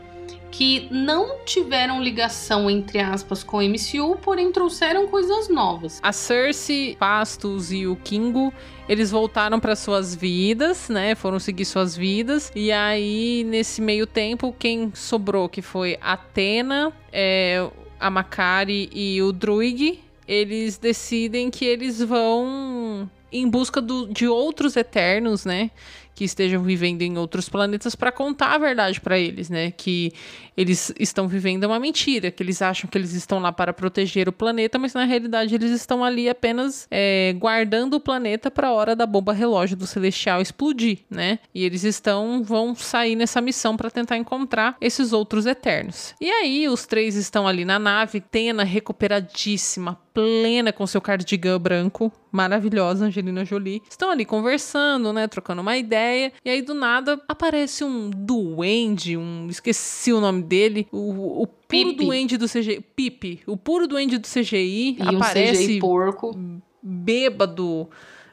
[0.51, 5.99] que não tiveram ligação, entre aspas, com o MCU, porém trouxeram coisas novas.
[6.01, 8.55] A Cersei, Pastos e o Kingo
[8.89, 11.15] eles voltaram para suas vidas, né?
[11.17, 12.53] Foram seguir suas vidas.
[12.55, 17.69] E aí, nesse meio tempo, quem sobrou, que foi Atena, é,
[17.99, 24.77] a Makari e o Druig, eles decidem que eles vão em busca do, de outros
[24.77, 25.73] Eternos, né?
[26.15, 29.71] Que estejam vivendo em outros planetas para contar a verdade para eles, né?
[29.71, 30.13] Que
[30.57, 34.33] eles estão vivendo uma mentira, que eles acham que eles estão lá para proteger o
[34.33, 38.95] planeta, mas na realidade eles estão ali apenas é, guardando o planeta para a hora
[38.95, 41.41] da bomba relógio do Celestial explodir, né?
[41.55, 46.15] E eles estão vão sair nessa missão para tentar encontrar esses outros Eternos.
[46.21, 52.13] E aí os três estão ali na nave, Tena recuperadíssima, plena com seu cardigan branco,
[52.31, 53.83] maravilhosa, Angelina Jolie.
[53.89, 56.04] Estão ali conversando, né, trocando uma ideia,
[56.45, 61.91] e aí do nada aparece um duende, um esqueci o nome dele, o, o puro
[61.91, 62.05] Pipe.
[62.05, 66.39] duende do CGI, Pipe, o puro duende do CGI e aparece um CGI porco,
[66.83, 67.89] bêbado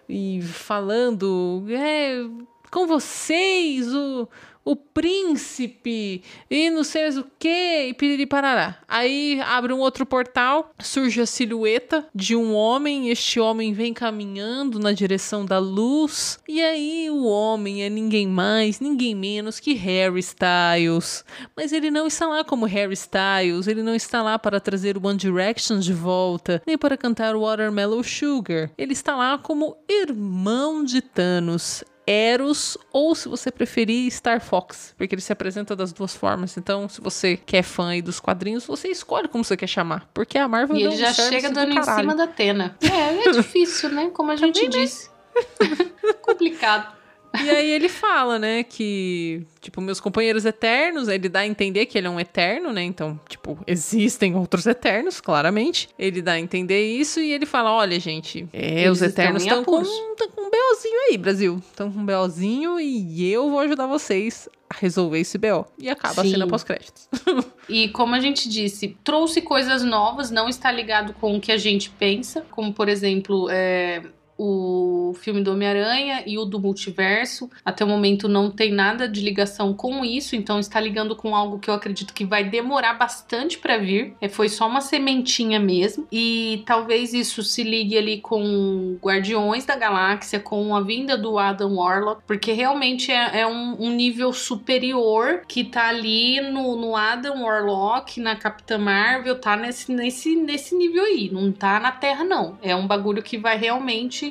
[0.07, 2.23] e falando, é,
[2.69, 4.27] com vocês, o
[4.63, 8.77] o príncipe e não sei o que, e piriri parará.
[8.87, 14.79] Aí abre um outro portal, surge a silhueta de um homem, este homem vem caminhando
[14.79, 20.19] na direção da luz, e aí o homem é ninguém mais, ninguém menos que Harry
[20.19, 21.25] Styles.
[21.55, 25.07] Mas ele não está lá como Harry Styles, ele não está lá para trazer o
[25.07, 28.69] One Direction de volta, nem para cantar Watermelon Sugar.
[28.77, 31.83] Ele está lá como irmão de Thanos.
[32.11, 36.57] Eros, ou se você preferir, Star Fox, porque ele se apresenta das duas formas.
[36.57, 40.09] Então, se você quer fã aí dos quadrinhos, você escolhe como você quer chamar.
[40.13, 42.75] Porque a Marvel E ele já chega do dando em cima da Atena.
[42.81, 44.09] É, é difícil, né?
[44.13, 45.09] Como a gente disse.
[46.21, 47.00] Complicado.
[47.39, 51.97] E aí ele fala, né, que, tipo, meus companheiros eternos, ele dá a entender que
[51.97, 52.83] ele é um eterno, né?
[52.83, 55.89] Então, tipo, existem outros eternos, claramente.
[55.97, 59.81] Ele dá a entender isso e ele fala: olha, gente, é, os eternos estão com,
[60.15, 61.61] tão com um BOzinho aí, Brasil.
[61.69, 65.65] Estão com um BOzinho e eu vou ajudar vocês a resolver esse BO.
[65.77, 66.31] E acaba a Sim.
[66.31, 67.07] cena pós-créditos.
[67.69, 71.57] E como a gente disse, trouxe coisas novas, não está ligado com o que a
[71.57, 74.01] gente pensa, como por exemplo, é,
[74.43, 77.47] o filme do Homem-Aranha e o do multiverso.
[77.63, 81.59] Até o momento não tem nada de ligação com isso, então está ligando com algo
[81.59, 84.15] que eu acredito que vai demorar bastante para vir.
[84.19, 86.07] É, foi só uma sementinha mesmo.
[86.11, 91.75] E talvez isso se ligue ali com Guardiões da Galáxia, com a vinda do Adam
[91.75, 97.43] Warlock, porque realmente é, é um, um nível superior que tá ali no, no Adam
[97.43, 101.29] Warlock, na Capitã Marvel, tá nesse, nesse, nesse nível aí.
[101.31, 102.57] Não tá na Terra, não.
[102.63, 104.30] É um bagulho que vai realmente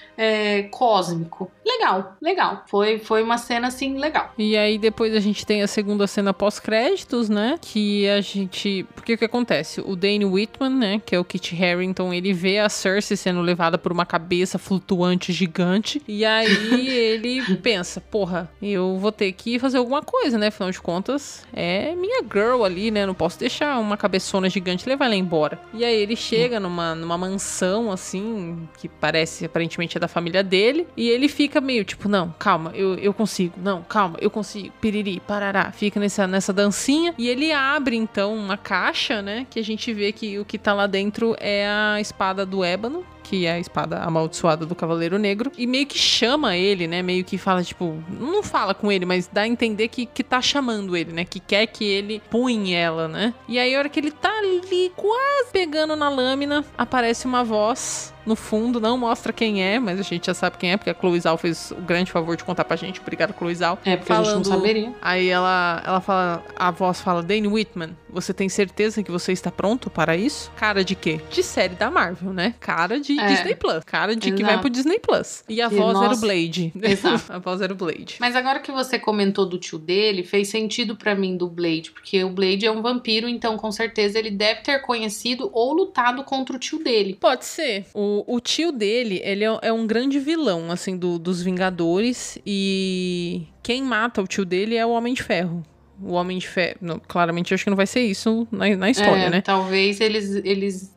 [0.21, 1.51] é, cósmico.
[1.65, 2.63] Legal, legal.
[2.67, 4.31] Foi, foi uma cena assim legal.
[4.37, 7.57] E aí depois a gente tem a segunda cena pós-créditos, né?
[7.59, 8.85] Que a gente.
[8.93, 9.81] Porque o que acontece?
[9.81, 11.01] O Dane Whitman, né?
[11.03, 15.33] Que é o Kit Harington, ele vê a Cersei sendo levada por uma cabeça flutuante
[15.33, 15.99] gigante.
[16.07, 16.45] E aí
[16.87, 20.47] ele pensa, porra, eu vou ter que fazer alguma coisa, né?
[20.47, 23.07] Afinal de contas, é minha girl ali, né?
[23.07, 25.59] Não posso deixar uma cabeçona gigante levar ela embora.
[25.73, 30.87] E aí ele chega numa, numa mansão, assim, que parece aparentemente é da família dele.
[30.95, 33.55] E ele fica meio tipo, não, calma, eu, eu consigo.
[33.57, 34.73] Não, calma, eu consigo.
[34.79, 35.71] Piriri, parará.
[35.71, 37.13] Fica nessa, nessa dancinha.
[37.17, 39.47] E ele abre, então, uma caixa, né?
[39.49, 43.05] Que a gente vê que o que tá lá dentro é a espada do ébano.
[43.23, 45.51] Que é a espada amaldiçoada do Cavaleiro Negro.
[45.57, 47.01] E meio que chama ele, né?
[47.01, 50.41] Meio que fala, tipo, não fala com ele, mas dá a entender que, que tá
[50.41, 51.25] chamando ele, né?
[51.25, 53.33] Que quer que ele punhe ela, né?
[53.47, 58.13] E aí, a hora que ele tá ali, quase pegando na lâmina, aparece uma voz
[58.25, 60.93] no fundo, não mostra quem é, mas a gente já sabe quem é, porque a
[60.93, 62.99] Chloe fez o grande favor de contar pra gente.
[62.99, 64.93] Obrigada, Chloe É, porque a gente não saberia.
[65.01, 69.49] Aí ela, ela fala, a voz fala, Dane Whitman, você tem certeza que você está
[69.51, 70.51] pronto para isso?
[70.55, 71.19] Cara de quê?
[71.29, 72.55] De série da Marvel, né?
[72.59, 73.25] Cara de É.
[73.27, 73.83] Disney Plus.
[73.85, 74.43] Cara de que Exato.
[74.45, 75.43] vai pro Disney Plus.
[75.47, 76.73] E a E, voz era o nossa, Blade.
[76.81, 77.23] exato.
[77.33, 78.17] a voz era o Blade.
[78.19, 82.23] Mas agora que você comentou do tio dele, fez sentido pra mim do Blade, porque
[82.23, 86.55] o Blade é um vampiro, então com certeza ele deve ter conhecido ou lutado contra
[86.55, 87.17] o tio dele.
[87.19, 87.85] Pode ser.
[87.93, 92.37] O, o tio dele, ele é, é um grande vilão, assim, do- dos Vingadores.
[92.45, 95.63] E quem mata o tio dele é o Homem de Ferro.
[96.01, 96.77] O Homem de Ferro.
[96.81, 99.41] não, claramente, acho que não vai ser isso na, na história, É, né?
[99.41, 100.95] Talvez eles, eles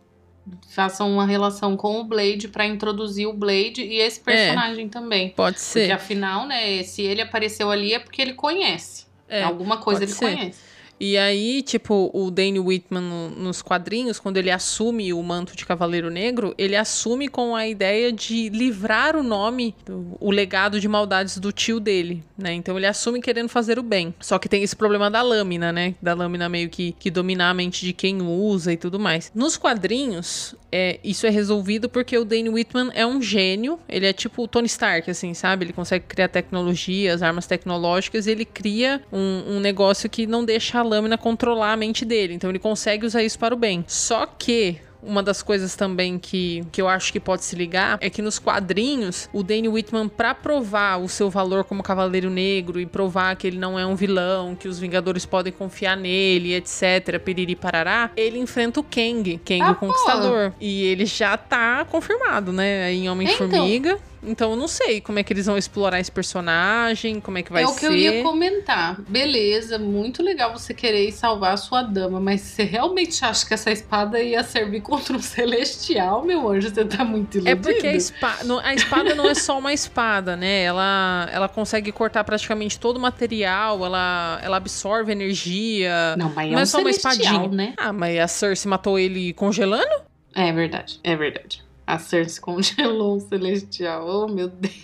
[0.71, 5.31] façam uma relação com o Blade pra introduzir o Blade e esse personagem também.
[5.31, 5.91] Pode Porque ser.
[5.93, 9.07] afinal, né, se ele apareceu ali é porque ele conhece.
[9.29, 10.37] É, Alguma coisa ele ser.
[10.37, 10.61] conhece.
[10.99, 15.67] E aí, tipo, o Dane Whitman no- nos quadrinhos, quando ele assume o manto de
[15.67, 19.75] Cavaleiro Negro, ele assume com a ideia de livrar o nome,
[20.21, 22.53] o legado de maldades do tio dele, né?
[22.53, 24.15] Então ele assume querendo fazer o bem.
[24.21, 25.95] Só que tem esse problema da lâmina, né?
[26.01, 29.33] Da lâmina meio que, que dominar a mente de quem usa e tudo mais.
[29.35, 33.79] Nos quadrinhos, é, isso é resolvido porque o Dane Whitman é um gênio.
[33.89, 35.65] Ele é tipo o Tony Stark, assim, sabe?
[35.65, 40.84] Ele consegue criar tecnologias, armas tecnológicas, e ele cria um, um negócio que não deixa
[40.85, 42.35] lâmina controlar a mente dele.
[42.35, 43.85] Então ele consegue usar isso para o bem.
[43.89, 48.09] Só que uma das coisas também que, que eu acho que pode se ligar é
[48.09, 52.87] que nos quadrinhos, o Dane Whitman, pra provar o seu valor como Cavaleiro Negro e
[52.87, 57.55] provar que ele não é um vilão, que os Vingadores podem confiar nele, etc., piriri
[57.55, 60.53] parará, ele enfrenta o Kang, Kang Ah, o Conquistador.
[60.61, 63.91] E ele já tá confirmado, né, em Homem-Formiga.
[63.91, 64.14] Então.
[64.39, 67.63] Eu não sei como é que eles vão explorar esse personagem, como é que vai
[67.63, 67.73] é ser.
[67.73, 69.01] o que eu ia comentar.
[69.03, 73.71] Beleza, muito legal você querer salvar a sua dama, mas você realmente acha que essa
[73.71, 76.71] espada ia servir contra um celestial, meu anjo?
[76.73, 77.49] Você tá muito iludido.
[77.51, 80.63] É porque a, espa- a espada não é só uma espada, né?
[80.63, 86.15] Ela, ela consegue cortar praticamente todo o material, ela, ela absorve energia.
[86.17, 87.49] Não, mas é Não é um só uma espadinha.
[87.49, 87.75] né?
[87.77, 90.03] Ah, mas a Cersei matou ele congelando?
[90.35, 91.63] É verdade, é verdade.
[91.87, 94.07] A Cersei congelou o celestial.
[94.09, 94.75] Oh, meu Deus.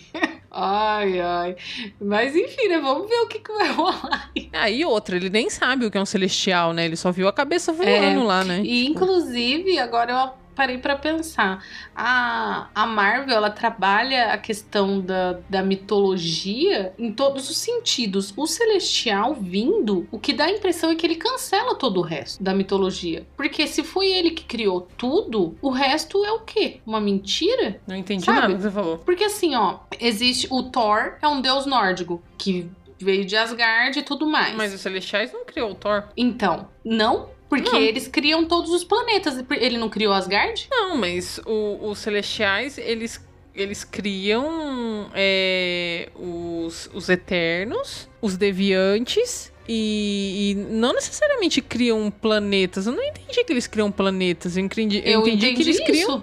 [0.51, 1.57] Ai, ai.
[2.01, 2.79] Mas enfim, né?
[2.81, 4.31] Vamos ver o que, que vai rolar.
[4.53, 6.85] Aí outra, ele nem sabe o que é um celestial, né?
[6.85, 8.61] Ele só viu a cabeça voando É, lá, né?
[8.65, 10.17] E Tipo, inclusive, agora eu
[10.55, 11.65] parei pra pensar.
[11.95, 18.33] A, a Marvel, ela trabalha a questão da, da mitologia em todos os sentidos.
[18.37, 22.43] O Celestial vindo, o que dá a impressão é que ele cancela todo o resto
[22.43, 23.27] da mitologia.
[23.37, 26.81] Porque se foi ele que criou tudo, o resto é o quê?
[26.87, 27.81] Uma mentira?
[27.87, 28.41] Não entendi sabe?
[28.41, 28.99] nada que você falou.
[28.99, 34.03] Porque assim, ó, existe o Thor, é um deus nórdico que veio de Asgard e
[34.03, 34.55] tudo mais.
[34.55, 36.05] Mas os celestiais não criou o Thor.
[36.17, 37.79] Então, não, porque Não.
[37.81, 39.45] eles criam todos os planetas.
[39.51, 40.67] Ele não criou Asgard?
[40.71, 43.21] Não, mas o- os celestiais, eles,
[43.55, 49.53] eles criam é, os, os eternos, os deviantes.
[49.73, 52.87] E, e não necessariamente criam planetas.
[52.87, 54.57] Eu não entendi que eles criam planetas.
[54.57, 55.85] Eu entendi, eu entendi que eles isso.
[55.85, 56.23] criam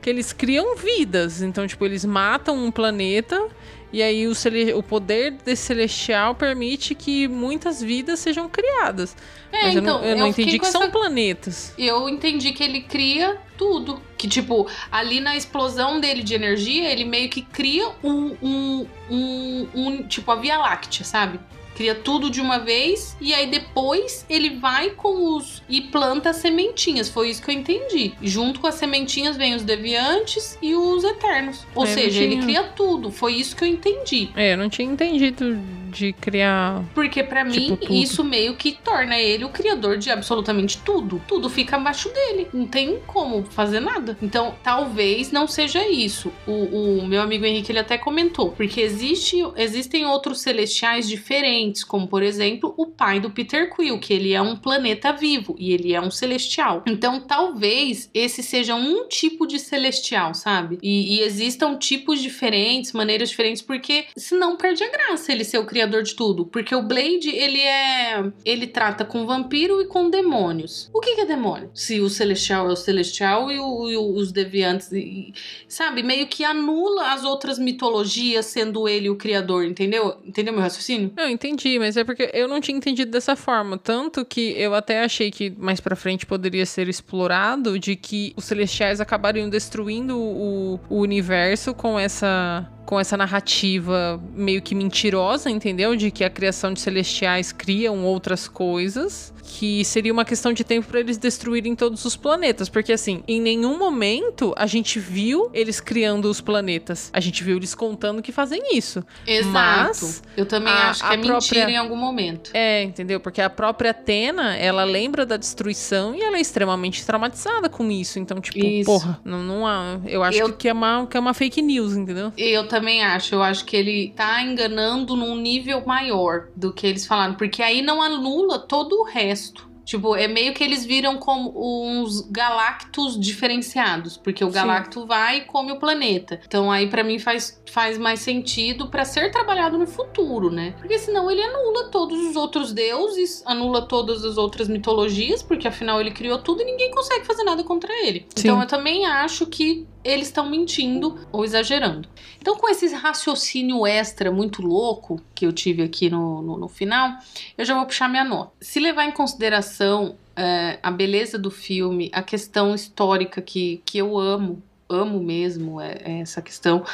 [0.00, 1.42] que eles criam vidas.
[1.42, 3.48] Então, tipo, eles matam um planeta
[3.92, 4.32] e aí o,
[4.76, 9.16] o poder desse celestial permite que muitas vidas sejam criadas.
[9.52, 11.72] É, Mas eu então, não, eu não fiquei entendi que são essa- planetas.
[11.78, 14.00] Eu entendi que ele cria tudo.
[14.16, 19.68] Que, tipo, ali na explosão dele de energia, ele meio que cria um, um, um,
[19.74, 21.38] um- tipo, a Via Láctea, sabe?
[21.78, 25.62] Cria tudo de uma vez e aí depois ele vai com os.
[25.68, 27.08] e planta as sementinhas.
[27.08, 28.14] Foi isso que eu entendi.
[28.20, 31.64] Junto com as sementinhas vem os deviantes e os eternos.
[31.76, 33.12] Ou É, seja, ele cria tudo.
[33.12, 34.28] Foi isso que eu entendi.
[34.34, 35.56] É, eu não tinha entendido
[35.88, 36.82] de criar.
[36.94, 37.94] Porque pra Tipo, mim, tudo.
[37.94, 41.22] isso meio que torna ele o criador de absolutamente tudo.
[41.28, 42.48] Tudo fica abaixo dele.
[42.52, 44.18] Não tem como fazer nada.
[44.20, 46.32] Então, talvez não seja isso.
[46.46, 48.50] O, o meu amigo Henrique, ele até comentou.
[48.50, 54.12] Porque existe, existem outros celestiais diferentes, como, por exemplo, o pai do Peter Quill, que
[54.12, 56.82] ele é um planeta vivo e ele é um celestial.
[56.86, 60.78] Então, talvez esse seja um tipo de celestial, sabe?
[60.82, 65.66] E, e existam tipos diferentes, maneiras diferentes, porque senão perde a graça ele ser o
[65.66, 66.46] criador de tudo.
[66.46, 68.24] Porque o Blade, ele é.
[68.44, 70.90] Ele trata com vampiro e com demônios.
[70.92, 71.70] O que, que é demônio?
[71.74, 74.90] Se o celestial é o celestial e, o- e os deviantes.
[74.92, 75.32] e-
[75.66, 76.02] sabe?
[76.02, 80.16] Meio que anula as outras mitologias, sendo ele o criador, entendeu?
[80.24, 81.12] Entendeu meu raciocínio?
[81.16, 83.78] Eu entendi, mas é porque eu não tinha entendido dessa forma.
[83.78, 88.44] Tanto que eu até achei que mais pra frente poderia ser explorado de que os
[88.44, 92.70] celestiais acabariam destruindo o, o universo com essa.
[92.88, 95.94] Com essa narrativa meio que mentirosa, entendeu?
[95.94, 99.32] De que a criação de celestiais criam outras coisas.
[99.50, 102.68] Que seria uma questão de tempo pra eles destruírem todos os planetas.
[102.68, 107.08] Porque, assim, em nenhum momento a gente viu eles criando os planetas.
[107.14, 109.02] A gente viu eles contando que fazem isso.
[109.26, 109.52] Exato.
[109.52, 112.50] Mas Eu também a- acho que é mentira própria- em algum momento.
[112.52, 113.18] É, entendeu?
[113.20, 118.18] Porque a própria Atena, ela lembra da destruição e ela é extremamente traumatizada com isso.
[118.18, 118.84] Então, tipo, Isso.
[118.84, 119.98] porra, não, não há.
[120.06, 122.32] Eu acho Eu- que, é uma, que é uma fake news, entendeu?
[122.36, 123.34] Eu também acho.
[123.34, 127.34] Eu acho que ele tá enganando num nível maior do que eles falaram.
[127.34, 129.68] Porque aí não anula todo o resto.
[129.88, 134.18] Tipo, é meio que eles viram como uns galactos diferenciados.
[134.18, 134.52] Porque o Sim.
[134.52, 136.38] galacto vai e come o planeta.
[136.46, 140.74] Então aí pra mim faz, faz mais sentido pra ser trabalhado no futuro, né?
[140.76, 145.42] Porque senão ele anula todos os outros deuses, anula todas as outras mitologias.
[145.42, 148.26] Porque afinal ele criou tudo e ninguém consegue fazer nada contra ele.
[148.36, 148.48] Sim.
[148.48, 152.08] Então eu também acho que eles estão mentindo ou exagerando.
[152.40, 157.18] Então, com esse raciocínio extra muito louco que eu tive aqui no, no, no final,
[157.56, 158.52] eu já vou puxar minha nota.
[158.60, 164.16] Se levar em consideração é, a beleza do filme, a questão histórica que, que eu
[164.16, 166.84] amo, amo mesmo é, é essa questão,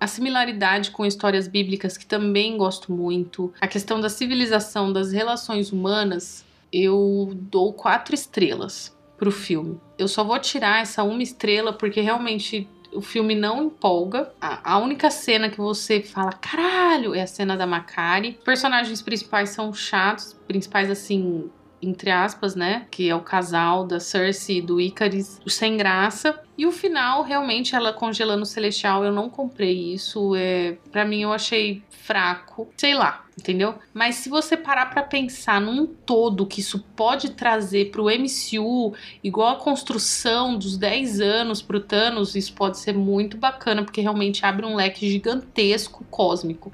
[0.00, 5.70] a similaridade com histórias bíblicas que também gosto muito, a questão da civilização, das relações
[5.70, 8.93] humanas, eu dou quatro estrelas
[9.24, 9.80] pro filme.
[9.96, 14.30] Eu só vou tirar essa uma estrela porque realmente o filme não empolga.
[14.38, 18.38] A, única cena que você fala, caralho, é a cena da Macari.
[18.44, 21.50] Personagens principais são chatos, principais assim,
[21.84, 22.86] entre aspas, né?
[22.90, 26.40] Que é o casal da Cersei e do Icaris, sem graça.
[26.56, 30.34] E o final, realmente, ela congelando o Celestial, eu não comprei isso.
[30.36, 32.68] É, para mim, eu achei fraco.
[32.76, 33.74] Sei lá, entendeu?
[33.92, 39.56] Mas se você parar pra pensar num todo que isso pode trazer pro MCU, igual
[39.56, 44.66] a construção dos 10 anos pro Thanos, isso pode ser muito bacana, porque realmente abre
[44.66, 46.70] um leque gigantesco cósmico.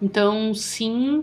[0.00, 1.22] Então, sim,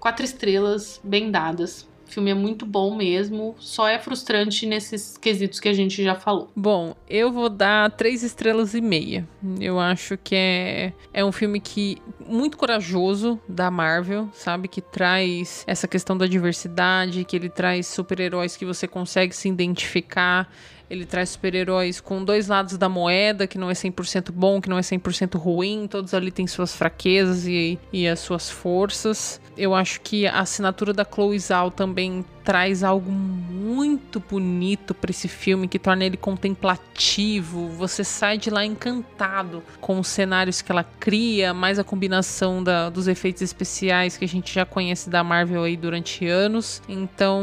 [0.00, 1.86] quatro estrelas bem dadas.
[2.06, 6.14] O filme é muito bom mesmo, só é frustrante nesses quesitos que a gente já
[6.14, 6.50] falou.
[6.54, 9.26] Bom, eu vou dar três estrelas e meia.
[9.60, 14.68] Eu acho que é, é um filme que muito corajoso da Marvel, sabe?
[14.68, 20.48] Que traz essa questão da diversidade, que ele traz super-heróis que você consegue se identificar.
[20.88, 24.78] Ele traz super-heróis com dois lados da moeda, que não é 100% bom, que não
[24.78, 25.86] é 100% ruim.
[25.88, 29.40] Todos ali têm suas fraquezas e, e as suas forças.
[29.56, 35.26] Eu acho que a assinatura da Chloe Zhao também traz algo muito bonito para esse
[35.26, 37.68] filme que torna ele contemplativo.
[37.70, 42.88] Você sai de lá encantado com os cenários que ela cria, mais a combinação da,
[42.88, 46.80] dos efeitos especiais que a gente já conhece da Marvel aí durante anos.
[46.88, 47.42] Então,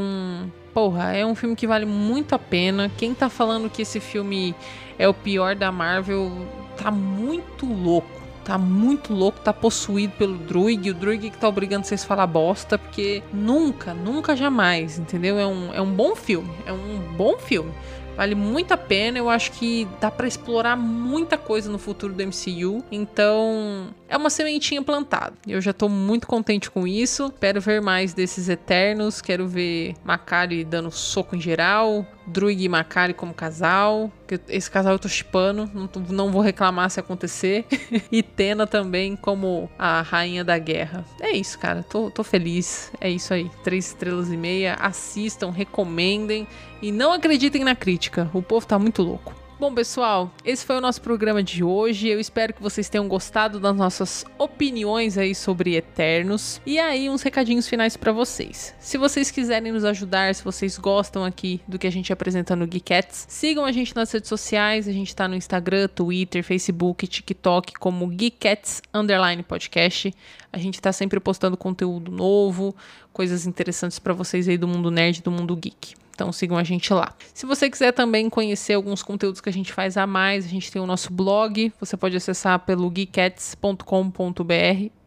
[0.74, 2.92] porra, é um filme que vale muito a pena.
[2.98, 4.56] Quem tá falando que esse filme
[4.98, 6.32] é o pior da Marvel
[6.78, 11.86] tá muito louco tá muito louco, tá possuído pelo Druig, o Druig que tá obrigando
[11.86, 15.40] vocês a falar bosta, porque nunca, nunca jamais, entendeu?
[15.40, 17.72] É um, é um bom filme, é um bom filme.
[18.16, 22.24] Vale muito a pena, eu acho que dá para explorar muita coisa no futuro do
[22.24, 22.84] MCU.
[22.92, 25.34] Então, é uma sementinha plantada.
[25.48, 27.26] Eu já tô muito contente com isso.
[27.26, 33.14] Espero ver mais desses Eternos, quero ver Macari dando soco em geral, Druig e Macari
[33.14, 34.12] como casal.
[34.48, 37.66] Esse casal eu tô chipando, não, não vou reclamar se acontecer.
[38.12, 41.06] e Tena também como a rainha da guerra.
[41.20, 41.84] É isso, cara.
[41.84, 42.92] Tô, tô feliz.
[43.00, 43.50] É isso aí.
[43.64, 44.76] Três estrelas e meia.
[44.76, 46.48] Assistam, recomendem.
[46.82, 48.30] E não acreditem na crítica.
[48.34, 49.43] O povo tá muito louco.
[49.64, 52.10] Bom, pessoal, esse foi o nosso programa de hoje.
[52.10, 56.60] Eu espero que vocês tenham gostado das nossas opiniões aí sobre Eternos.
[56.66, 58.76] E aí, uns recadinhos finais para vocês.
[58.78, 62.68] Se vocês quiserem nos ajudar, se vocês gostam aqui do que a gente apresenta no
[62.70, 64.86] Geekettes, sigam a gente nas redes sociais.
[64.86, 70.14] A gente tá no Instagram, Twitter, Facebook, TikTok como Geekettes Underline Podcast.
[70.52, 72.76] A gente tá sempre postando conteúdo novo,
[73.14, 76.03] coisas interessantes para vocês aí do mundo nerd, do mundo geek.
[76.24, 77.14] Então sigam a gente lá.
[77.34, 80.72] Se você quiser também conhecer alguns conteúdos que a gente faz a mais, a gente
[80.72, 83.84] tem o nosso blog, você pode acessar pelo geekets.com.br.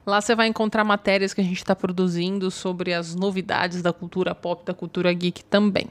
[0.05, 4.35] Lá você vai encontrar matérias que a gente está produzindo sobre as novidades da cultura
[4.35, 5.89] pop, da cultura geek também.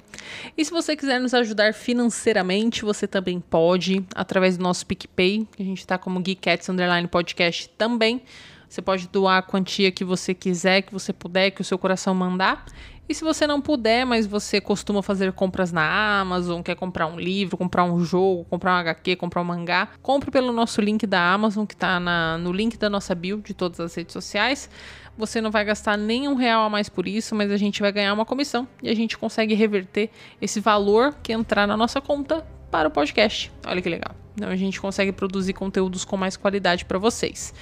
[0.56, 5.64] E se você quiser nos ajudar financeiramente, você também pode, através do nosso PicPay, que
[5.64, 8.22] a gente está como Geekettes Underline Podcast também.
[8.70, 12.14] Você pode doar a quantia que você quiser, que você puder, que o seu coração
[12.14, 12.66] mandar.
[13.08, 17.20] E se você não puder, mas você costuma fazer compras na Amazon, quer comprar um
[17.20, 21.34] livro, comprar um jogo, comprar um HQ, comprar um mangá, compre pelo nosso link da
[21.34, 22.00] Amazon, que está
[22.40, 24.70] no link da nossa bio de todas as redes sociais.
[25.18, 27.92] Você não vai gastar nem um real a mais por isso, mas a gente vai
[27.92, 30.10] ganhar uma comissão e a gente consegue reverter
[30.42, 33.52] esse valor que entrar na nossa conta para o podcast.
[33.66, 34.25] Olha que legal.
[34.36, 37.54] Então a gente consegue produzir conteúdos com mais qualidade para vocês.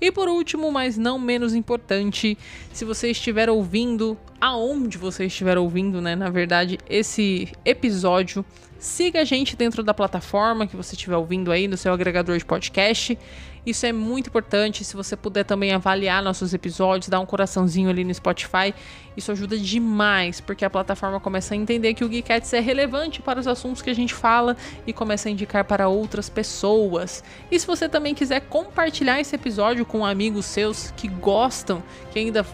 [0.00, 2.36] E por último, mas não menos importante,
[2.72, 8.44] se você estiver ouvindo, aonde você estiver ouvindo, né, na verdade, esse episódio,
[8.82, 12.44] siga a gente dentro da plataforma que você estiver ouvindo aí no seu agregador de
[12.44, 13.16] podcast.
[13.64, 14.84] Isso é muito importante.
[14.84, 18.74] Se você puder também avaliar nossos episódios, dar um coraçãozinho ali no Spotify,
[19.16, 23.38] isso ajuda demais, porque a plataforma começa a entender que o Geekettes é relevante para
[23.38, 27.22] os assuntos que a gente fala e começa a indicar para outras pessoas.
[27.52, 32.44] E se você também quiser compartilhar esse episódio com amigos seus que gostam, que ainda,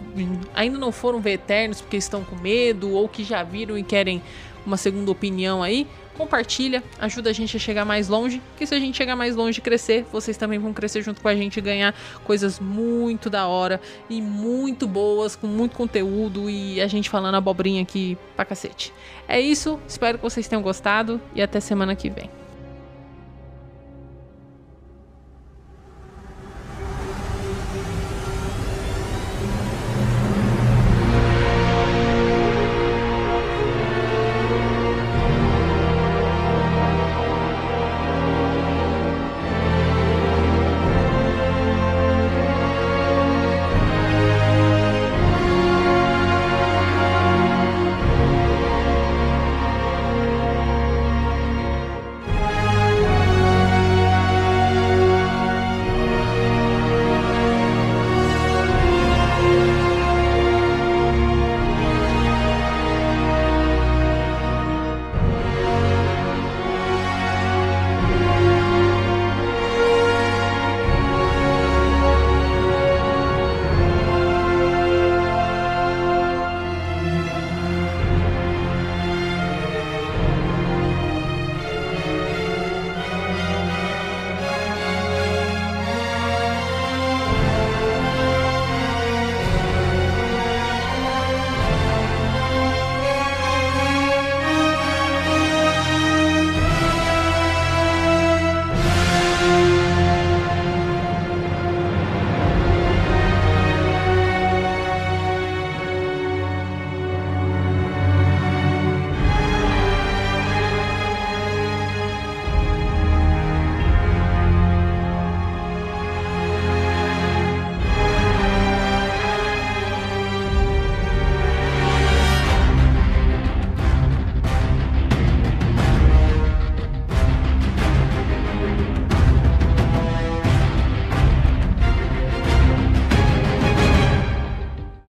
[0.55, 4.23] ainda não foram ver Eternos porque estão com medo ou que já viram e querem
[4.67, 5.87] uma segunda opinião aí,
[6.19, 9.61] compartilha, ajuda a gente a chegar mais longe, que se a gente chegar mais longe
[9.61, 13.47] e crescer, vocês também vão crescer junto com a gente e ganhar coisas muito da
[13.47, 13.81] hora
[14.11, 18.93] e muito boas, com muito conteúdo e a gente falando abobrinha aqui pra cacete.
[19.29, 22.29] É isso, espero que vocês tenham gostado e até semana que vem.